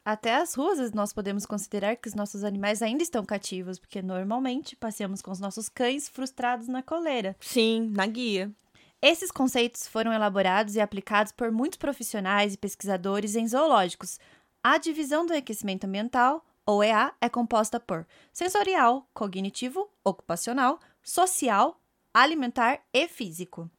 Até 0.05 0.35
as 0.35 0.55
ruas 0.55 0.93
nós 0.93 1.15
podemos 1.15 1.47
considerar 1.47 1.97
que 1.97 2.09
os 2.09 2.15
nossos 2.15 2.45
animais 2.45 2.83
ainda 2.83 3.03
estão 3.03 3.25
cativos, 3.25 3.79
porque 3.79 4.03
normalmente 4.03 4.77
passeamos 4.77 5.23
com 5.23 5.31
os 5.31 5.41
nossos 5.41 5.71
cães 5.71 6.11
frustrados 6.11 6.69
na 6.69 6.83
coleira. 6.83 7.35
Sim, 7.41 7.91
na 7.95 8.07
guia. 8.07 8.53
Esses 9.01 9.31
conceitos 9.31 9.87
foram 9.87 10.13
elaborados 10.13 10.77
e 10.77 10.81
aplicados 10.81 11.33
por 11.33 11.51
muitos 11.51 11.79
profissionais 11.79 12.53
e 12.53 12.59
pesquisadores 12.59 13.35
em 13.35 13.49
zoológicos. 13.49 14.19
A 14.63 14.77
divisão 14.77 15.25
do 15.25 15.33
aquecimento 15.33 15.85
ambiental, 15.85 16.45
ou 16.67 16.85
EA, 16.85 17.13
é 17.19 17.29
composta 17.29 17.81
por 17.81 18.07
sensorial, 18.31 19.09
cognitivo, 19.15 19.89
ocupacional, 20.03 20.81
social, 21.03 21.81
alimentar 22.13 22.81
e 22.93 23.09
físico. 23.09 23.71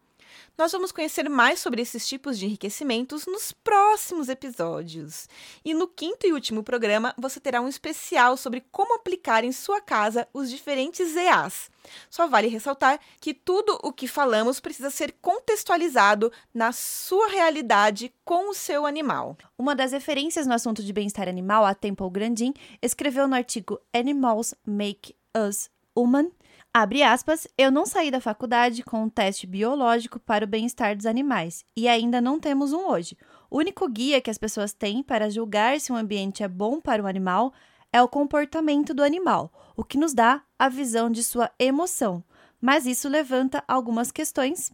Nós 0.57 0.71
vamos 0.71 0.91
conhecer 0.91 1.29
mais 1.29 1.59
sobre 1.59 1.81
esses 1.81 2.07
tipos 2.07 2.37
de 2.37 2.45
enriquecimentos 2.45 3.25
nos 3.25 3.51
próximos 3.51 4.29
episódios. 4.29 5.27
E 5.63 5.73
no 5.73 5.87
quinto 5.87 6.25
e 6.25 6.33
último 6.33 6.63
programa, 6.63 7.13
você 7.17 7.39
terá 7.39 7.61
um 7.61 7.67
especial 7.67 8.37
sobre 8.37 8.63
como 8.71 8.95
aplicar 8.95 9.43
em 9.43 9.51
sua 9.51 9.81
casa 9.81 10.27
os 10.33 10.49
diferentes 10.49 11.15
EAs. 11.15 11.69
Só 12.09 12.27
vale 12.27 12.47
ressaltar 12.47 12.99
que 13.19 13.33
tudo 13.33 13.79
o 13.83 13.91
que 13.91 14.07
falamos 14.07 14.59
precisa 14.59 14.89
ser 14.89 15.13
contextualizado 15.21 16.31
na 16.53 16.71
sua 16.71 17.27
realidade 17.27 18.13
com 18.23 18.49
o 18.49 18.53
seu 18.53 18.85
animal. 18.85 19.37
Uma 19.57 19.75
das 19.75 19.91
referências 19.91 20.47
no 20.47 20.53
assunto 20.53 20.83
de 20.83 20.93
bem-estar 20.93 21.27
animal, 21.27 21.65
a 21.65 21.73
Temple 21.73 22.09
Grandin, 22.09 22.53
escreveu 22.81 23.27
no 23.27 23.35
artigo 23.35 23.79
Animals 23.93 24.53
Make 24.65 25.15
Us 25.35 25.69
Human 25.95 26.31
Abre 26.77 27.03
aspas, 27.03 27.47
eu 27.57 27.71
não 27.71 27.85
saí 27.85 28.11
da 28.11 28.19
faculdade 28.19 28.83
com 28.83 29.03
um 29.03 29.09
teste 29.09 29.47
biológico 29.47 30.19
para 30.19 30.43
o 30.43 30.47
bem-estar 30.47 30.93
dos 30.93 31.05
animais 31.05 31.63
e 31.73 31.87
ainda 31.87 32.19
não 32.19 32.37
temos 32.37 32.73
um 32.73 32.89
hoje. 32.89 33.17
O 33.49 33.59
único 33.59 33.87
guia 33.87 34.19
que 34.19 34.29
as 34.29 34.37
pessoas 34.37 34.73
têm 34.73 35.01
para 35.01 35.29
julgar 35.29 35.79
se 35.79 35.93
um 35.93 35.95
ambiente 35.95 36.43
é 36.43 36.49
bom 36.49 36.81
para 36.81 37.01
o 37.01 37.07
animal 37.07 37.53
é 37.93 38.03
o 38.03 38.09
comportamento 38.09 38.93
do 38.93 39.05
animal, 39.05 39.53
o 39.73 39.85
que 39.85 39.97
nos 39.97 40.13
dá 40.13 40.43
a 40.59 40.67
visão 40.67 41.09
de 41.09 41.23
sua 41.23 41.49
emoção. 41.57 42.21
Mas 42.59 42.85
isso 42.85 43.07
levanta 43.07 43.63
algumas 43.69 44.11
questões 44.11 44.69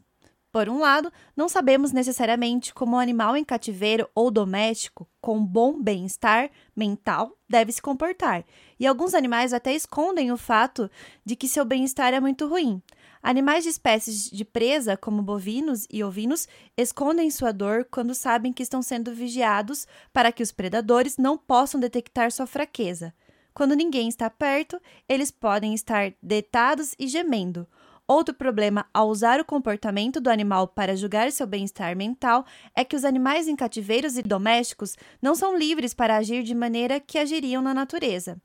por 0.52 0.68
um 0.68 0.80
lado, 0.80 1.12
não 1.36 1.48
sabemos 1.48 1.92
necessariamente 1.92 2.74
como 2.74 2.96
um 2.98 3.00
animal 3.00 3.38
em 3.38 3.44
cativeiro 3.44 4.10
ou 4.14 4.30
doméstico, 4.30 5.08
com 5.22 5.44
bom 5.44 5.82
bem-estar 5.82 6.50
mental, 6.76 7.38
deve 7.48 7.72
se 7.72 7.82
comportar, 7.82 8.44
e 8.80 8.86
alguns 8.86 9.14
animais 9.14 9.54
até 9.54 9.74
escondem 9.74 10.32
o 10.32 10.38
fato 10.38 10.92
de 11.24 11.36
que 11.36 11.48
seu 11.48 11.64
bem-estar 11.64 12.14
é 12.14 12.20
muito 12.20 12.48
ruim. 12.48 12.82
Animais 13.24 13.64
de 13.64 13.70
espécies 13.70 14.30
de 14.30 14.44
presa, 14.44 14.98
como 14.98 15.22
bovinos 15.22 15.88
e 15.92 16.04
ovinos, 16.04 16.48
escondem 16.76 17.30
sua 17.30 17.52
dor 17.52 17.88
quando 17.90 18.16
sabem 18.16 18.52
que 18.52 18.64
estão 18.64 18.82
sendo 18.82 19.14
vigiados 19.14 19.88
para 20.12 20.32
que 20.32 20.42
os 20.42 20.52
predadores 20.52 21.18
não 21.18 21.38
possam 21.38 21.80
detectar 21.80 22.32
sua 22.32 22.48
fraqueza. 22.48 23.14
Quando 23.54 23.76
ninguém 23.76 24.08
está 24.08 24.30
perto, 24.30 24.82
eles 25.08 25.30
podem 25.30 25.74
estar 25.74 26.14
deitados 26.22 26.96
e 26.98 27.08
gemendo. 27.08 27.68
Outro 28.14 28.36
problema 28.36 28.86
ao 28.94 29.08
usar 29.08 29.40
o 29.40 29.46
comportamento 29.46 30.20
do 30.20 30.30
animal 30.30 30.68
para 30.68 30.98
julgar 30.98 31.32
seu 31.32 31.48
bem-estar 31.48 31.96
mental 31.96 32.46
é 32.76 32.84
que 32.84 32.98
os 32.98 33.06
animais 33.06 33.48
em 33.48 33.56
cativeiros 33.56 34.18
e 34.18 34.22
domésticos 34.22 34.98
não 35.22 35.34
são 35.34 35.58
livres 35.58 35.94
para 35.94 36.18
agir 36.18 36.44
de 36.44 36.54
maneira 36.54 37.00
que 37.00 37.18
agiriam 37.18 37.62
na 37.62 37.74
natureza. 37.74 38.36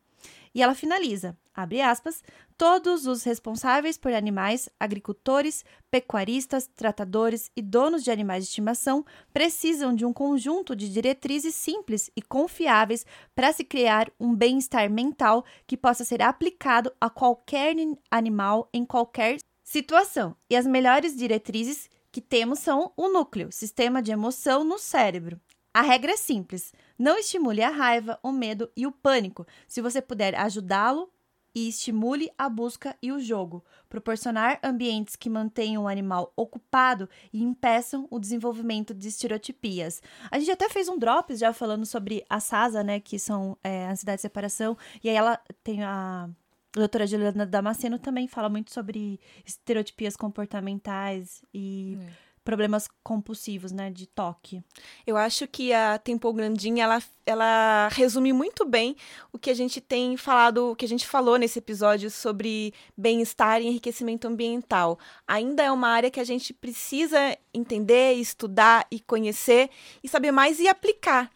E 0.54 0.62
ela 0.62 0.72
finaliza, 0.72 1.36
abre 1.52 1.80
aspas, 1.80 2.22
todos 2.56 3.08
os 3.08 3.24
responsáveis 3.24 3.98
por 3.98 4.12
animais, 4.12 4.68
agricultores, 4.78 5.64
pecuaristas, 5.90 6.70
tratadores 6.76 7.50
e 7.56 7.60
donos 7.60 8.04
de 8.04 8.12
animais 8.12 8.44
de 8.44 8.50
estimação 8.50 9.04
precisam 9.34 9.92
de 9.92 10.06
um 10.06 10.12
conjunto 10.12 10.76
de 10.76 10.88
diretrizes 10.88 11.56
simples 11.56 12.08
e 12.14 12.22
confiáveis 12.22 13.04
para 13.34 13.52
se 13.52 13.64
criar 13.64 14.12
um 14.20 14.32
bem-estar 14.32 14.88
mental 14.88 15.44
que 15.66 15.76
possa 15.76 16.04
ser 16.04 16.22
aplicado 16.22 16.92
a 17.00 17.10
qualquer 17.10 17.74
animal 18.12 18.68
em 18.72 18.84
qualquer 18.84 19.38
situação. 19.66 20.36
E 20.48 20.56
as 20.56 20.64
melhores 20.64 21.16
diretrizes 21.16 21.90
que 22.12 22.20
temos 22.20 22.60
são 22.60 22.92
o 22.96 23.08
núcleo, 23.08 23.50
sistema 23.50 24.00
de 24.00 24.12
emoção 24.12 24.64
no 24.64 24.78
cérebro. 24.78 25.38
A 25.74 25.82
regra 25.82 26.12
é 26.12 26.16
simples: 26.16 26.72
não 26.98 27.18
estimule 27.18 27.62
a 27.62 27.68
raiva, 27.68 28.18
o 28.22 28.32
medo 28.32 28.70
e 28.74 28.86
o 28.86 28.92
pânico. 28.92 29.46
Se 29.68 29.82
você 29.82 30.00
puder 30.00 30.34
ajudá-lo, 30.36 31.10
e 31.56 31.70
estimule 31.70 32.30
a 32.36 32.50
busca 32.50 32.94
e 33.00 33.10
o 33.10 33.18
jogo. 33.18 33.64
Proporcionar 33.88 34.60
ambientes 34.62 35.16
que 35.16 35.30
mantenham 35.30 35.84
o 35.84 35.88
animal 35.88 36.30
ocupado 36.36 37.08
e 37.32 37.42
impeçam 37.42 38.06
o 38.10 38.18
desenvolvimento 38.18 38.92
de 38.92 39.08
estereotipias. 39.08 40.02
A 40.30 40.38
gente 40.38 40.50
até 40.50 40.68
fez 40.68 40.86
um 40.86 40.98
drops 40.98 41.38
já 41.38 41.54
falando 41.54 41.86
sobre 41.86 42.22
a 42.28 42.40
SASA, 42.40 42.84
né, 42.84 43.00
que 43.00 43.18
são 43.18 43.56
é, 43.64 43.86
ansiedade 43.86 44.18
de 44.18 44.22
separação, 44.22 44.76
e 45.02 45.08
aí 45.08 45.16
ela 45.16 45.40
tem 45.64 45.82
a 45.82 46.28
a 46.74 46.78
doutora 46.78 47.06
Juliana 47.06 47.46
Damasceno 47.46 47.98
também 47.98 48.28
fala 48.28 48.48
muito 48.48 48.72
sobre 48.72 49.20
estereotipias 49.44 50.16
comportamentais 50.16 51.42
e 51.52 51.98
é. 52.00 52.12
problemas 52.44 52.86
compulsivos, 53.02 53.72
né, 53.72 53.90
de 53.90 54.06
toque. 54.06 54.62
Eu 55.06 55.16
acho 55.16 55.46
que 55.48 55.72
a 55.72 55.98
Temple 55.98 56.32
Grandin, 56.34 56.80
ela, 56.80 57.02
ela 57.24 57.88
resume 57.92 58.32
muito 58.32 58.66
bem 58.66 58.94
o 59.32 59.38
que 59.38 59.48
a 59.48 59.54
gente 59.54 59.80
tem 59.80 60.16
falado, 60.16 60.72
o 60.72 60.76
que 60.76 60.84
a 60.84 60.88
gente 60.88 61.06
falou 61.06 61.38
nesse 61.38 61.58
episódio 61.58 62.10
sobre 62.10 62.74
bem-estar 62.96 63.62
e 63.62 63.66
enriquecimento 63.66 64.28
ambiental. 64.28 64.98
Ainda 65.26 65.62
é 65.62 65.70
uma 65.70 65.88
área 65.88 66.10
que 66.10 66.20
a 66.20 66.24
gente 66.24 66.52
precisa 66.52 67.38
entender, 67.54 68.14
estudar 68.14 68.86
e 68.90 69.00
conhecer 69.00 69.70
e 70.04 70.08
saber 70.08 70.30
mais 70.30 70.60
e 70.60 70.68
aplicar 70.68 71.30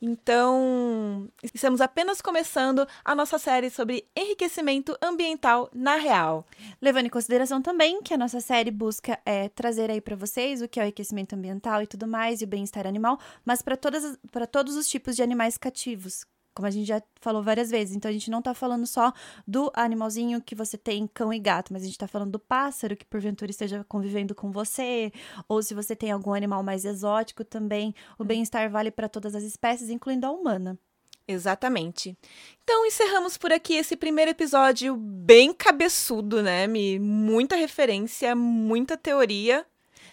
então, 0.00 1.28
estamos 1.54 1.80
apenas 1.80 2.20
começando 2.20 2.86
a 3.04 3.14
nossa 3.14 3.38
série 3.38 3.70
sobre 3.70 4.06
enriquecimento 4.14 4.96
ambiental 5.00 5.70
na 5.74 5.96
real. 5.96 6.46
Levando 6.80 7.06
em 7.06 7.10
consideração 7.10 7.62
também 7.62 8.02
que 8.02 8.12
a 8.12 8.18
nossa 8.18 8.40
série 8.40 8.70
busca 8.70 9.18
é, 9.24 9.48
trazer 9.48 9.90
aí 9.90 10.00
para 10.00 10.14
vocês 10.14 10.60
o 10.60 10.68
que 10.68 10.78
é 10.78 10.82
o 10.82 10.84
enriquecimento 10.84 11.34
ambiental 11.34 11.82
e 11.82 11.86
tudo 11.86 12.06
mais, 12.06 12.42
e 12.42 12.44
o 12.44 12.48
bem-estar 12.48 12.86
animal, 12.86 13.18
mas 13.44 13.62
para 13.62 13.76
todos 14.46 14.76
os 14.76 14.88
tipos 14.88 15.16
de 15.16 15.22
animais 15.22 15.56
cativos, 15.56 16.26
como 16.56 16.66
a 16.66 16.70
gente 16.70 16.86
já 16.86 17.02
falou 17.20 17.42
várias 17.42 17.70
vezes. 17.70 17.94
Então 17.94 18.08
a 18.08 18.12
gente 18.12 18.30
não 18.30 18.40
tá 18.40 18.54
falando 18.54 18.86
só 18.86 19.12
do 19.46 19.70
animalzinho 19.74 20.40
que 20.40 20.54
você 20.54 20.78
tem 20.78 21.06
cão 21.06 21.30
e 21.30 21.38
gato, 21.38 21.70
mas 21.70 21.82
a 21.82 21.86
gente 21.86 21.98
tá 21.98 22.08
falando 22.08 22.32
do 22.32 22.38
pássaro 22.38 22.96
que 22.96 23.04
porventura 23.04 23.50
esteja 23.50 23.84
convivendo 23.86 24.34
com 24.34 24.50
você, 24.50 25.12
ou 25.46 25.62
se 25.62 25.74
você 25.74 25.94
tem 25.94 26.10
algum 26.10 26.32
animal 26.32 26.62
mais 26.62 26.86
exótico 26.86 27.44
também. 27.44 27.94
O 28.18 28.22
hum. 28.22 28.26
bem-estar 28.26 28.70
vale 28.70 28.90
para 28.90 29.08
todas 29.08 29.34
as 29.34 29.44
espécies, 29.44 29.90
incluindo 29.90 30.26
a 30.26 30.30
humana. 30.30 30.78
Exatamente. 31.28 32.16
Então 32.62 32.86
encerramos 32.86 33.36
por 33.36 33.52
aqui 33.52 33.74
esse 33.74 33.96
primeiro 33.96 34.30
episódio 34.30 34.96
bem 34.96 35.52
cabeçudo, 35.52 36.42
né? 36.42 36.66
Muita 36.98 37.56
referência, 37.56 38.34
muita 38.34 38.96
teoria. 38.96 39.66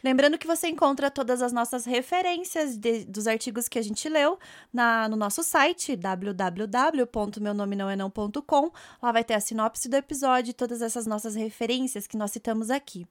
Lembrando 0.03 0.37
que 0.37 0.45
você 0.45 0.67
encontra 0.67 1.09
todas 1.09 1.41
as 1.41 1.53
nossas 1.53 1.85
referências 1.85 2.75
de, 2.75 3.05
dos 3.05 3.25
artigos 3.25 3.69
que 3.69 3.79
a 3.79 3.81
gente 3.81 4.09
leu 4.09 4.37
na, 4.71 5.07
no 5.07 5.15
nosso 5.15 5.41
site 5.41 5.95
www.meunomenãoenão.com. 5.95 8.71
Lá 9.01 9.11
vai 9.13 9.23
ter 9.23 9.35
a 9.35 9.39
sinopse 9.39 9.87
do 9.87 9.95
episódio 9.95 10.51
e 10.51 10.53
todas 10.53 10.81
essas 10.81 11.07
nossas 11.07 11.35
referências 11.35 12.05
que 12.05 12.17
nós 12.17 12.31
citamos 12.31 12.69
aqui. 12.69 13.07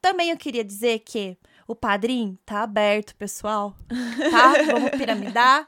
Também 0.00 0.30
eu 0.30 0.36
queria 0.36 0.64
dizer 0.64 1.00
que 1.00 1.36
o 1.66 1.74
padrinho 1.74 2.38
tá 2.46 2.62
aberto, 2.62 3.14
pessoal. 3.16 3.74
Tá? 4.30 4.62
Vamos 4.72 4.90
piramidar. 4.90 5.66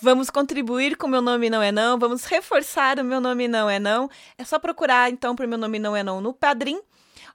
vamos 0.00 0.28
contribuir 0.28 0.96
com 0.96 1.08
Meu 1.08 1.22
Nome 1.22 1.48
Não 1.48 1.62
É 1.62 1.72
Não. 1.72 1.98
Vamos 1.98 2.26
reforçar 2.26 2.98
o 2.98 3.04
Meu 3.04 3.20
Nome 3.20 3.48
Não 3.48 3.70
É 3.70 3.78
Não. 3.78 4.10
É 4.36 4.44
só 4.44 4.58
procurar, 4.58 5.10
então, 5.10 5.34
por 5.34 5.46
Meu 5.46 5.58
Nome 5.58 5.78
Não 5.78 5.96
É 5.96 6.02
Não 6.02 6.20
no 6.20 6.34
Padrim. 6.34 6.80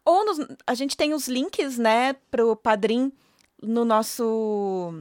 Ou 0.05 0.23
nos, 0.23 0.37
a 0.65 0.75
gente 0.75 0.95
tem 0.95 1.13
os 1.13 1.27
links, 1.27 1.77
né, 1.77 2.13
pro 2.29 2.55
Padrim 2.55 3.11
no 3.61 3.83
nosso 3.83 4.93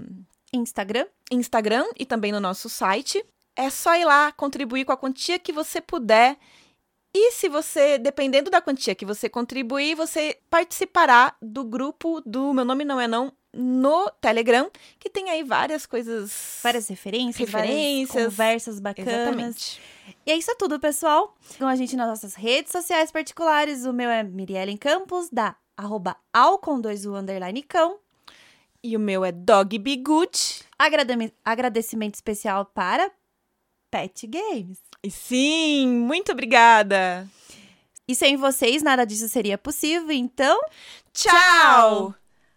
Instagram. 0.53 1.07
Instagram 1.31 1.85
e 1.99 2.07
também 2.07 2.33
no 2.33 2.41
nosso 2.41 2.69
site. 2.69 3.25
É 3.57 3.71
só 3.71 3.95
ir 3.95 4.05
lá, 4.05 4.33
contribuir 4.33 4.85
com 4.85 4.93
a 4.93 4.97
quantia 4.97 5.39
que 5.39 5.53
você 5.53 5.81
puder. 5.81 6.37
E 7.15 7.31
se 7.31 7.49
você, 7.49 7.99
dependendo 7.99 8.51
da 8.51 8.61
quantia 8.61 8.95
que 8.95 9.07
você 9.07 9.29
contribuir, 9.29 9.95
você 9.95 10.39
participará 10.51 11.37
do 11.41 11.63
grupo 11.63 12.21
do 12.23 12.53
Meu 12.53 12.65
Nome 12.65 12.85
Não 12.85 13.01
É 13.01 13.07
Não 13.07 13.33
no 13.57 14.11
Telegram, 14.21 14.71
que 14.99 15.09
tem 15.09 15.31
aí 15.31 15.43
várias 15.43 15.87
coisas. 15.87 16.59
Várias 16.63 16.89
referências, 16.89 17.37
referências 17.37 18.11
várias 18.15 18.31
conversas 18.31 18.81
bacanas. 18.81 19.13
Exatamente. 19.15 19.81
E 20.27 20.33
é 20.33 20.37
isso 20.37 20.51
é 20.51 20.55
tudo, 20.55 20.79
pessoal. 20.81 21.35
Com 21.59 21.67
a 21.67 21.77
gente 21.77 21.97
nas 21.97 22.09
nossas 22.09 22.35
redes 22.35 22.73
sociais 22.73 23.11
particulares. 23.11 23.85
O 23.85 23.93
meu 23.93 24.11
é 24.11 24.23
Miriellen 24.23 24.77
Campos, 24.77 25.29
da 25.31 25.57
arroba 25.77 26.17
com 26.63 26.81
dois 26.81 27.05
o 27.07 27.15
underline 27.15 27.63
cão. 27.63 27.99
E 28.83 28.97
o 28.97 29.01
meu 29.01 29.25
é 29.25 29.33
Dog. 29.33 29.79
Agradame- 30.79 31.33
agradecimento 31.45 32.15
especial 32.17 32.67
para 32.67 33.11
Pet 33.91 34.27
Games. 34.27 34.79
E 35.03 35.11
sim, 35.11 35.87
muito 35.89 36.33
obrigada. 36.33 37.27
E 38.07 38.15
sem 38.15 38.37
vocês 38.37 38.83
nada 38.83 39.07
disso 39.07 39.29
seria 39.29 39.57
possível, 39.57 40.13
então 40.13 40.61
Tchau! 41.15 42.15